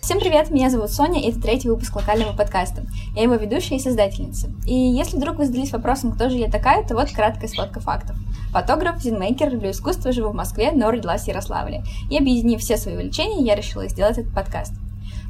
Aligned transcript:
Всем 0.00 0.18
привет, 0.18 0.50
меня 0.50 0.68
зовут 0.68 0.90
Соня, 0.90 1.20
и 1.20 1.30
это 1.30 1.40
третий 1.40 1.68
выпуск 1.68 1.94
локального 1.94 2.36
подкаста. 2.36 2.82
Я 3.14 3.24
его 3.24 3.34
ведущая 3.34 3.76
и 3.76 3.80
создательница. 3.80 4.50
И 4.66 4.74
если 4.74 5.16
вдруг 5.16 5.36
вы 5.36 5.46
задались 5.46 5.72
вопросом, 5.72 6.12
кто 6.12 6.30
же 6.30 6.38
я 6.38 6.50
такая, 6.50 6.86
то 6.86 6.94
вот 6.94 7.10
краткая 7.10 7.48
сводка 7.48 7.80
фактов. 7.80 8.16
Фотограф, 8.52 9.02
зинмейкер, 9.02 9.50
люблю 9.50 9.70
искусство, 9.70 10.12
живу 10.12 10.30
в 10.30 10.34
Москве, 10.34 10.72
но 10.72 10.90
родилась 10.90 11.24
в 11.24 11.28
Ярославле. 11.28 11.82
И 12.10 12.16
объединив 12.16 12.60
все 12.60 12.76
свои 12.76 12.94
увлечения, 12.94 13.42
я 13.42 13.54
решила 13.54 13.86
сделать 13.88 14.18
этот 14.18 14.34
подкаст. 14.34 14.72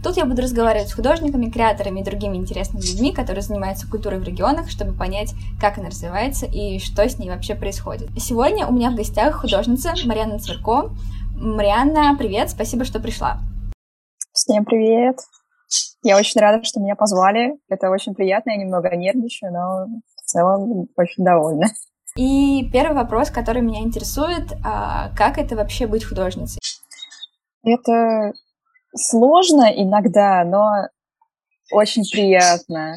Тут 0.02 0.16
я 0.16 0.24
буду 0.24 0.42
разговаривать 0.42 0.88
с 0.88 0.94
художниками, 0.94 1.50
креаторами 1.50 2.00
и 2.00 2.04
другими 2.04 2.36
интересными 2.36 2.82
людьми, 2.82 3.12
которые 3.12 3.42
занимаются 3.42 3.88
культурой 3.88 4.18
в 4.18 4.24
регионах, 4.24 4.68
чтобы 4.68 4.92
понять, 4.92 5.34
как 5.60 5.78
она 5.78 5.88
развивается 5.88 6.46
и 6.46 6.80
что 6.80 7.08
с 7.08 7.18
ней 7.18 7.30
вообще 7.30 7.54
происходит. 7.54 8.10
Сегодня 8.16 8.66
у 8.66 8.72
меня 8.72 8.90
в 8.90 8.96
гостях 8.96 9.40
художница 9.40 9.94
Марьяна 10.04 10.38
Цверко. 10.38 10.90
Марианна, 11.36 12.16
привет, 12.18 12.50
спасибо, 12.50 12.84
что 12.84 12.98
пришла. 12.98 13.38
Всем 14.32 14.64
привет! 14.64 15.18
Я 16.02 16.16
очень 16.16 16.40
рада, 16.40 16.64
что 16.64 16.80
меня 16.80 16.96
позвали. 16.96 17.58
Это 17.68 17.90
очень 17.90 18.14
приятно, 18.14 18.50
я 18.50 18.56
немного 18.56 18.94
нервничаю, 18.96 19.52
но 19.52 19.86
в 20.16 20.22
целом 20.24 20.88
очень 20.96 21.24
довольна. 21.24 21.68
И 22.16 22.68
первый 22.72 22.94
вопрос, 22.94 23.30
который 23.30 23.62
меня 23.62 23.80
интересует, 23.80 24.52
а 24.64 25.10
как 25.16 25.38
это 25.38 25.56
вообще 25.56 25.86
быть 25.86 26.04
художницей? 26.04 26.60
Это 27.64 28.32
сложно 28.94 29.72
иногда, 29.74 30.44
но 30.44 30.88
очень 31.70 32.02
приятно. 32.10 32.96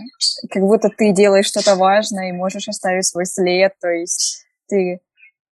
Как 0.50 0.64
будто 0.64 0.90
ты 0.90 1.14
делаешь 1.14 1.46
что-то 1.46 1.76
важное 1.76 2.30
и 2.30 2.34
можешь 2.34 2.68
оставить 2.68 3.06
свой 3.06 3.26
след, 3.26 3.74
то 3.80 3.88
есть 3.88 4.46
ты 4.68 5.00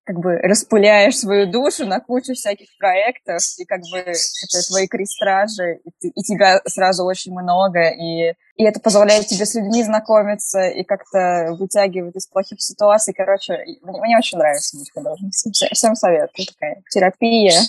как 0.05 0.17
бы 0.19 0.37
распыляешь 0.37 1.17
свою 1.17 1.49
душу 1.49 1.85
на 1.85 1.99
кучу 1.99 2.33
всяких 2.33 2.67
проектов, 2.77 3.41
и 3.57 3.65
как 3.65 3.79
бы 3.91 3.99
это 3.99 4.67
твои 4.67 4.87
крестражи, 4.87 5.79
и, 5.83 5.89
ты, 5.99 6.09
и 6.09 6.23
тебя 6.23 6.61
сразу 6.65 7.05
очень 7.05 7.31
много, 7.31 7.89
и, 7.89 8.33
и 8.55 8.63
это 8.63 8.79
позволяет 8.79 9.27
тебе 9.27 9.45
с 9.45 9.55
людьми 9.55 9.83
знакомиться 9.83 10.61
и 10.67 10.83
как-то 10.83 11.55
вытягивать 11.57 12.15
из 12.15 12.27
плохих 12.27 12.61
ситуаций. 12.61 13.13
Короче, 13.13 13.57
мне, 13.81 14.01
мне 14.01 14.17
очень 14.17 14.37
нравится 14.37 14.77
быть 14.77 14.91
художницей. 14.91 15.51
Всем 15.73 15.95
советую. 15.95 16.47
Такая 16.47 16.83
терапия. 16.89 17.61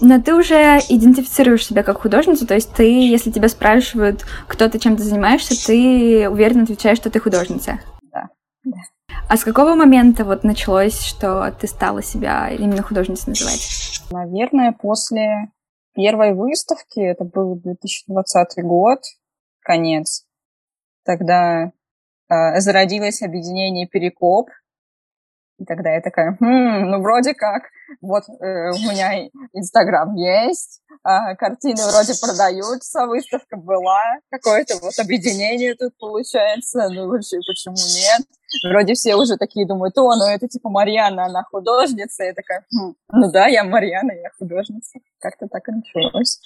Но 0.00 0.20
ты 0.20 0.34
уже 0.34 0.78
идентифицируешь 0.88 1.66
себя 1.66 1.82
как 1.82 2.02
художницу, 2.02 2.46
то 2.46 2.54
есть 2.54 2.72
ты, 2.74 3.08
если 3.08 3.30
тебя 3.30 3.48
спрашивают, 3.48 4.24
кто 4.46 4.68
ты, 4.68 4.78
чем 4.78 4.96
ты 4.96 5.02
занимаешься, 5.02 5.54
ты 5.66 6.28
уверенно 6.28 6.64
отвечаешь, 6.64 6.98
что 6.98 7.10
ты 7.10 7.18
художница. 7.18 7.80
Да, 8.12 8.28
да. 8.64 8.76
А 9.28 9.36
с 9.36 9.44
какого 9.44 9.74
момента 9.74 10.24
вот 10.24 10.44
началось, 10.44 11.00
что 11.00 11.50
ты 11.58 11.66
стала 11.66 12.02
себя 12.02 12.50
именно 12.50 12.82
художницей 12.82 13.30
называть? 13.30 14.02
Наверное, 14.10 14.72
после 14.72 15.50
первой 15.94 16.34
выставки, 16.34 17.00
это 17.00 17.24
был 17.24 17.56
2020 17.56 18.64
год, 18.64 18.98
конец, 19.60 20.24
тогда 21.04 21.72
э, 22.28 22.60
зародилось 22.60 23.22
объединение 23.22 23.88
«Перекоп», 23.88 24.50
и 25.58 25.64
тогда 25.64 25.94
я 25.94 26.00
такая, 26.00 26.36
хм, 26.40 26.90
ну 26.90 27.00
вроде 27.00 27.34
как, 27.34 27.64
вот 28.00 28.24
э, 28.28 28.70
у 28.70 28.78
меня 28.90 29.28
Инстаграм 29.52 30.14
есть, 30.14 30.82
э, 31.06 31.36
картины 31.36 31.80
вроде 31.90 32.14
продаются, 32.20 33.06
выставка 33.06 33.56
была, 33.56 34.00
какое-то 34.30 34.74
вот 34.82 34.98
объединение 34.98 35.74
тут 35.74 35.96
получается, 35.98 36.88
ну 36.90 37.08
вообще 37.08 37.38
почему 37.46 37.76
нет? 37.76 38.26
Вроде 38.70 38.94
все 38.94 39.16
уже 39.16 39.36
такие 39.36 39.66
думают, 39.66 39.96
о, 39.98 40.14
ну 40.16 40.26
это 40.26 40.48
типа 40.48 40.70
Марьяна, 40.70 41.26
она 41.26 41.44
художница, 41.44 42.24
я 42.24 42.32
такая, 42.34 42.64
хм, 42.72 42.94
ну 43.12 43.30
да, 43.30 43.46
я 43.46 43.64
Марьяна, 43.64 44.12
я 44.12 44.30
художница, 44.38 44.98
как-то 45.20 45.46
так 45.48 45.68
и 45.68 45.72
началось. 45.72 46.40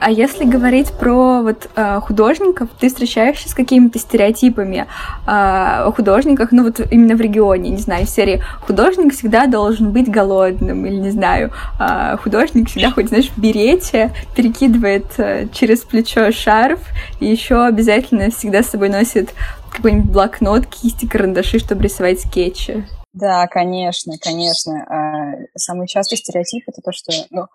А 0.00 0.10
если 0.10 0.44
говорить 0.44 0.90
про 0.92 1.42
вот 1.42 1.68
э, 1.76 2.00
художников, 2.00 2.70
ты 2.78 2.88
встречаешься 2.88 3.50
с 3.50 3.54
какими-то 3.54 3.98
стереотипами 3.98 4.78
э, 4.78 4.86
о 5.26 5.92
художниках, 5.94 6.52
ну 6.52 6.64
вот 6.64 6.80
именно 6.90 7.16
в 7.16 7.20
регионе, 7.20 7.68
не 7.68 7.76
знаю, 7.76 8.06
в 8.06 8.08
серии 8.08 8.42
художник 8.62 9.12
всегда 9.12 9.46
должен 9.46 9.92
быть 9.92 10.10
голодным, 10.10 10.86
или 10.86 10.96
не 10.96 11.10
знаю, 11.10 11.52
э, 11.78 12.16
художник 12.16 12.70
всегда 12.70 12.90
хоть, 12.92 13.08
знаешь, 13.08 13.28
в 13.28 13.38
берете, 13.38 14.10
перекидывает 14.34 15.04
э, 15.18 15.48
через 15.52 15.80
плечо 15.80 16.32
шарф, 16.32 16.80
и 17.20 17.26
еще 17.26 17.66
обязательно 17.66 18.30
всегда 18.30 18.62
с 18.62 18.70
собой 18.70 18.88
носит 18.88 19.34
какой-нибудь 19.70 20.10
блокнот, 20.10 20.66
кисти, 20.66 21.06
карандаши, 21.06 21.58
чтобы 21.58 21.82
рисовать 21.82 22.20
скетчи. 22.20 22.86
Да, 23.12 23.46
конечно, 23.48 24.14
конечно. 24.18 25.36
Самый 25.56 25.88
частый 25.88 26.16
стереотип 26.16 26.62
это 26.68 26.80
то, 26.80 26.92
что 26.92 27.12
ну, 27.30 27.46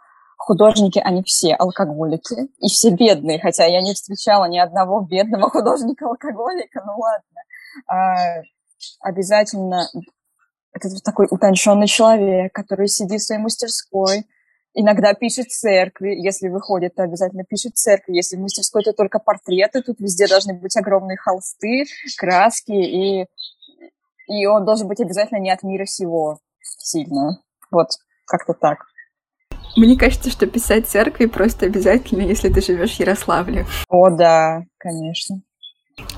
художники, 0.46 1.00
они 1.00 1.24
все 1.24 1.56
алкоголики, 1.56 2.50
и 2.60 2.68
все 2.68 2.92
бедные, 2.92 3.40
хотя 3.40 3.66
я 3.66 3.82
не 3.82 3.96
встречала 3.96 4.46
ни 4.46 4.60
одного 4.60 5.02
бедного 5.02 5.50
художника-алкоголика, 5.50 6.84
ну 6.86 7.00
ладно. 7.00 7.42
А, 7.88 8.42
обязательно 9.02 9.90
это 10.72 10.90
такой 11.04 11.28
утонченный 11.32 11.88
человек, 11.88 12.54
который 12.54 12.88
сидит 12.88 13.22
в 13.22 13.26
своей 13.26 13.42
мастерской, 13.42 14.26
иногда 14.76 15.14
пишет 15.16 15.50
церкви, 15.50 16.10
если 16.10 16.50
выходит, 16.50 16.94
то 16.94 17.04
обязательно 17.04 17.44
пишет 17.44 17.76
церкви, 17.76 18.14
если 18.14 18.36
в 18.36 18.42
мастерской, 18.42 18.84
то 18.84 18.94
только 18.94 19.18
портреты, 19.18 19.82
тут 19.82 20.00
везде 20.00 20.28
должны 20.28 20.54
быть 20.54 20.78
огромные 20.78 21.18
холсты, 21.18 21.86
краски, 22.18 22.72
и, 22.72 23.26
и 24.28 24.46
он 24.46 24.64
должен 24.64 24.88
быть 24.88 25.02
обязательно 25.02 25.40
не 25.40 25.50
от 25.50 25.64
мира 25.64 25.86
сего 25.86 26.38
сильно. 26.62 27.42
Вот, 27.72 27.88
как-то 28.26 28.54
так. 28.54 28.86
Мне 29.76 29.98
кажется, 29.98 30.30
что 30.30 30.48
писать 30.48 30.88
церкви 30.88 31.26
просто 31.26 31.66
обязательно, 31.66 32.22
если 32.22 32.50
ты 32.50 32.62
живешь 32.62 32.96
в 32.96 33.00
Ярославле. 33.00 33.66
О, 33.90 34.10
да, 34.10 34.62
конечно. 34.78 35.42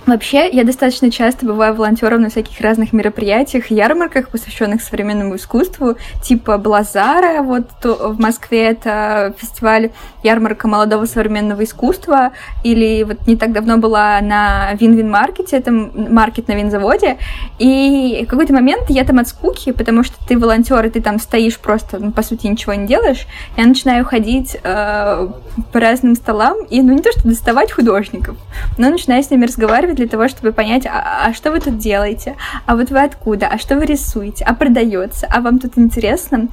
Вообще, 0.08 0.50
я 0.50 0.64
достаточно 0.64 1.12
часто 1.12 1.46
бываю 1.46 1.76
волонтером 1.76 2.22
на 2.22 2.30
всяких 2.30 2.62
разных 2.62 2.94
мероприятиях, 2.94 3.70
ярмарках, 3.70 4.30
посвященных 4.30 4.82
современному 4.82 5.36
искусству, 5.36 5.98
типа 6.24 6.58
Блазара, 6.58 7.44
вот 7.44 7.68
в 7.84 8.18
Москве 8.18 8.70
это 8.70 9.36
фестиваль 9.38 9.92
ярмарка 10.24 10.70
молодого 10.70 11.06
современного 11.06 11.66
искусства, 11.66 12.32
или 12.64 13.04
вот 13.04 13.28
не 13.28 13.36
так 13.36 13.52
давно 13.52 13.78
была 13.78 14.22
на 14.22 14.74
Вин-Вин-маркете, 14.80 15.58
это 15.58 15.72
маркет 15.72 16.48
на 16.48 16.54
винзаводе, 16.54 17.18
и 17.60 18.24
в 18.26 18.30
какой-то 18.30 18.54
момент 18.54 18.84
я 18.88 19.04
там 19.04 19.20
от 19.20 19.28
скуки, 19.28 19.74
потому 19.74 20.04
что 20.04 20.16
ты 20.26 20.40
волонтер, 20.40 20.86
и 20.86 20.90
ты 20.90 21.02
там 21.02 21.20
стоишь 21.20 21.60
просто, 21.60 22.00
ну, 22.00 22.14
по 22.14 22.24
сути, 22.24 22.48
ничего 22.48 22.74
не 22.76 22.88
делаешь, 22.88 23.28
я 23.58 23.66
начинаю 23.66 24.06
ходить 24.06 24.56
э, 24.64 25.28
по 25.74 25.80
разным 25.82 26.16
столам, 26.16 26.64
и, 26.70 26.82
ну, 26.82 26.94
не 26.94 27.02
то, 27.02 27.12
что 27.12 27.28
доставать 27.28 27.74
художников, 27.74 28.38
но 28.78 28.90
начинаю 28.90 29.22
с 29.22 29.30
ними 29.30 29.44
разговаривать 29.44 29.67
разговаривать 29.68 29.98
для 29.98 30.08
того, 30.08 30.28
чтобы 30.28 30.52
понять, 30.54 30.86
а, 30.86 31.28
а 31.28 31.34
что 31.34 31.52
вы 31.52 31.60
тут 31.60 31.78
делаете, 31.78 32.36
а 32.66 32.76
вот 32.76 32.90
вы 32.90 33.02
откуда, 33.02 33.48
а 33.48 33.58
что 33.58 33.76
вы 33.76 33.86
рисуете, 33.86 34.46
а 34.46 34.54
продается, 34.54 35.28
а 35.30 35.42
вам 35.42 35.60
тут 35.60 35.78
интересно. 35.78 36.48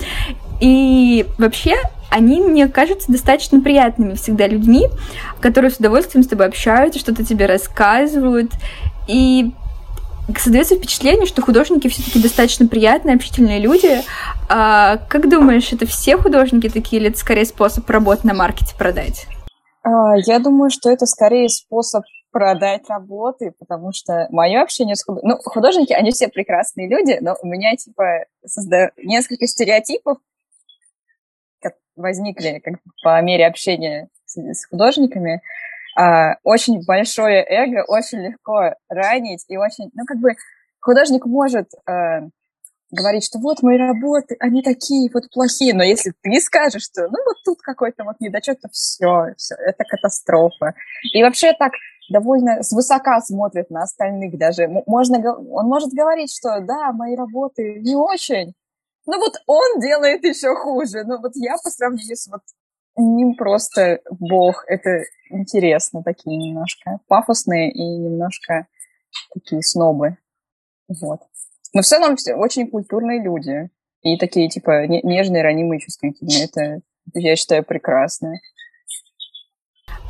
И 0.61 1.27
вообще 1.39 1.77
они 2.11 2.41
мне 2.41 2.69
кажутся 2.69 3.11
достаточно 3.11 3.61
приятными 3.61 4.15
всегда 4.15 4.47
людьми, 4.47 4.89
которые 5.41 5.71
с 5.71 5.77
удовольствием 5.77 6.25
с 6.25 6.29
тобой 6.29 6.47
общаются, 6.47 7.01
что-то 7.01 7.25
тебе 7.25 7.47
рассказывают. 7.47 8.53
И 9.09 9.53
создается 10.39 10.77
впечатление, 10.77 11.27
что 11.27 11.43
художники 11.43 11.89
все-таки 11.89 12.21
достаточно 12.21 12.67
приятные, 12.67 13.17
общительные 13.17 13.61
люди. 13.61 14.01
А, 14.49 14.99
как 15.09 15.29
думаешь, 15.29 15.73
это 15.73 15.87
все 15.87 16.17
художники 16.17 16.69
такие, 16.69 17.01
или 17.01 17.11
это 17.11 17.19
скорее 17.19 17.45
способ 17.45 17.89
работы 17.91 18.27
на 18.27 18.35
маркете 18.35 18.75
продать? 18.77 19.27
А, 19.83 20.17
я 20.27 20.39
думаю, 20.39 20.71
что 20.71 20.91
это 20.91 21.07
скорее 21.07 21.49
способ 21.49 22.05
продать 22.35 22.89
работы, 22.89 23.53
потому 23.61 23.93
что 23.93 24.27
мое 24.31 24.61
общение 24.61 24.97
с 24.97 25.05
художниками... 25.05 25.35
Ну, 25.35 25.39
художники, 25.45 25.93
они 25.93 26.11
все 26.11 26.27
прекрасные 26.27 26.89
люди, 26.89 27.17
но 27.21 27.37
у 27.41 27.47
меня, 27.47 27.77
типа, 27.77 28.25
созда... 28.45 28.91
несколько 28.97 29.47
стереотипов 29.47 30.19
возникли 31.95 32.59
как 32.59 32.75
по 33.05 33.23
мере 33.23 33.47
общения 33.47 34.09
с, 34.25 34.37
с 34.37 34.67
художниками. 34.67 35.43
А, 35.97 36.35
очень 36.43 36.85
большое 36.85 37.47
эго, 37.49 37.85
очень 37.87 38.19
легко 38.19 38.75
ранить, 38.89 39.45
и 39.47 39.57
очень... 39.57 39.91
Ну, 39.95 40.05
как 40.05 40.19
бы 40.19 40.31
художник 40.81 41.25
может... 41.27 41.71
А, 41.87 42.23
говорить, 42.91 43.25
что 43.25 43.39
вот 43.39 43.63
мои 43.63 43.77
работы, 43.77 44.37
они 44.39 44.63
такие 44.63 45.11
вот 45.13 45.25
плохие, 45.31 45.75
но 45.75 45.83
если 45.83 46.13
ты 46.23 46.41
скажешь, 46.41 46.85
что 46.85 47.09
ну 47.09 47.19
вот 47.27 47.37
тут 47.45 47.61
какой-то 47.61 48.05
вот 48.05 48.21
недочет, 48.21 48.61
то 48.61 48.69
все, 48.71 49.35
все, 49.37 49.57
это 49.57 49.83
катастрофа. 49.85 50.75
И 51.13 51.23
вообще 51.23 51.53
так 51.55 51.73
довольно 52.11 52.63
свысока 52.63 53.21
смотрит 53.21 53.71
на 53.71 53.83
остальных 53.83 54.39
даже. 54.39 54.69
Можно, 54.87 55.19
он 55.35 55.67
может 55.67 55.91
говорить, 55.91 56.35
что 56.35 56.61
да, 56.61 56.93
мои 56.93 57.15
работы 57.17 57.81
не 57.81 57.97
очень, 57.97 58.55
ну 59.07 59.19
вот 59.19 59.35
он 59.47 59.81
делает 59.81 60.25
еще 60.25 60.55
хуже. 60.55 61.05
Ну 61.05 61.21
вот 61.21 61.33
я 61.35 61.57
по 61.63 61.71
сравнению 61.71 62.17
с 62.17 62.27
вот 62.27 62.41
ним 62.97 63.35
просто 63.37 64.01
бог. 64.11 64.65
Это 64.67 65.05
интересно, 65.31 66.03
такие 66.03 66.37
немножко 66.37 67.01
пафосные 67.09 67.71
и 67.71 67.83
немножко 67.83 68.67
такие 69.35 69.63
снобы. 69.63 70.17
Вот. 70.89 71.21
Но 71.75 71.83
в 71.83 71.87
целом 71.87 72.17
все 72.17 72.35
очень 72.35 72.71
культурные 72.71 73.23
люди. 73.23 73.71
И 74.03 74.19
такие, 74.19 74.49
типа, 74.49 74.87
нежные, 74.87 75.43
ранимые, 75.43 75.81
чувствительные. 75.81 76.45
Это, 76.45 76.83
я 77.15 77.37
считаю, 77.37 77.65
прекрасно. 77.65 78.35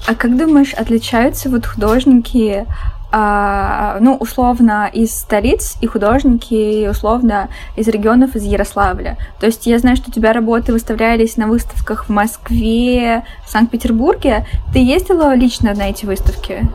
А 0.06 0.14
как 0.14 0.36
думаешь, 0.36 0.74
отличаются 0.74 1.48
вот 1.48 1.64
художники, 1.64 2.66
а, 3.10 3.98
ну, 4.00 4.16
условно, 4.16 4.90
из 4.92 5.14
столиц 5.14 5.76
и 5.80 5.86
художники, 5.86 6.86
условно, 6.88 7.48
из 7.76 7.88
регионов, 7.88 8.36
из 8.36 8.42
Ярославля? 8.42 9.16
То 9.40 9.46
есть 9.46 9.66
я 9.66 9.78
знаю, 9.78 9.96
что 9.96 10.10
у 10.10 10.12
тебя 10.12 10.32
работы 10.32 10.72
выставлялись 10.72 11.36
на 11.38 11.46
выставках 11.46 12.06
в 12.06 12.08
Москве, 12.10 13.24
в 13.46 13.50
Санкт-Петербурге. 13.50 14.44
Ты 14.74 14.80
ездила 14.80 15.34
лично 15.34 15.74
на 15.74 15.88
эти 15.88 16.04
выставки? 16.04 16.68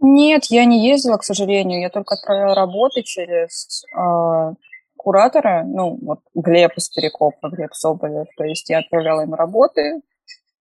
Нет, 0.00 0.44
я 0.50 0.64
не 0.64 0.86
ездила, 0.88 1.16
к 1.16 1.24
сожалению. 1.24 1.80
Я 1.80 1.90
только 1.90 2.14
отправила 2.14 2.54
работы 2.54 3.02
через 3.02 3.82
э, 3.96 4.54
куратора, 4.96 5.64
ну, 5.66 5.98
вот 6.00 6.20
Глеб 6.34 6.72
из 6.76 6.90
Перекопа, 6.90 7.48
Глеб 7.48 7.74
Соболев. 7.74 8.28
То 8.36 8.44
есть 8.44 8.70
я 8.70 8.78
отправляла 8.78 9.22
им 9.22 9.34
работы, 9.34 10.02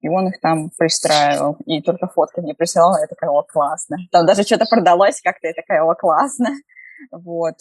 и 0.01 0.09
он 0.09 0.27
их 0.27 0.39
там 0.39 0.69
пристраивал. 0.77 1.57
И 1.65 1.81
только 1.81 2.07
фотки 2.07 2.39
мне 2.39 2.53
присылал, 2.53 2.97
я 2.99 3.07
такая, 3.07 3.29
о, 3.29 3.43
классно. 3.43 3.97
Там 4.11 4.25
даже 4.25 4.43
что-то 4.43 4.65
продалось 4.69 5.21
как-то, 5.21 5.47
я 5.47 5.53
такая, 5.53 5.83
о, 5.83 5.93
классно. 5.95 6.49
Вот. 7.11 7.53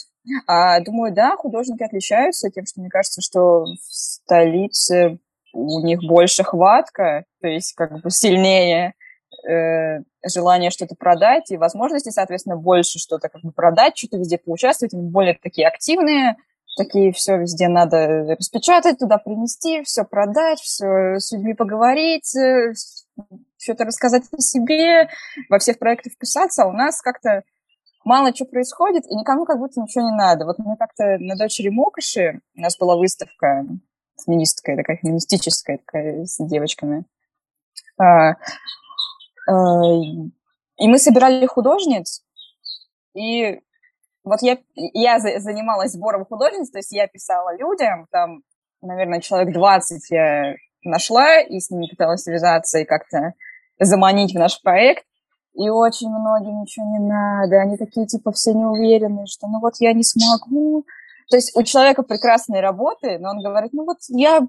А, 0.47 0.81
думаю, 0.81 1.13
да, 1.13 1.37
художники 1.37 1.83
отличаются 1.83 2.49
тем, 2.49 2.65
что 2.65 2.81
мне 2.81 2.89
кажется, 2.89 3.21
что 3.21 3.65
в 3.65 3.77
столице 3.83 5.19
у 5.53 5.81
них 5.81 6.01
больше 6.01 6.43
хватка, 6.43 7.27
то 7.43 7.47
есть 7.47 7.75
как 7.75 8.01
бы 8.01 8.11
сильнее 8.11 8.95
э, 9.47 9.99
желание 10.27 10.71
что-то 10.71 10.95
продать 10.95 11.51
и 11.51 11.59
возможности, 11.59 12.09
соответственно, 12.09 12.57
больше 12.57 12.99
что-то 12.99 13.29
как 13.29 13.43
бы 13.43 13.53
продать, 13.53 13.97
что-то 13.99 14.17
везде 14.17 14.39
поучаствовать, 14.39 14.95
они 14.95 15.11
более 15.11 15.35
такие 15.35 15.69
активные, 15.69 16.37
такие 16.77 17.13
все 17.13 17.39
везде 17.39 17.69
надо 17.69 18.37
распечатать, 18.39 18.99
туда 18.99 19.19
принести, 19.19 19.83
все 19.83 20.05
продать, 20.05 20.61
все 20.61 21.19
с 21.19 21.33
людьми 21.33 21.55
поговорить, 21.55 22.35
э, 22.37 22.75
что-то 23.59 23.85
рассказать 23.85 24.25
о 24.33 24.41
себе, 24.41 25.09
во 25.49 25.59
всех 25.59 25.79
проектах 25.79 26.13
вписаться, 26.13 26.65
а 26.65 26.69
у 26.69 26.73
нас 26.73 27.01
как-то 27.01 27.43
мало 28.05 28.35
что 28.35 28.45
происходит, 28.45 29.05
и 29.07 29.15
никому 29.15 29.45
как 29.45 29.59
будто 29.59 29.81
ничего 29.81 30.09
не 30.09 30.17
надо. 30.17 30.45
Вот 30.45 30.59
мы 30.59 30.77
как-то 30.77 31.17
на 31.19 31.37
дочери 31.37 31.71
Мокоши, 31.71 32.41
у 32.55 32.61
нас 32.61 32.77
была 32.79 32.97
выставка 32.97 33.67
феминистская, 34.25 34.77
такая 34.77 34.99
феминистическая, 34.99 35.79
такая 35.79 36.25
с 36.25 36.37
девочками. 36.39 37.05
А, 37.99 38.35
а, 39.49 39.83
и 40.79 40.89
мы 40.89 40.99
собирали 40.99 41.47
художниц, 41.47 42.23
и 43.15 43.61
вот 44.27 44.43
я, 44.43 44.59
я 44.75 45.19
занималась 45.19 45.93
сбором 45.93 46.27
художниц, 46.27 46.71
то 46.71 46.79
есть 46.79 46.93
я 46.93 47.07
писала 47.07 47.57
людям, 47.57 48.07
там, 48.11 48.43
наверное, 48.83 49.21
человек 49.21 49.55
20 49.55 50.11
я 50.11 50.55
нашла 50.83 51.41
и 51.41 51.61
с 51.61 51.71
ними 51.71 51.89
пыталась 51.89 52.23
связаться 52.23 52.79
и 52.81 52.85
как-то 52.85 53.35
заманить 53.79 54.35
в 54.35 54.39
наш 54.39 54.61
проект. 54.63 55.05
И 55.55 55.71
очень 55.71 56.11
многим 56.11 56.61
ничего 56.61 56.85
не 56.87 56.99
надо. 56.99 57.61
Они 57.61 57.77
такие, 57.77 58.07
типа, 58.07 58.33
все 58.33 58.53
неуверенные, 58.53 59.27
что 59.27 59.47
ну 59.47 59.61
вот 59.61 59.75
я 59.79 59.93
не 59.95 60.03
смогу. 60.03 60.85
То 61.31 61.37
есть 61.37 61.57
у 61.57 61.63
человека 61.63 62.03
прекрасные 62.03 62.61
работы, 62.61 63.19
но 63.19 63.31
он 63.31 63.43
говорит, 63.43 63.73
ну 63.73 63.85
вот 63.85 63.99
я, 64.09 64.41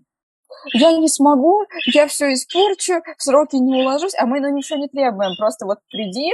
я 0.74 0.98
не 0.98 1.08
смогу, 1.08 1.66
я 1.94 2.08
все 2.08 2.34
испорчу, 2.34 3.02
в 3.18 3.24
сроки 3.24 3.56
не 3.56 3.84
уложусь, 3.84 4.16
а 4.18 4.26
мы 4.26 4.42
ну 4.42 4.50
ничего 4.50 4.80
не 4.80 4.88
требуем. 4.88 5.38
Просто 5.38 5.66
вот 5.66 5.80
приди, 5.90 6.34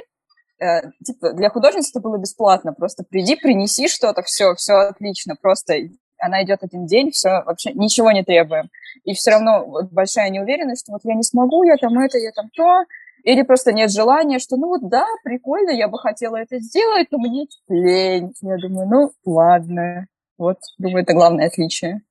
э, 0.63 0.91
типа, 1.03 1.33
для 1.33 1.49
художницы 1.49 1.91
это 1.91 1.99
было 1.99 2.17
бесплатно. 2.17 2.73
Просто 2.73 3.03
приди, 3.03 3.35
принеси 3.35 3.87
что-то, 3.87 4.21
все, 4.23 4.53
все 4.55 4.73
отлично. 4.73 5.35
Просто 5.41 5.75
она 6.17 6.43
идет 6.43 6.63
один 6.63 6.85
день, 6.85 7.11
все, 7.11 7.43
вообще 7.45 7.73
ничего 7.73 8.11
не 8.11 8.23
требуем. 8.23 8.69
И 9.03 9.13
все 9.13 9.31
равно 9.31 9.65
вот 9.65 9.91
большая 9.91 10.29
неуверенность, 10.29 10.85
что 10.85 10.93
вот 10.93 11.01
я 11.03 11.15
не 11.15 11.23
смогу, 11.23 11.63
я 11.63 11.75
там 11.77 11.97
это, 11.99 12.17
я 12.17 12.31
там 12.31 12.49
то. 12.55 12.85
Или 13.23 13.43
просто 13.43 13.71
нет 13.71 13.91
желания, 13.91 14.39
что 14.39 14.57
ну 14.57 14.67
вот 14.67 14.89
да, 14.89 15.05
прикольно, 15.23 15.71
я 15.71 15.87
бы 15.87 15.97
хотела 15.97 16.37
это 16.37 16.59
сделать, 16.59 17.07
но 17.11 17.17
мне 17.19 17.45
лень. 17.69 18.33
Я 18.41 18.57
думаю, 18.57 18.87
ну 18.87 19.11
ладно. 19.25 20.07
Вот, 20.37 20.57
думаю, 20.77 21.03
это 21.03 21.13
главное 21.13 21.47
отличие 21.47 22.01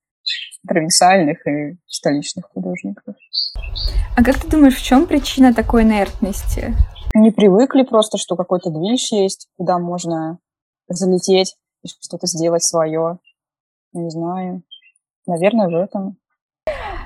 провинциальных 0.66 1.46
и 1.46 1.76
столичных 1.86 2.46
художников. 2.46 3.16
А 4.16 4.22
как 4.22 4.38
ты 4.38 4.48
думаешь, 4.48 4.76
в 4.76 4.84
чем 4.84 5.06
причина 5.06 5.52
такой 5.52 5.82
инертности? 5.82 6.74
Не 7.14 7.30
привыкли 7.30 7.82
просто, 7.82 8.18
что 8.18 8.36
какой-то 8.36 8.70
движ 8.70 9.12
есть, 9.12 9.48
куда 9.56 9.78
можно 9.78 10.38
залететь 10.88 11.56
и 11.82 11.88
что-то 11.88 12.26
сделать 12.26 12.62
свое. 12.62 13.18
Не 13.92 14.10
знаю. 14.10 14.62
Наверное, 15.26 15.68
в 15.68 15.74
этом. 15.74 16.16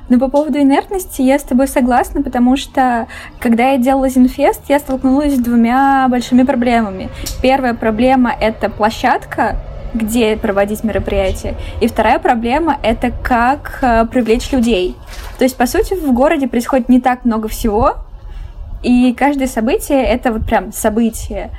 Ну, 0.08 0.20
по 0.20 0.28
поводу 0.28 0.60
инертности 0.60 1.22
я 1.22 1.38
с 1.38 1.42
тобой 1.42 1.66
согласна, 1.66 2.22
потому 2.22 2.56
что, 2.56 3.08
когда 3.40 3.72
я 3.72 3.78
делала 3.78 4.08
Зинфест, 4.08 4.62
я 4.68 4.78
столкнулась 4.78 5.34
с 5.34 5.40
двумя 5.40 6.06
большими 6.08 6.44
проблемами. 6.44 7.08
Первая 7.42 7.74
проблема— 7.74 8.32
это 8.40 8.70
площадка, 8.70 9.56
где 9.94 10.36
проводить 10.36 10.84
мероприятия. 10.84 11.56
И 11.80 11.88
вторая 11.88 12.20
проблема— 12.20 12.78
это 12.84 13.10
как 13.10 13.78
э, 13.82 14.06
привлечь 14.06 14.52
людей. 14.52 14.94
То 15.38 15.44
есть, 15.44 15.56
по 15.56 15.66
сути, 15.66 15.94
в 15.94 16.12
городе 16.12 16.46
происходит 16.46 16.88
не 16.88 17.00
так 17.00 17.24
много 17.24 17.48
всего, 17.48 18.05
и 18.82 19.12
каждое 19.14 19.46
событие— 19.46 20.02
это 20.04 20.32
вот 20.32 20.46
прям 20.46 20.72
событие. 20.72 21.50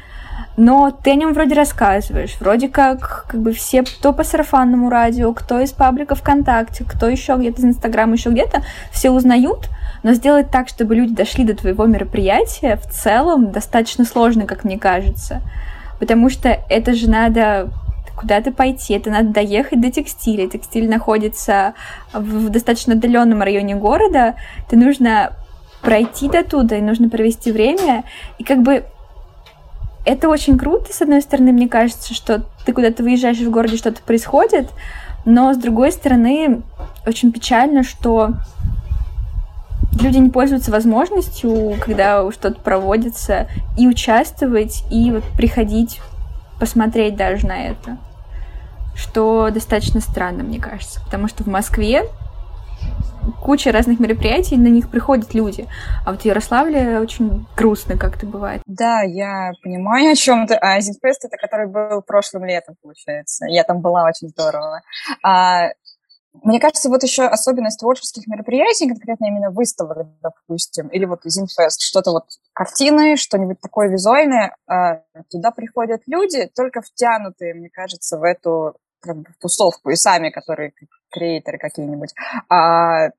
Но 0.55 0.91
ты 0.91 1.11
о 1.11 1.15
нем 1.15 1.33
вроде 1.33 1.53
рассказываешь, 1.53 2.35
вроде 2.39 2.67
как, 2.67 3.25
как 3.27 3.41
бы 3.41 3.53
все, 3.53 3.83
кто 3.83 4.11
по 4.11 4.23
сарафанному 4.23 4.89
радио, 4.89 5.31
кто 5.33 5.59
из 5.59 5.71
паблика 5.71 6.15
ВКонтакте, 6.15 6.83
кто 6.83 7.07
еще 7.07 7.35
где-то 7.35 7.61
из 7.61 7.65
Инстаграма, 7.65 8.13
еще 8.13 8.31
где-то, 8.31 8.63
все 8.91 9.11
узнают, 9.11 9.69
но 10.01 10.13
сделать 10.13 10.49
так, 10.49 10.67
чтобы 10.67 10.95
люди 10.95 11.13
дошли 11.13 11.43
до 11.43 11.55
твоего 11.55 11.85
мероприятия, 11.85 12.77
в 12.77 12.89
целом 12.89 13.51
достаточно 13.51 14.03
сложно, 14.03 14.45
как 14.45 14.63
мне 14.63 14.79
кажется. 14.79 15.41
Потому 15.99 16.29
что 16.29 16.49
это 16.69 16.93
же 16.93 17.07
надо 17.07 17.69
куда-то 18.15 18.51
пойти, 18.51 18.95
это 18.95 19.11
надо 19.11 19.29
доехать 19.29 19.79
до 19.79 19.91
текстиля. 19.91 20.49
Текстиль 20.49 20.89
находится 20.89 21.75
в 22.13 22.49
достаточно 22.49 22.93
отдаленном 22.93 23.41
районе 23.41 23.75
города, 23.75 24.35
это 24.65 24.75
нужно 24.75 25.33
пройти 25.81 26.29
до 26.29 26.43
туда, 26.43 26.77
и 26.77 26.81
нужно 26.81 27.09
провести 27.09 27.51
время. 27.51 28.03
И 28.37 28.43
как 28.43 28.61
бы 28.61 28.85
это 30.05 30.29
очень 30.29 30.57
круто, 30.57 30.93
с 30.93 31.01
одной 31.01 31.21
стороны, 31.21 31.51
мне 31.51 31.67
кажется, 31.67 32.13
что 32.13 32.45
ты 32.65 32.73
куда-то 32.73 33.03
выезжаешь 33.03 33.39
в 33.39 33.51
городе, 33.51 33.77
что-то 33.77 34.01
происходит, 34.01 34.69
но 35.25 35.53
с 35.53 35.57
другой 35.57 35.91
стороны, 35.91 36.61
очень 37.05 37.33
печально, 37.33 37.83
что 37.83 38.31
люди 40.01 40.17
не 40.17 40.29
пользуются 40.29 40.71
возможностью, 40.71 41.75
когда 41.81 42.31
что-то 42.31 42.59
проводится, 42.61 43.47
и 43.77 43.87
участвовать, 43.87 44.83
и 44.89 45.11
вот 45.11 45.23
приходить 45.35 45.99
посмотреть 46.59 47.15
даже 47.15 47.45
на 47.45 47.67
это. 47.67 47.97
Что 48.95 49.49
достаточно 49.51 49.99
странно, 49.99 50.43
мне 50.43 50.59
кажется, 50.59 51.01
потому 51.03 51.27
что 51.27 51.43
в 51.43 51.47
Москве 51.47 52.03
куча 53.41 53.71
разных 53.71 53.99
мероприятий, 53.99 54.57
на 54.57 54.67
них 54.67 54.89
приходят 54.89 55.33
люди. 55.33 55.67
А 56.05 56.11
вот 56.11 56.21
в 56.21 56.25
Ярославле 56.25 56.99
очень 56.99 57.45
грустно 57.55 57.97
как-то 57.97 58.25
бывает. 58.25 58.61
Да, 58.65 59.01
я 59.01 59.51
понимаю, 59.63 60.11
о 60.11 60.15
чем 60.15 60.47
ты. 60.47 60.55
А 60.55 60.79
Зинфест 60.79 61.25
это 61.25 61.37
который 61.37 61.67
был 61.67 62.01
прошлым 62.01 62.45
летом, 62.45 62.75
получается. 62.81 63.45
Я 63.47 63.63
там 63.63 63.81
была 63.81 64.03
очень 64.03 64.29
здорово. 64.29 64.81
А, 65.23 65.69
мне 66.43 66.59
кажется, 66.59 66.89
вот 66.89 67.03
еще 67.03 67.25
особенность 67.25 67.79
творческих 67.79 68.27
мероприятий, 68.27 68.87
конкретно 68.87 69.25
именно 69.25 69.49
выставок, 69.49 70.07
допустим, 70.21 70.87
или 70.87 71.05
вот 71.05 71.21
Зинфест, 71.23 71.81
что-то 71.81 72.11
вот 72.11 72.25
картины, 72.53 73.17
что-нибудь 73.17 73.59
такое 73.59 73.89
визуальное, 73.89 74.55
а, 74.67 75.01
туда 75.29 75.51
приходят 75.51 76.01
люди, 76.05 76.49
только 76.55 76.81
втянутые, 76.81 77.53
мне 77.53 77.69
кажется, 77.69 78.17
в 78.17 78.23
эту 78.23 78.75
как 78.99 79.17
бы, 79.17 79.29
тусовку 79.39 79.89
и 79.89 79.95
сами, 79.95 80.29
которые 80.29 80.71
креаторы 81.11 81.57
какие-нибудь. 81.57 82.13
А 82.49 83.09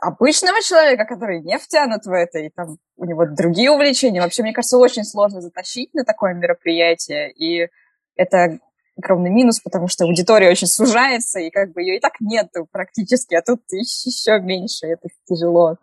обычного 0.00 0.60
человека, 0.62 1.04
который 1.04 1.40
не 1.40 1.58
втянут 1.58 2.04
в 2.04 2.12
это, 2.12 2.38
и 2.38 2.50
там 2.50 2.78
у 2.96 3.04
него 3.04 3.26
другие 3.26 3.70
увлечения, 3.70 4.20
вообще, 4.20 4.42
мне 4.42 4.52
кажется, 4.52 4.78
очень 4.78 5.04
сложно 5.04 5.40
затащить 5.40 5.92
на 5.94 6.04
такое 6.04 6.34
мероприятие, 6.34 7.32
и 7.32 7.68
это 8.14 8.58
огромный 8.96 9.30
минус, 9.30 9.60
потому 9.60 9.88
что 9.88 10.04
аудитория 10.04 10.50
очень 10.50 10.66
сужается, 10.66 11.38
и 11.40 11.50
как 11.50 11.72
бы 11.72 11.82
ее 11.82 11.96
и 11.96 12.00
так 12.00 12.20
нету 12.20 12.66
практически, 12.70 13.34
а 13.34 13.42
тут 13.42 13.60
еще 13.70 14.40
меньше, 14.40 14.86
это 14.86 15.08
тяжело. 15.26 15.76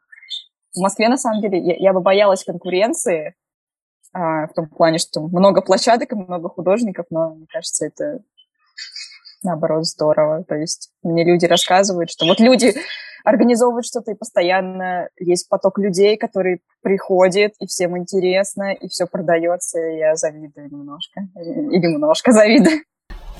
В 0.75 0.79
Москве, 0.79 1.07
на 1.07 1.17
самом 1.17 1.41
деле, 1.41 1.59
я, 1.59 1.75
я 1.77 1.93
бы 1.93 2.01
боялась 2.01 2.43
конкуренции, 2.43 3.35
а, 4.13 4.47
в 4.47 4.53
том 4.53 4.67
плане, 4.67 4.97
что 4.97 5.21
много 5.21 5.61
площадок 5.61 6.11
и 6.11 6.15
много 6.15 6.49
художников, 6.49 7.07
но 7.09 7.35
мне 7.35 7.47
кажется, 7.51 7.85
это 7.85 8.19
наоборот 9.43 9.85
здорово. 9.85 10.43
То 10.43 10.55
есть 10.55 10.91
мне 11.03 11.23
люди 11.23 11.45
рассказывают, 11.45 12.09
что 12.09 12.25
вот 12.25 12.39
люди 12.39 12.73
организовывают 13.23 13.85
что-то, 13.85 14.11
и 14.11 14.15
постоянно 14.15 15.07
есть 15.17 15.47
поток 15.47 15.79
людей, 15.79 16.17
который 16.17 16.61
приходит, 16.81 17.53
и 17.59 17.65
всем 17.65 17.97
интересно, 17.97 18.73
и 18.73 18.87
все 18.87 19.05
продается, 19.07 19.79
и 19.79 19.97
я 19.97 20.15
завидую 20.15 20.69
немножко. 20.69 21.21
Или 21.35 21.93
немножко 21.93 22.31
завидую. 22.31 22.81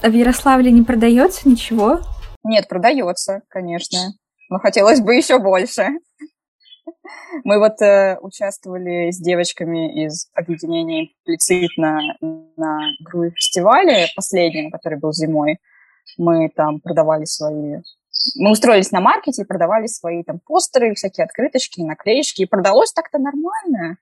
А 0.01 0.09
в 0.09 0.13
Ярославле 0.13 0.71
не 0.71 0.83
продается 0.83 1.47
ничего? 1.47 1.99
Нет, 2.43 2.67
продается, 2.67 3.41
конечно. 3.49 3.99
Но 4.49 4.59
хотелось 4.59 5.01
бы 5.01 5.15
еще 5.15 5.39
больше. 5.39 5.87
Мы 7.43 7.59
вот 7.59 7.81
э, 7.81 8.17
участвовали 8.21 9.11
с 9.11 9.19
девочками 9.19 10.05
из 10.05 10.29
объединения 10.33 11.05
«Имплицит» 11.05 11.71
на, 11.77 11.99
на 12.21 12.79
фестивале 13.35 14.07
последнем, 14.15 14.71
который 14.71 14.99
был 14.99 15.13
зимой. 15.13 15.57
Мы 16.17 16.49
там 16.49 16.79
продавали 16.79 17.25
свои... 17.25 17.81
Мы 18.35 18.51
устроились 18.51 18.91
на 18.91 19.01
маркете 19.01 19.41
и 19.41 19.45
продавали 19.45 19.87
свои 19.87 20.23
там 20.23 20.39
постеры, 20.39 20.93
всякие 20.93 21.25
открыточки, 21.25 21.81
наклеечки. 21.81 22.43
И 22.43 22.47
продалось 22.47 22.93
так-то 22.93 23.17
нормально. 23.17 23.97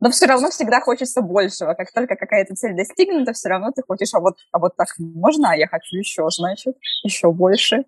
Но 0.00 0.10
все 0.10 0.26
равно 0.26 0.50
всегда 0.50 0.80
хочется 0.80 1.22
большего. 1.22 1.74
Как 1.74 1.92
только 1.92 2.14
какая-то 2.14 2.54
цель 2.54 2.76
достигнута, 2.76 3.32
все 3.32 3.48
равно 3.48 3.72
ты 3.74 3.82
хочешь, 3.82 4.14
а 4.14 4.20
вот, 4.20 4.36
а 4.52 4.58
вот 4.58 4.76
так 4.76 4.88
можно, 4.98 5.50
а 5.50 5.56
я 5.56 5.66
хочу 5.66 5.96
еще, 5.96 6.28
значит, 6.30 6.76
еще 7.02 7.32
больше. 7.32 7.84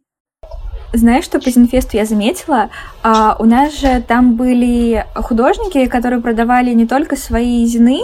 Знаешь, 0.92 1.24
что 1.24 1.38
по 1.38 1.50
Зинфесту 1.50 1.96
я 1.96 2.04
заметила? 2.04 2.70
А, 3.04 3.36
у 3.38 3.44
нас 3.44 3.78
же 3.78 4.02
там 4.02 4.34
были 4.34 5.06
художники, 5.14 5.86
которые 5.86 6.20
продавали 6.20 6.72
не 6.72 6.84
только 6.84 7.14
свои 7.14 7.64
зины, 7.64 8.00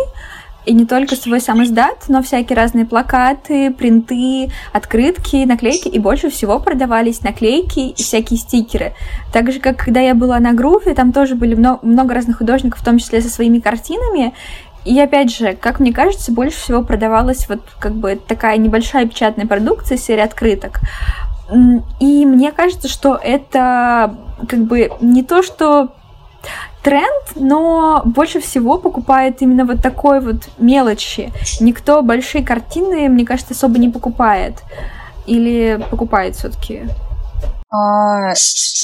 и 0.67 0.75
не 0.75 0.85
только 0.85 1.15
свой 1.15 1.41
сам 1.41 1.63
издат, 1.63 2.09
но 2.09 2.23
всякие 2.23 2.57
разные 2.57 2.85
плакаты, 2.85 3.71
принты, 3.71 4.51
открытки, 4.73 5.45
наклейки, 5.45 5.89
и 5.89 5.99
больше 5.99 6.29
всего 6.29 6.59
продавались 6.59 7.23
наклейки 7.23 7.91
и 7.91 8.03
всякие 8.03 8.39
стикеры. 8.39 8.93
Так 9.33 9.53
же, 9.53 9.61
как 9.61 9.77
когда 9.77 10.01
я 10.01 10.15
была 10.15 10.41
на 10.41 10.53
группе, 10.53 10.93
там 10.95 11.13
тоже 11.13 11.37
были 11.37 11.55
много, 11.55 12.15
разных 12.15 12.39
художников, 12.39 12.81
в 12.81 12.85
том 12.85 12.99
числе 12.99 13.21
со 13.21 13.29
своими 13.29 13.61
картинами, 13.61 14.35
и 14.85 14.99
опять 15.01 15.35
же, 15.35 15.55
как 15.55 15.81
мне 15.81 15.93
кажется, 15.93 16.33
больше 16.33 16.59
всего 16.59 16.83
продавалась 16.83 17.49
вот 17.49 17.61
как 17.81 17.95
бы 17.95 18.17
такая 18.17 18.57
небольшая 18.57 19.07
печатная 19.07 19.47
продукция, 19.47 19.99
серия 19.99 20.25
открыток. 20.25 20.81
И 22.01 22.27
мне 22.27 22.53
кажется, 22.53 22.89
что 22.89 23.19
это 23.21 24.17
как 24.49 24.61
бы 24.61 24.91
не 25.01 25.23
то, 25.23 25.43
что 25.43 25.93
тренд, 26.87 27.33
но 27.35 28.03
больше 28.05 28.39
всего 28.39 28.79
покупает 28.79 29.43
именно 29.43 29.65
вот 29.65 29.83
такой 29.83 30.21
вот 30.21 30.49
мелочи. 30.59 31.33
Никто 31.61 32.01
большие 32.01 32.45
картины, 32.45 33.09
мне 33.09 33.27
кажется, 33.27 33.55
особо 33.55 33.79
не 33.79 33.89
покупает. 33.89 34.63
Или 35.27 35.85
покупает 35.91 36.37
все-таки? 36.37 36.85
А, 37.71 38.29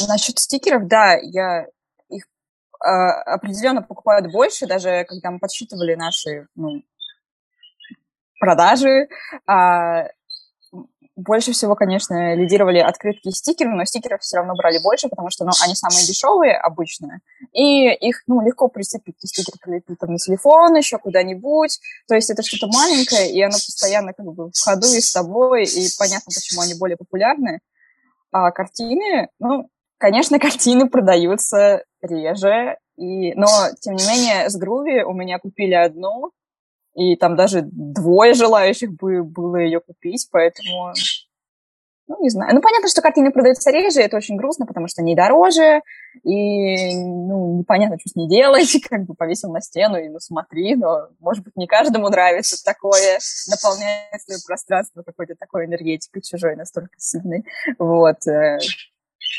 насчет 0.08 0.36
стикеров, 0.40 0.88
да, 0.88 1.14
я 1.14 1.66
их 2.08 2.24
а, 2.80 3.34
определенно 3.34 3.82
покупают 3.82 4.32
больше, 4.32 4.66
даже 4.66 5.04
когда 5.08 5.30
мы 5.30 5.38
подсчитывали 5.38 5.94
наши 5.94 6.48
ну, 6.56 6.82
продажи, 8.40 9.06
а, 9.46 10.08
больше 11.16 11.52
всего, 11.52 11.74
конечно, 11.74 12.34
лидировали 12.34 12.78
открытки 12.78 13.28
и 13.28 13.32
стикеры, 13.32 13.70
но 13.70 13.84
стикеров 13.84 14.20
все 14.22 14.38
равно 14.38 14.54
брали 14.54 14.82
больше, 14.82 15.08
потому 15.08 15.30
что 15.30 15.44
ну, 15.44 15.50
они 15.62 15.74
самые 15.74 16.06
дешевые 16.06 16.56
обычно, 16.56 17.20
и 17.52 17.92
их 17.92 18.22
ну, 18.26 18.40
легко 18.40 18.68
прицепить. 18.68 19.18
Ты 19.18 19.26
стикер 19.26 19.54
прилепить 19.60 19.98
там 19.98 20.12
на 20.12 20.18
телефон, 20.18 20.74
еще 20.74 20.98
куда-нибудь. 20.98 21.78
То 22.08 22.14
есть 22.14 22.30
это 22.30 22.42
что-то 22.42 22.66
маленькое, 22.72 23.30
и 23.30 23.42
оно 23.42 23.52
постоянно 23.52 24.12
как 24.14 24.26
бы 24.26 24.50
в 24.50 24.52
ходу 24.64 24.86
и 24.86 25.00
с 25.00 25.12
тобой, 25.12 25.64
и 25.64 25.88
понятно, 25.98 26.32
почему 26.34 26.62
они 26.62 26.74
более 26.74 26.96
популярны. 26.96 27.60
А 28.30 28.50
картины, 28.50 29.28
ну, 29.38 29.68
конечно, 29.98 30.38
картины 30.40 30.88
продаются 30.88 31.84
реже, 32.00 32.78
и, 32.96 33.34
но, 33.34 33.46
тем 33.80 33.94
не 33.94 34.06
менее, 34.06 34.48
с 34.48 34.56
Груви 34.56 35.02
у 35.02 35.12
меня 35.12 35.38
купили 35.38 35.74
одну, 35.74 36.30
и 36.94 37.16
там 37.16 37.36
даже 37.36 37.62
двое 37.62 38.34
желающих 38.34 38.92
бы 38.92 39.24
было 39.24 39.56
ее 39.56 39.80
купить, 39.80 40.28
поэтому, 40.30 40.92
ну, 42.06 42.22
не 42.22 42.28
знаю. 42.28 42.54
Ну, 42.54 42.60
понятно, 42.60 42.88
что 42.88 43.00
картины 43.00 43.32
продаются 43.32 43.70
реже, 43.70 44.00
это 44.00 44.16
очень 44.16 44.36
грустно, 44.36 44.66
потому 44.66 44.88
что 44.88 45.00
они 45.00 45.14
дороже, 45.14 45.80
и, 46.22 46.94
ну, 46.96 47.58
непонятно, 47.58 47.96
что 47.98 48.10
с 48.10 48.16
ней 48.16 48.28
делать, 48.28 48.70
как 48.90 49.04
бы 49.04 49.14
повесил 49.14 49.50
на 49.50 49.60
стену 49.62 49.96
и, 49.96 50.08
ну, 50.08 50.20
смотри, 50.20 50.74
но, 50.74 51.08
может 51.18 51.44
быть, 51.44 51.56
не 51.56 51.66
каждому 51.66 52.08
нравится 52.08 52.62
такое, 52.62 53.18
наполняет 53.48 54.20
свое 54.22 54.40
пространство 54.46 55.02
какой-то 55.02 55.34
такой 55.36 55.64
энергетикой 55.64 56.22
чужой 56.22 56.56
настолько 56.56 56.94
сильной, 56.98 57.44
вот. 57.78 58.26
Э. 58.26 58.58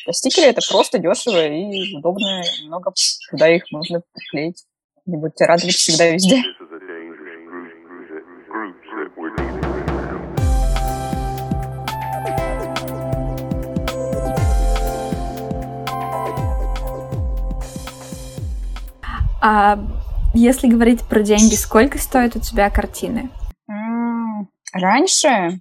А 0.08 0.14
стикеры 0.14 0.48
это 0.48 0.62
просто 0.68 0.98
дешево 0.98 1.46
и 1.46 1.96
удобно, 1.96 2.42
много 2.66 2.94
куда 3.30 3.50
их 3.50 3.64
можно 3.72 4.02
приклеить. 4.14 4.66
Не 5.06 5.18
будьте 5.18 5.46
рады 5.46 5.68
всегда 5.68 6.10
везде. 6.10 6.42
А 19.46 19.78
если 20.34 20.68
говорить 20.68 21.06
про 21.06 21.22
деньги, 21.22 21.56
сколько 21.56 21.98
стоят 22.00 22.38
у 22.38 22.40
тебя 22.40 22.70
картины? 22.70 23.30
Раньше, 24.72 25.60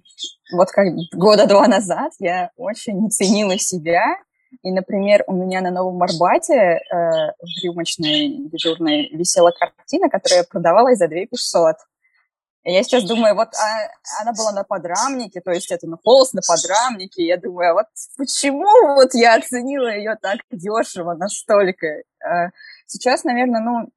вот 0.53 0.71
как 0.71 0.87
года 1.13 1.45
два 1.47 1.67
назад, 1.67 2.13
я 2.19 2.51
очень 2.55 3.11
ценила 3.11 3.59
себя. 3.59 4.15
И, 4.61 4.71
например, 4.71 5.25
у 5.27 5.33
меня 5.33 5.59
на 5.59 5.69
Новом 5.69 6.01
Арбате 6.01 6.53
э, 6.53 6.79
в 6.89 7.63
рюмочной 7.63 8.49
дежурной 8.49 9.09
висела 9.09 9.51
картина, 9.51 10.09
которая 10.09 10.45
продавалась 10.45 10.99
за 10.99 11.09
2 11.09 11.25
500. 11.29 11.75
Я 12.63 12.83
сейчас 12.83 13.03
думаю, 13.03 13.35
вот 13.35 13.49
а, 13.55 14.21
она 14.21 14.31
была 14.31 14.53
на 14.53 14.63
подрамнике, 14.63 15.41
то 15.41 15.51
есть 15.51 15.69
это 15.71 15.85
на 15.87 15.97
холст 16.01 16.33
на 16.33 16.41
подрамнике. 16.47 17.25
Я 17.25 17.37
думаю, 17.37 17.71
а 17.71 17.73
вот 17.73 17.87
почему 18.17 18.95
вот 18.95 19.13
я 19.13 19.35
оценила 19.35 19.93
ее 19.93 20.15
так 20.21 20.39
дешево 20.51 21.13
настолько? 21.13 21.87
Сейчас, 22.85 23.23
наверное, 23.23 23.61
ну, 23.61 23.89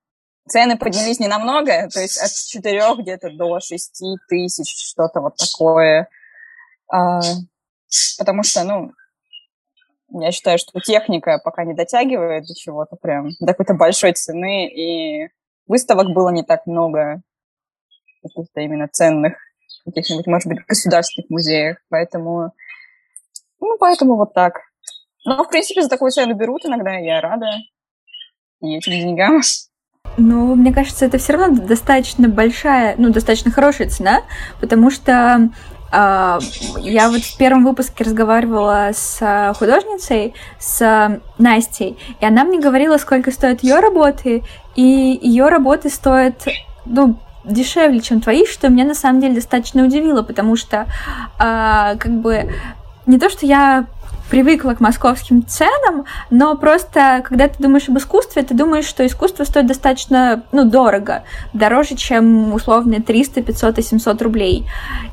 цены 0.48 0.78
поднялись 0.78 1.20
не 1.20 1.28
намного, 1.28 1.88
то 1.88 2.00
есть 2.00 2.18
от 2.18 2.32
4 2.32 2.94
где-то 2.98 3.30
до 3.30 3.60
6 3.60 4.04
тысяч, 4.28 4.90
что-то 4.90 5.20
вот 5.20 5.36
такое. 5.36 6.08
А, 6.90 7.20
потому 8.18 8.42
что, 8.42 8.64
ну, 8.64 8.92
я 10.10 10.30
считаю, 10.30 10.58
что 10.58 10.80
техника 10.80 11.40
пока 11.42 11.64
не 11.64 11.74
дотягивает 11.74 12.44
до 12.46 12.54
чего-то 12.54 12.96
прям, 12.96 13.30
до 13.40 13.48
какой-то 13.48 13.74
большой 13.74 14.12
цены, 14.12 14.68
и 14.68 15.28
выставок 15.66 16.08
было 16.12 16.30
не 16.30 16.44
так 16.44 16.66
много 16.66 17.22
каких-то 18.22 18.60
именно 18.60 18.88
ценных, 18.88 19.34
каких-нибудь, 19.84 20.26
может 20.26 20.48
быть, 20.48 20.64
государственных 20.66 21.28
музеях, 21.30 21.78
поэтому, 21.88 22.52
ну, 23.60 23.76
поэтому 23.78 24.16
вот 24.16 24.32
так. 24.32 24.60
Но, 25.24 25.42
в 25.42 25.48
принципе, 25.48 25.82
за 25.82 25.88
такую 25.88 26.12
цену 26.12 26.34
берут 26.34 26.64
иногда, 26.64 26.96
я 26.96 27.20
рада 27.20 27.50
и 28.60 28.76
этим 28.76 28.92
деньгам. 28.92 29.40
Ну, 30.18 30.54
мне 30.54 30.72
кажется, 30.72 31.04
это 31.04 31.18
все 31.18 31.34
равно 31.34 31.62
достаточно 31.62 32.28
большая, 32.28 32.94
ну, 32.96 33.10
достаточно 33.10 33.50
хорошая 33.50 33.88
цена, 33.88 34.22
потому 34.60 34.90
что 34.90 35.50
э, 35.92 36.38
я 36.80 37.10
вот 37.10 37.20
в 37.20 37.36
первом 37.36 37.64
выпуске 37.64 38.04
разговаривала 38.04 38.90
с 38.94 39.54
художницей, 39.58 40.34
с 40.58 41.20
Настей, 41.38 41.98
и 42.20 42.24
она 42.24 42.44
мне 42.44 42.58
говорила, 42.58 42.96
сколько 42.96 43.30
стоят 43.30 43.62
ее 43.62 43.80
работы, 43.80 44.42
и 44.74 45.18
ее 45.20 45.48
работы 45.48 45.90
стоят, 45.90 46.46
ну, 46.86 47.18
дешевле, 47.44 48.00
чем 48.00 48.20
твои, 48.20 48.46
что 48.46 48.68
меня 48.68 48.84
на 48.84 48.94
самом 48.94 49.20
деле 49.20 49.34
достаточно 49.34 49.84
удивило, 49.84 50.22
потому 50.22 50.56
что 50.56 50.86
э, 51.38 51.96
как 51.98 52.10
бы 52.20 52.50
не 53.06 53.18
то, 53.18 53.30
что 53.30 53.46
я 53.46 53.86
привыкла 54.30 54.72
к 54.74 54.80
московским 54.80 55.46
ценам, 55.46 56.04
но 56.30 56.56
просто, 56.56 57.22
когда 57.24 57.48
ты 57.48 57.62
думаешь 57.62 57.88
об 57.88 57.98
искусстве, 57.98 58.42
ты 58.42 58.54
думаешь, 58.54 58.84
что 58.84 59.06
искусство 59.06 59.44
стоит 59.44 59.66
достаточно, 59.66 60.42
ну, 60.52 60.64
дорого, 60.64 61.22
дороже, 61.52 61.96
чем 61.96 62.52
условные 62.52 63.00
300, 63.00 63.42
500 63.42 63.78
и 63.78 63.82
700 63.82 64.22
рублей. 64.22 64.66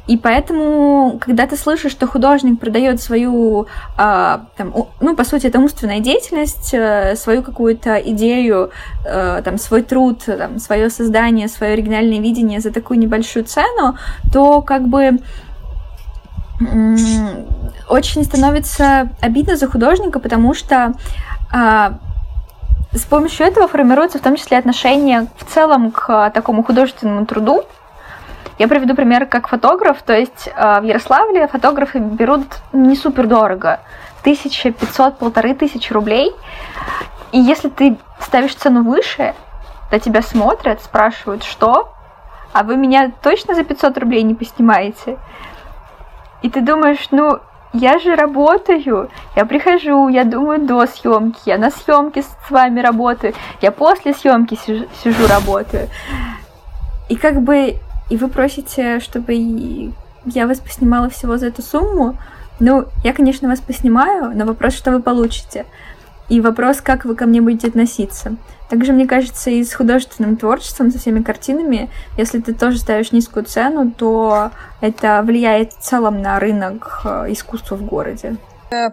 И 0.08 0.17
поэтому, 0.17 1.20
когда 1.22 1.48
ты 1.48 1.55
слышишь, 1.58 1.91
что 1.91 2.08
художник 2.08 2.60
продает 2.60 3.01
свою, 3.01 3.67
э, 3.98 4.39
там, 4.58 4.74
ну, 5.00 5.15
по 5.15 5.24
сути, 5.24 5.48
это 5.48 5.60
умственная 5.60 6.00
деятельность, 6.00 6.74
э, 6.74 7.15
свою 7.15 7.43
какую-то 7.43 7.98
идею, 7.98 8.72
э, 9.05 9.41
там, 9.43 9.58
свой 9.58 9.84
труд, 9.84 10.24
там, 10.25 10.60
свое 10.60 10.89
создание, 10.89 11.48
свое 11.48 11.74
оригинальное 11.74 12.20
видение 12.20 12.60
за 12.60 12.72
такую 12.72 13.00
небольшую 13.00 13.46
цену, 13.46 13.98
то 14.32 14.62
как 14.62 14.88
бы 14.88 15.20
очень 17.89 18.24
становится 18.24 19.10
обидно 19.22 19.55
за 19.55 19.67
художника, 19.67 20.20
потому 20.20 20.53
что 20.53 20.93
а, 21.51 21.93
с 22.93 23.01
помощью 23.01 23.46
этого 23.46 23.67
формируется 23.67 24.20
в 24.20 24.22
том 24.22 24.36
числе 24.36 24.58
отношение 24.58 25.27
в 25.38 25.46
целом 25.51 25.91
к 25.91 26.29
такому 26.32 26.63
художественному 26.63 27.25
труду. 27.25 27.63
Я 28.60 28.67
приведу 28.67 28.96
пример 28.96 29.25
как 29.25 29.48
фотограф, 29.48 30.03
то 30.03 30.13
есть 30.13 30.48
э, 30.55 30.79
в 30.79 30.84
Ярославле 30.84 31.48
фотографы 31.48 31.98
берут 31.98 32.46
не 32.72 32.96
супер 32.96 33.25
дорого, 33.25 33.79
1500, 34.22 35.17
полторы 35.17 35.55
тысячи 35.55 35.91
рублей. 35.91 36.32
И 37.32 37.39
если 37.39 37.70
ты 37.70 37.98
ставишь 38.20 38.53
цену 38.53 38.84
выше, 38.84 39.34
то 39.89 40.00
тебя 40.00 40.22
смотрят, 40.22 40.84
спрашивают, 40.84 41.43
что? 41.43 41.93
А 42.53 42.62
вы 42.62 42.77
меня 42.77 43.12
точно 43.24 43.55
за 43.55 43.63
500 43.63 43.98
рублей 43.98 44.22
не 44.22 44.36
поснимаете? 44.36 45.17
И 46.43 46.50
ты 46.50 46.62
думаешь, 46.62 47.07
ну, 47.12 47.39
я 47.73 47.97
же 47.97 48.15
работаю, 48.15 49.09
я 49.35 49.45
прихожу, 49.45 50.07
я 50.09 50.25
думаю 50.25 50.59
до 50.67 50.85
съемки, 50.85 51.39
я 51.45 51.57
на 51.57 51.71
съемке 51.71 52.21
с 52.21 52.51
вами 52.51 52.81
работаю, 52.81 53.33
я 53.62 53.71
после 53.71 54.13
съемки 54.13 54.55
сижу, 54.55 54.85
сижу 55.03 55.27
работаю. 55.27 55.89
И 57.09 57.15
как 57.15 57.41
бы, 57.41 57.77
и 58.09 58.17
вы 58.17 58.27
просите, 58.27 59.00
чтобы 59.00 59.33
я 60.25 60.47
вас 60.47 60.59
поснимала 60.59 61.09
всего 61.09 61.38
за 61.38 61.47
эту 61.47 61.63
сумму, 61.63 62.17
ну, 62.59 62.85
я, 63.03 63.13
конечно, 63.13 63.50
вас 63.50 63.59
поснимаю, 63.59 64.31
но 64.35 64.45
вопрос, 64.45 64.73
что 64.73 64.91
вы 64.91 65.01
получите. 65.01 65.65
И 66.29 66.39
вопрос, 66.39 66.81
как 66.81 67.05
вы 67.05 67.15
ко 67.15 67.25
мне 67.25 67.41
будете 67.41 67.67
относиться. 67.67 68.35
Также, 68.74 68.92
мне 68.92 69.06
кажется, 69.06 69.51
и 69.51 69.63
с 69.63 69.72
художественным 69.72 70.36
творчеством, 70.36 70.89
со 70.89 70.98
всеми 70.98 71.22
картинами, 71.22 71.92
если 72.18 72.39
ты 72.39 72.56
тоже 72.56 72.80
ставишь 72.80 73.12
низкую 73.12 73.46
цену, 73.46 73.92
то 73.92 74.50
это 74.82 75.22
влияет 75.24 75.74
в 75.74 75.80
целом 75.80 76.24
на 76.24 76.39
рынок 76.39 77.01
э, 77.06 77.25
искусства 77.30 77.75
в 77.75 77.86
городе 77.86 78.36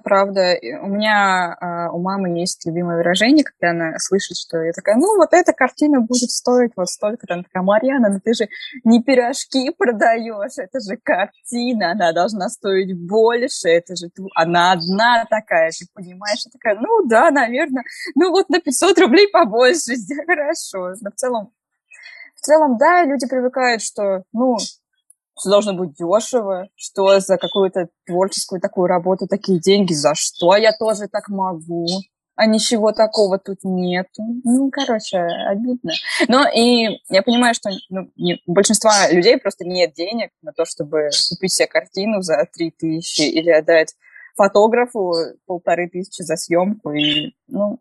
правда. 0.03 0.57
У 0.83 0.89
меня 0.89 1.57
а, 1.61 1.91
у 1.93 2.01
мамы 2.01 2.39
есть 2.39 2.65
любимое 2.67 2.99
выражение, 2.99 3.45
когда 3.45 3.71
она 3.71 3.99
слышит, 3.99 4.37
что 4.37 4.59
я 4.63 4.73
такая, 4.73 4.97
ну, 4.97 5.17
вот 5.17 5.33
эта 5.33 5.53
картина 5.53 6.01
будет 6.01 6.31
стоить 6.31 6.73
вот 6.77 6.89
столько. 6.89 7.27
Там 7.27 7.45
такая, 7.45 7.63
Марьяна, 7.63 8.11
ну 8.11 8.21
ты 8.21 8.35
же 8.35 8.49
не 8.85 9.03
пирожки 9.03 9.71
продаешь, 9.71 10.59
это 10.59 10.81
же 10.81 10.97
картина, 11.03 11.93
она 11.93 12.13
должна 12.13 12.49
стоить 12.49 12.97
больше, 12.97 13.69
это 13.69 13.97
же 13.97 14.11
она 14.35 14.73
одна 14.73 15.25
такая, 15.29 15.71
ты 15.71 15.87
понимаешь? 15.95 16.43
Я 16.45 16.51
такая, 16.51 16.77
ну 16.81 17.07
да, 17.07 17.31
наверное, 17.31 17.85
ну 18.15 18.31
вот 18.31 18.49
на 18.49 18.61
500 18.61 18.99
рублей 18.99 19.29
побольше, 19.29 19.95
хорошо. 20.27 20.95
Но 21.01 21.11
в 21.11 21.15
целом, 21.15 21.53
в 22.37 22.41
целом, 22.41 22.79
да, 22.79 23.05
люди 23.05 23.27
привыкают, 23.27 23.83
что, 23.83 24.25
ну, 24.33 24.57
что 25.41 25.51
должно 25.51 25.73
быть 25.73 25.95
дешево, 25.95 26.69
что 26.77 27.19
за 27.21 27.39
какую-то 27.39 27.89
творческую 28.07 28.61
такую 28.61 28.87
работу 28.87 29.27
такие 29.27 29.59
деньги, 29.59 29.93
за 29.93 30.15
что 30.15 30.55
я 30.57 30.73
тоже 30.73 31.09
так 31.09 31.29
могу, 31.29 31.87
а 32.37 32.47
ничего 32.47 32.93
такого 32.93 33.39
тут 33.39 33.59
нет. 33.63 34.07
Ну, 34.19 34.71
короче, 34.71 35.19
обидно. 35.19 35.93
Но 36.29 36.47
и 36.49 37.01
я 37.09 37.23
понимаю, 37.23 37.55
что 37.55 37.71
ну, 37.89 38.11
не, 38.17 38.41
большинства 38.47 39.11
людей 39.11 39.39
просто 39.39 39.65
нет 39.65 39.95
денег 39.95 40.31
на 40.43 40.53
то, 40.53 40.65
чтобы 40.65 41.09
купить 41.29 41.53
себе 41.53 41.69
картину 41.69 42.23
за 42.23 42.47
три 42.53 42.71
тысячи 42.71 43.23
или 43.23 43.51
отдать 43.51 43.95
фотографу 44.37 45.13
полторы 45.47 45.89
тысячи 45.89 46.23
за 46.23 46.37
съемку. 46.37 46.93
И, 46.93 47.35
ну, 47.47 47.79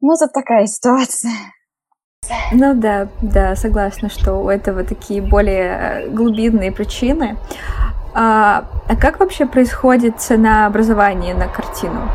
ну, 0.00 0.14
это 0.14 0.28
такая 0.28 0.66
ситуация. 0.66 1.32
Ну 2.52 2.74
да, 2.74 3.08
да, 3.22 3.56
согласна, 3.56 4.08
что 4.08 4.34
у 4.34 4.48
этого 4.48 4.84
такие 4.84 5.22
более 5.22 6.08
глубинные 6.08 6.72
причины. 6.72 7.36
А, 8.14 8.68
а 8.88 8.96
как 8.96 9.20
вообще 9.20 9.46
происходит 9.46 10.20
ценообразование 10.20 11.34
на 11.34 11.48
картину? 11.48 12.10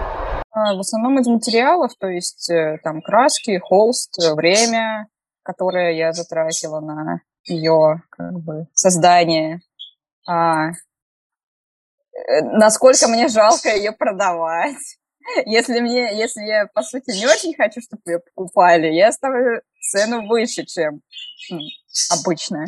А, 0.52 0.76
в 0.76 0.80
основном 0.80 1.20
из 1.20 1.28
материалов, 1.28 1.92
то 2.00 2.08
есть 2.08 2.50
э, 2.50 2.78
там 2.84 3.02
краски, 3.02 3.60
холст, 3.60 4.16
время, 4.36 5.08
которое 5.44 5.94
я 5.94 6.12
затратила 6.12 6.80
на 6.80 7.22
ее 7.46 8.02
как 8.10 8.34
бы, 8.40 8.68
создание. 8.74 9.62
А, 10.28 10.70
э, 10.70 10.74
насколько 12.42 13.08
мне 13.08 13.28
жалко 13.28 13.70
ее 13.70 13.92
продавать. 13.92 14.98
Если 15.46 15.80
мне, 15.80 16.18
если 16.18 16.42
я, 16.42 16.68
по 16.74 16.82
сути, 16.82 17.12
не 17.18 17.26
очень 17.26 17.56
хочу, 17.56 17.82
чтобы 17.82 18.02
ее 18.06 18.20
покупали, 18.20 18.88
я 18.88 19.12
ставлю 19.12 19.62
цену 19.80 20.28
выше, 20.28 20.66
чем 20.66 21.02
ну, 21.50 21.60
обычно. 22.10 22.66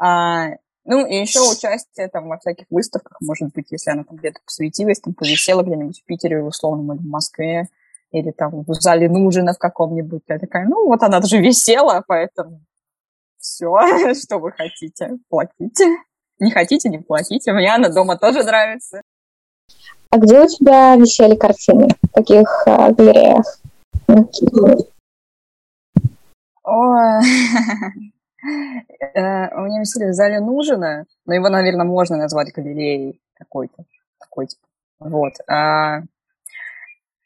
А, 0.00 0.48
ну, 0.84 1.06
и 1.06 1.16
еще 1.16 1.40
участие 1.40 2.08
там 2.08 2.28
во 2.28 2.38
всяких 2.38 2.66
выставках, 2.70 3.18
может 3.20 3.52
быть, 3.52 3.66
если 3.70 3.90
она 3.90 4.04
там 4.04 4.16
где-то 4.16 4.40
посветилась, 4.44 5.00
там 5.00 5.14
повисела 5.14 5.62
где-нибудь 5.62 6.00
в 6.00 6.04
Питере, 6.04 6.42
условно, 6.42 6.92
или 6.92 7.00
в 7.00 7.06
Москве, 7.06 7.68
или 8.12 8.30
там 8.30 8.62
в 8.62 8.74
зале 8.74 9.08
Нужина 9.08 9.52
в 9.52 9.58
каком-нибудь. 9.58 10.22
Я 10.28 10.38
такая, 10.38 10.66
ну, 10.66 10.86
вот 10.86 11.02
она 11.02 11.20
даже 11.20 11.38
висела, 11.38 12.04
поэтому 12.06 12.60
все, 13.38 13.74
что 14.14 14.38
вы 14.38 14.52
хотите, 14.52 15.18
платите. 15.28 15.84
Не 16.38 16.50
хотите, 16.50 16.88
не 16.88 16.98
платите. 16.98 17.52
Мне 17.52 17.74
она 17.74 17.88
дома 17.88 18.16
тоже 18.16 18.42
нравится. 18.42 19.00
А 20.10 20.18
где 20.18 20.40
у 20.40 20.46
тебя 20.46 20.96
висели 20.96 21.34
картины? 21.34 21.88
В 22.02 22.12
каких 22.12 22.64
а, 22.66 22.92
галереях? 22.92 23.58
О, 26.62 26.96
э, 29.14 29.56
у 29.56 29.60
меня 29.60 29.80
висели 29.80 30.10
в 30.10 30.14
зале 30.14 30.40
Нужина, 30.40 31.06
но 31.26 31.34
его, 31.34 31.48
наверное, 31.48 31.86
можно 31.86 32.16
назвать 32.16 32.52
галереей 32.52 33.20
какой-то. 33.34 33.84
Такой 34.18 34.46
тип. 34.46 34.58
Вот. 34.98 35.34
А, 35.48 36.02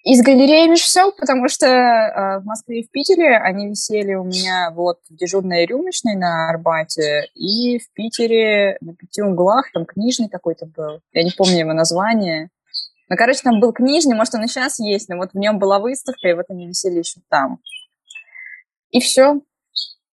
из 0.02 0.22
галереи 0.22 0.74
все, 0.76 1.12
потому 1.12 1.48
что 1.48 1.66
а, 1.66 2.40
в 2.40 2.44
Москве 2.44 2.80
и 2.80 2.86
в 2.86 2.90
Питере 2.90 3.36
они 3.36 3.68
висели 3.68 4.14
у 4.14 4.24
меня 4.24 4.70
вот 4.74 4.98
в 5.10 5.16
дежурной 5.16 5.66
рюмочной 5.66 6.16
на 6.16 6.48
Арбате, 6.48 7.28
и 7.34 7.78
в 7.78 7.92
Питере 7.92 8.78
на 8.80 8.94
пяти 8.94 9.22
углах, 9.22 9.70
там 9.72 9.84
книжный 9.84 10.30
какой-то 10.30 10.66
был. 10.66 11.00
Я 11.12 11.22
не 11.22 11.32
помню 11.36 11.58
его 11.58 11.72
название. 11.74 12.48
Ну, 13.10 13.16
короче, 13.16 13.40
там 13.42 13.58
был 13.58 13.72
книжный, 13.72 14.14
может, 14.14 14.34
он 14.36 14.44
и 14.44 14.46
сейчас 14.46 14.78
есть, 14.78 15.08
но 15.08 15.16
вот 15.16 15.32
в 15.32 15.36
нем 15.36 15.58
была 15.58 15.80
выставка, 15.80 16.28
и 16.28 16.32
вот 16.32 16.46
они 16.48 16.68
висели 16.68 16.98
еще 16.98 17.20
там. 17.28 17.58
И 18.90 19.00
все. 19.00 19.40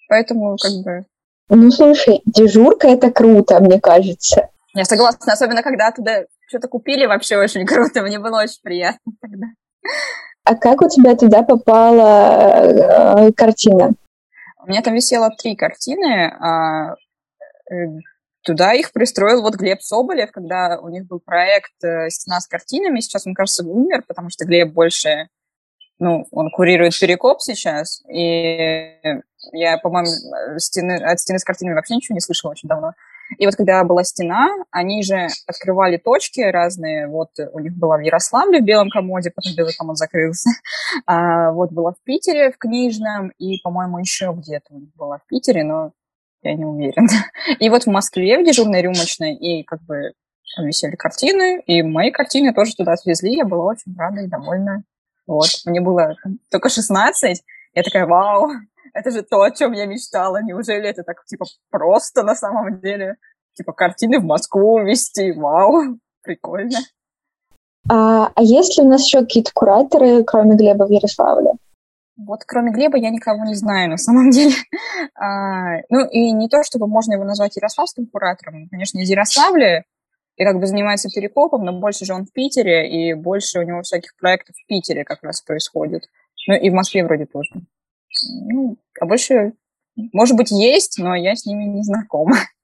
Поэтому 0.09 0.57
как 0.57 0.71
бы... 0.83 1.05
Ну, 1.49 1.69
слушай, 1.69 2.21
дежурка— 2.25 2.87
это 2.89 3.11
круто, 3.11 3.59
мне 3.59 3.79
кажется. 3.79 4.49
Я 4.73 4.83
согласна, 4.83 5.31
особенно 5.31 5.61
когда 5.61 5.91
туда 5.91 6.23
что-то 6.47 6.67
купили, 6.67 7.05
вообще 7.05 7.37
очень 7.37 7.67
круто. 7.67 8.01
Мне 8.01 8.17
было 8.17 8.41
очень 8.41 8.61
приятно 8.63 9.13
тогда. 9.21 9.45
А 10.43 10.55
как 10.55 10.81
у 10.81 10.89
тебя 10.89 11.15
туда 11.15 11.43
попала 11.43 13.27
э, 13.27 13.31
картина? 13.33 13.91
У 14.63 14.69
меня 14.69 14.81
там 14.81 14.95
висело 14.95 15.29
три 15.37 15.55
картины. 15.55 16.33
А, 16.39 16.95
э, 17.71 17.99
туда 18.47 18.73
их 18.73 18.93
пристроил 18.93 19.41
вот 19.41 19.55
Глеб 19.55 19.81
Соболев, 19.81 20.31
когда 20.31 20.79
у 20.81 20.87
них 20.87 21.05
был 21.05 21.19
проект 21.19 21.83
э, 21.83 22.09
«Стена 22.09 22.39
с 22.39 22.47
картинами». 22.47 23.01
Сейчас, 23.01 23.25
мне 23.25 23.35
кажется, 23.35 23.63
умер, 23.63 24.05
потому 24.07 24.29
что 24.29 24.45
Глеб 24.45 24.73
больше 24.73 25.27
ну, 25.99 26.25
он 26.31 26.49
курирует 26.51 26.97
Перекоп 26.97 27.41
сейчас, 27.41 28.03
и 28.07 28.99
я, 29.51 29.77
по-моему, 29.79 30.07
стены, 30.59 30.93
от 31.03 31.19
стены 31.19 31.39
с 31.39 31.43
картинами 31.43 31.73
вообще 31.73 31.95
ничего 31.95 32.13
не 32.13 32.21
слышала 32.21 32.51
очень 32.51 32.69
давно. 32.69 32.93
И 33.39 33.45
вот 33.45 33.55
когда 33.55 33.83
была 33.83 34.03
стена, 34.03 34.47
они 34.71 35.03
же 35.03 35.27
открывали 35.47 35.97
точки 35.97 36.39
разные. 36.41 37.07
Вот 37.07 37.31
у 37.51 37.59
них 37.59 37.73
была 37.73 37.97
в 37.97 38.01
Ярославле 38.01 38.61
в 38.61 38.63
белом 38.63 38.89
комоде, 38.89 39.31
потом 39.31 39.53
белый 39.55 39.73
комод 39.75 39.97
закрылся. 39.97 40.49
А 41.05 41.51
вот 41.51 41.71
была 41.71 41.91
в 41.91 41.97
Питере 42.03 42.51
в 42.51 42.57
книжном, 42.57 43.29
и, 43.39 43.59
по-моему, 43.63 43.97
еще 43.99 44.33
где-то 44.37 44.67
у 44.69 44.79
них 44.79 44.89
была 44.95 45.17
в 45.17 45.25
Питере, 45.27 45.63
но 45.63 45.91
я 46.47 46.55
не 46.55 46.65
уверена. 46.65 47.07
И 47.59 47.69
вот 47.69 47.83
в 47.83 47.87
Москве 47.87 48.39
в 48.39 48.45
дежурной 48.45 48.81
рюмочной, 48.81 49.35
и 49.35 49.63
как 49.63 49.81
бы 49.83 50.13
висели 50.57 50.95
картины, 50.95 51.61
и 51.67 51.83
мои 51.83 52.11
картины 52.11 52.53
тоже 52.53 52.75
туда 52.75 52.95
свезли. 52.95 53.35
Я 53.35 53.45
была 53.45 53.65
очень 53.65 53.95
рада 53.97 54.21
и 54.21 54.27
довольна. 54.27 54.83
Вот, 55.27 55.49
мне 55.65 55.81
было 55.81 56.15
только 56.49 56.69
16, 56.69 57.43
я 57.75 57.83
такая, 57.83 58.05
вау, 58.05 58.49
это 58.93 59.11
же 59.11 59.21
то, 59.21 59.41
о 59.41 59.51
чем 59.51 59.73
я 59.73 59.85
мечтала. 59.85 60.41
Неужели 60.41 60.89
это 60.89 61.03
так, 61.03 61.23
типа, 61.25 61.45
просто 61.69 62.23
на 62.23 62.33
самом 62.33 62.79
деле? 62.79 63.17
Типа, 63.53 63.73
картины 63.73 64.19
в 64.19 64.23
Москву 64.23 64.79
везти, 64.79 65.31
вау, 65.33 65.99
прикольно. 66.23 66.79
А, 67.89 68.31
а 68.33 68.41
есть 68.41 68.77
ли 68.77 68.83
у 68.83 68.87
нас 68.87 69.05
еще 69.05 69.19
какие-то 69.19 69.51
кураторы, 69.53 70.23
кроме 70.23 70.55
Глеба 70.55 70.85
в 70.85 70.91
Ярославле? 70.91 71.51
Вот 72.17 72.45
кроме 72.45 72.71
Глеба 72.71 72.97
я 72.97 73.11
никого 73.11 73.45
не 73.45 73.55
знаю 73.55 73.89
на 73.89 73.97
самом 73.97 74.29
деле. 74.31 74.55
А, 75.15 75.77
ну 75.89 76.07
и 76.09 76.31
не 76.31 76.49
то, 76.49 76.63
чтобы 76.63 76.87
можно 76.87 77.13
его 77.13 77.23
назвать 77.23 77.55
ярославским 77.55 78.07
куратором. 78.07 78.67
Конечно, 78.69 78.99
из 78.99 79.09
Ярославля 79.09 79.85
и 80.35 80.43
как 80.43 80.59
бы 80.59 80.67
занимается 80.67 81.09
перекопом, 81.09 81.65
но 81.65 81.73
больше 81.73 82.05
же 82.05 82.13
он 82.13 82.25
в 82.25 82.31
Питере, 82.31 82.89
и 82.89 83.13
больше 83.13 83.59
у 83.59 83.63
него 83.63 83.81
всяких 83.81 84.15
проектов 84.17 84.55
в 84.55 84.67
Питере 84.67 85.03
как 85.03 85.23
раз 85.23 85.41
происходит. 85.41 86.03
Ну 86.47 86.55
и 86.55 86.69
в 86.69 86.73
Москве 86.73 87.03
вроде 87.03 87.25
тоже. 87.25 87.49
Ну, 88.45 88.77
а 88.99 89.05
больше, 89.05 89.53
может 89.95 90.35
быть, 90.35 90.51
есть, 90.51 90.99
но 90.99 91.15
я 91.15 91.35
с 91.35 91.45
ними 91.45 91.63
не 91.63 91.83
знакома. 91.83 92.37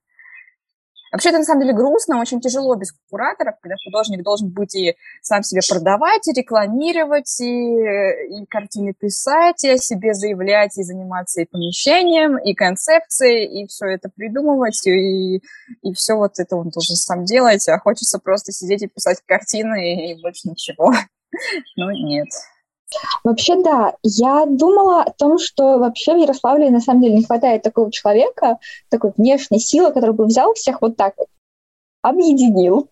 Вообще, 1.14 1.28
это 1.28 1.38
на 1.38 1.44
самом 1.44 1.60
деле 1.60 1.74
грустно, 1.74 2.20
очень 2.20 2.40
тяжело 2.40 2.74
без 2.74 2.90
кураторов, 3.08 3.54
когда 3.62 3.76
художник 3.84 4.24
должен 4.24 4.50
быть 4.50 4.74
и 4.74 4.96
сам 5.22 5.44
себе 5.44 5.60
продавать, 5.70 6.26
и 6.26 6.32
рекламировать, 6.32 7.40
и, 7.40 7.44
и 7.46 8.46
картины 8.46 8.94
писать, 8.94 9.62
и 9.62 9.70
о 9.70 9.78
себе 9.78 10.12
заявлять, 10.12 10.76
и 10.76 10.82
заниматься 10.82 11.40
и 11.40 11.44
помещением, 11.44 12.36
и 12.36 12.52
концепцией, 12.54 13.62
и 13.62 13.68
все 13.68 13.86
это 13.86 14.08
придумывать, 14.08 14.84
и, 14.88 15.36
и 15.82 15.94
все 15.94 16.14
вот 16.14 16.40
это 16.40 16.56
он 16.56 16.70
должен 16.70 16.96
сам 16.96 17.24
делать, 17.24 17.68
а 17.68 17.78
хочется 17.78 18.18
просто 18.18 18.50
сидеть 18.50 18.82
и 18.82 18.88
писать 18.88 19.18
картины, 19.24 20.10
и 20.10 20.20
больше 20.20 20.48
ничего. 20.48 20.92
Ну, 21.76 21.90
нет. 21.90 22.28
Вообще, 23.24 23.60
да. 23.62 23.94
Я 24.02 24.46
думала 24.46 25.02
о 25.02 25.10
том, 25.10 25.38
что 25.38 25.78
вообще 25.78 26.14
в 26.14 26.18
Ярославле 26.18 26.70
на 26.70 26.80
самом 26.80 27.02
деле 27.02 27.16
не 27.16 27.24
хватает 27.24 27.62
такого 27.62 27.90
человека, 27.90 28.58
такой 28.88 29.12
внешней 29.16 29.58
силы, 29.58 29.92
который 29.92 30.14
бы 30.14 30.26
взял 30.26 30.54
всех 30.54 30.80
вот 30.82 30.96
так 30.96 31.14
вот, 31.16 31.28
объединил. 32.02 32.88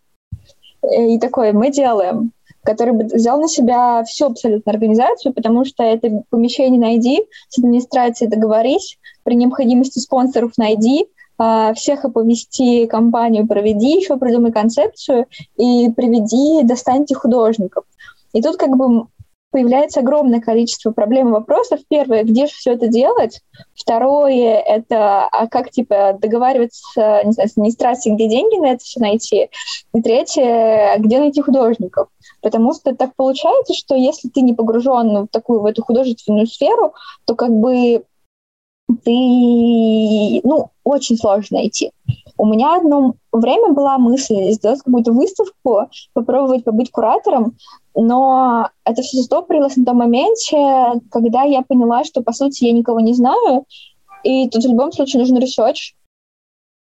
Э, 0.82 1.08
и 1.08 1.18
такой, 1.18 1.52
мы 1.52 1.70
делаем 1.70 2.32
который 2.64 2.94
бы 2.94 3.04
взял 3.04 3.40
на 3.40 3.48
себя 3.48 4.04
всю 4.04 4.26
абсолютно 4.26 4.70
организацию, 4.70 5.34
потому 5.34 5.64
что 5.64 5.82
это 5.82 6.22
помещение 6.30 6.80
найди, 6.80 7.24
с 7.48 7.58
администрацией 7.58 8.30
договорись, 8.30 8.98
при 9.24 9.34
необходимости 9.34 9.98
спонсоров 9.98 10.52
найди, 10.56 11.06
а, 11.38 11.74
всех 11.74 12.04
оповести 12.04 12.86
компанию, 12.86 13.48
проведи, 13.48 13.96
еще 13.96 14.16
придумай 14.16 14.52
концепцию 14.52 15.26
и 15.56 15.90
приведи, 15.90 16.62
достаньте 16.62 17.14
художников. 17.14 17.84
И 18.32 18.40
тут 18.40 18.56
как 18.56 18.76
бы 18.76 19.06
появляется 19.52 20.00
огромное 20.00 20.40
количество 20.40 20.90
проблем 20.90 21.28
и 21.28 21.32
вопросов. 21.32 21.80
Первое, 21.88 22.24
где 22.24 22.46
же 22.46 22.52
все 22.52 22.72
это 22.72 22.88
делать? 22.88 23.40
Второе, 23.74 24.56
это 24.56 25.26
а 25.26 25.46
как 25.46 25.70
типа 25.70 26.18
договариваться 26.20 27.20
не 27.24 27.32
знаю, 27.32 27.48
с 27.48 27.52
администрацией, 27.52 28.16
где 28.16 28.28
деньги 28.28 28.56
на 28.56 28.72
это 28.72 28.82
все 28.82 28.98
найти? 28.98 29.50
И 29.94 30.02
третье, 30.02 30.96
где 30.98 31.18
найти 31.18 31.42
художников? 31.42 32.08
Потому 32.40 32.72
что 32.72 32.94
так 32.96 33.14
получается, 33.14 33.74
что 33.74 33.94
если 33.94 34.28
ты 34.28 34.40
не 34.40 34.54
погружен 34.54 35.24
в 35.24 35.28
такую 35.28 35.60
в 35.60 35.66
эту 35.66 35.84
художественную 35.84 36.46
сферу, 36.46 36.94
то 37.26 37.36
как 37.36 37.50
бы 37.50 38.04
ты, 39.04 40.40
ну, 40.44 40.70
очень 40.84 41.16
сложно 41.16 41.58
найти. 41.58 41.92
У 42.36 42.46
меня 42.46 42.76
одно 42.76 43.14
время 43.30 43.72
была 43.72 43.98
мысль 43.98 44.50
сделать 44.50 44.80
какую-то 44.80 45.12
выставку, 45.12 45.88
попробовать 46.12 46.64
побыть 46.64 46.90
куратором, 46.90 47.56
но 47.94 48.70
это 48.84 49.02
все 49.02 49.18
застопорилось 49.18 49.76
на 49.76 49.84
том 49.84 49.98
моменте, 49.98 51.00
когда 51.10 51.42
я 51.42 51.62
поняла, 51.62 52.04
что, 52.04 52.22
по 52.22 52.32
сути, 52.32 52.64
я 52.64 52.72
никого 52.72 53.00
не 53.00 53.14
знаю, 53.14 53.64
и 54.22 54.48
тут 54.48 54.64
в 54.64 54.68
любом 54.68 54.92
случае 54.92 55.20
нужен 55.20 55.38
research, 55.38 55.94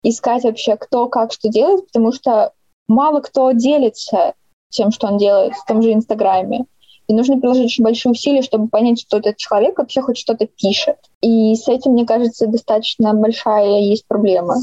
искать 0.03 0.43
вообще, 0.43 0.75
кто 0.77 1.07
как 1.07 1.31
что 1.31 1.49
делает, 1.49 1.87
потому 1.87 2.11
что 2.11 2.51
мало 2.87 3.21
кто 3.21 3.51
делится 3.51 4.33
тем, 4.69 4.91
что 4.91 5.07
он 5.07 5.17
делает 5.17 5.53
в 5.53 5.65
том 5.65 5.81
же 5.81 5.93
Инстаграме. 5.93 6.65
И 7.07 7.13
нужно 7.13 7.37
приложить 7.37 7.65
очень 7.65 7.83
большие 7.83 8.11
усилия, 8.11 8.41
чтобы 8.41 8.69
понять, 8.69 9.01
что 9.01 9.17
этот 9.17 9.37
человек 9.37 9.77
вообще 9.77 10.01
хоть 10.01 10.17
что-то 10.17 10.47
пишет. 10.47 10.97
И 11.21 11.53
с 11.55 11.67
этим, 11.67 11.91
мне 11.91 12.05
кажется, 12.05 12.47
достаточно 12.47 13.13
большая 13.13 13.81
есть 13.81 14.07
проблема. 14.07 14.55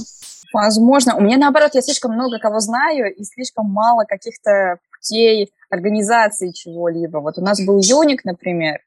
Возможно. 0.52 1.16
У 1.16 1.20
меня, 1.20 1.36
наоборот, 1.36 1.72
я 1.74 1.82
слишком 1.82 2.12
много 2.12 2.38
кого 2.38 2.60
знаю 2.60 3.14
и 3.14 3.24
слишком 3.24 3.66
мало 3.70 4.04
каких-то 4.04 4.78
путей 4.90 5.50
организации 5.70 6.52
чего-либо. 6.52 7.18
Вот 7.18 7.38
у 7.38 7.42
нас 7.42 7.64
был 7.64 7.80
Юник, 7.80 8.24
например. 8.24 8.80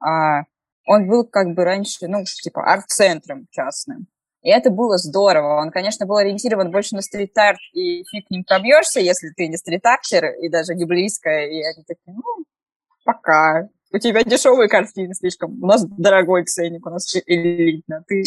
А, 0.00 0.42
он 0.86 1.08
был 1.08 1.24
как 1.24 1.54
бы 1.54 1.64
раньше, 1.64 2.06
ну, 2.06 2.24
типа 2.24 2.62
арт-центром 2.62 3.46
частным. 3.50 4.06
И 4.42 4.48
это 4.48 4.70
было 4.70 4.96
здорово. 4.96 5.60
Он, 5.60 5.70
конечно, 5.70 6.06
был 6.06 6.18
ориентирован 6.18 6.70
больше 6.70 6.94
на 6.94 7.02
стрит-арт, 7.02 7.58
и 7.72 8.04
фиг 8.04 8.30
ним 8.30 8.44
пробьешься, 8.44 9.00
если 9.00 9.30
ты 9.36 9.48
не 9.48 9.56
стрит-артер, 9.56 10.34
и 10.40 10.48
даже 10.48 10.74
не 10.74 10.84
близко. 10.84 11.30
И 11.30 11.62
они 11.62 11.82
такие, 11.84 12.14
ну, 12.14 12.44
пока. 13.04 13.68
У 13.92 13.98
тебя 13.98 14.22
дешевые 14.22 14.68
картины 14.68 15.14
слишком. 15.14 15.62
У 15.62 15.66
нас 15.66 15.84
дорогой 15.84 16.44
ценник, 16.44 16.86
у 16.86 16.90
нас 16.90 17.12
элитно. 17.26 18.04
Ты, 18.06 18.22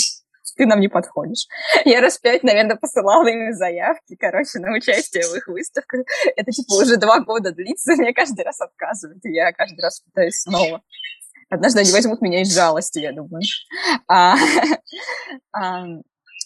ты 0.55 0.65
нам 0.65 0.79
не 0.79 0.87
подходишь. 0.87 1.47
Я 1.85 2.01
раз 2.01 2.17
пять, 2.17 2.43
наверное, 2.43 2.75
посылала 2.75 3.27
им 3.27 3.53
заявки, 3.53 4.15
короче, 4.15 4.59
на 4.59 4.75
участие 4.75 5.23
в 5.23 5.35
их 5.35 5.47
выставках. 5.47 6.05
Это, 6.35 6.51
типа, 6.51 6.73
уже 6.73 6.97
два 6.97 7.19
года 7.19 7.51
длится, 7.51 7.93
мне 7.93 8.13
каждый 8.13 8.43
раз 8.43 8.61
отказывают, 8.61 9.23
и 9.25 9.33
я 9.33 9.51
каждый 9.51 9.81
раз 9.81 10.01
пытаюсь 10.01 10.41
снова. 10.41 10.81
Однажды 11.49 11.79
они 11.79 11.91
возьмут 11.91 12.21
меня 12.21 12.41
из 12.41 12.53
жалости, 12.53 12.99
я 12.99 13.11
думаю. 13.11 13.41
А, 14.07 14.35
а, 15.51 15.85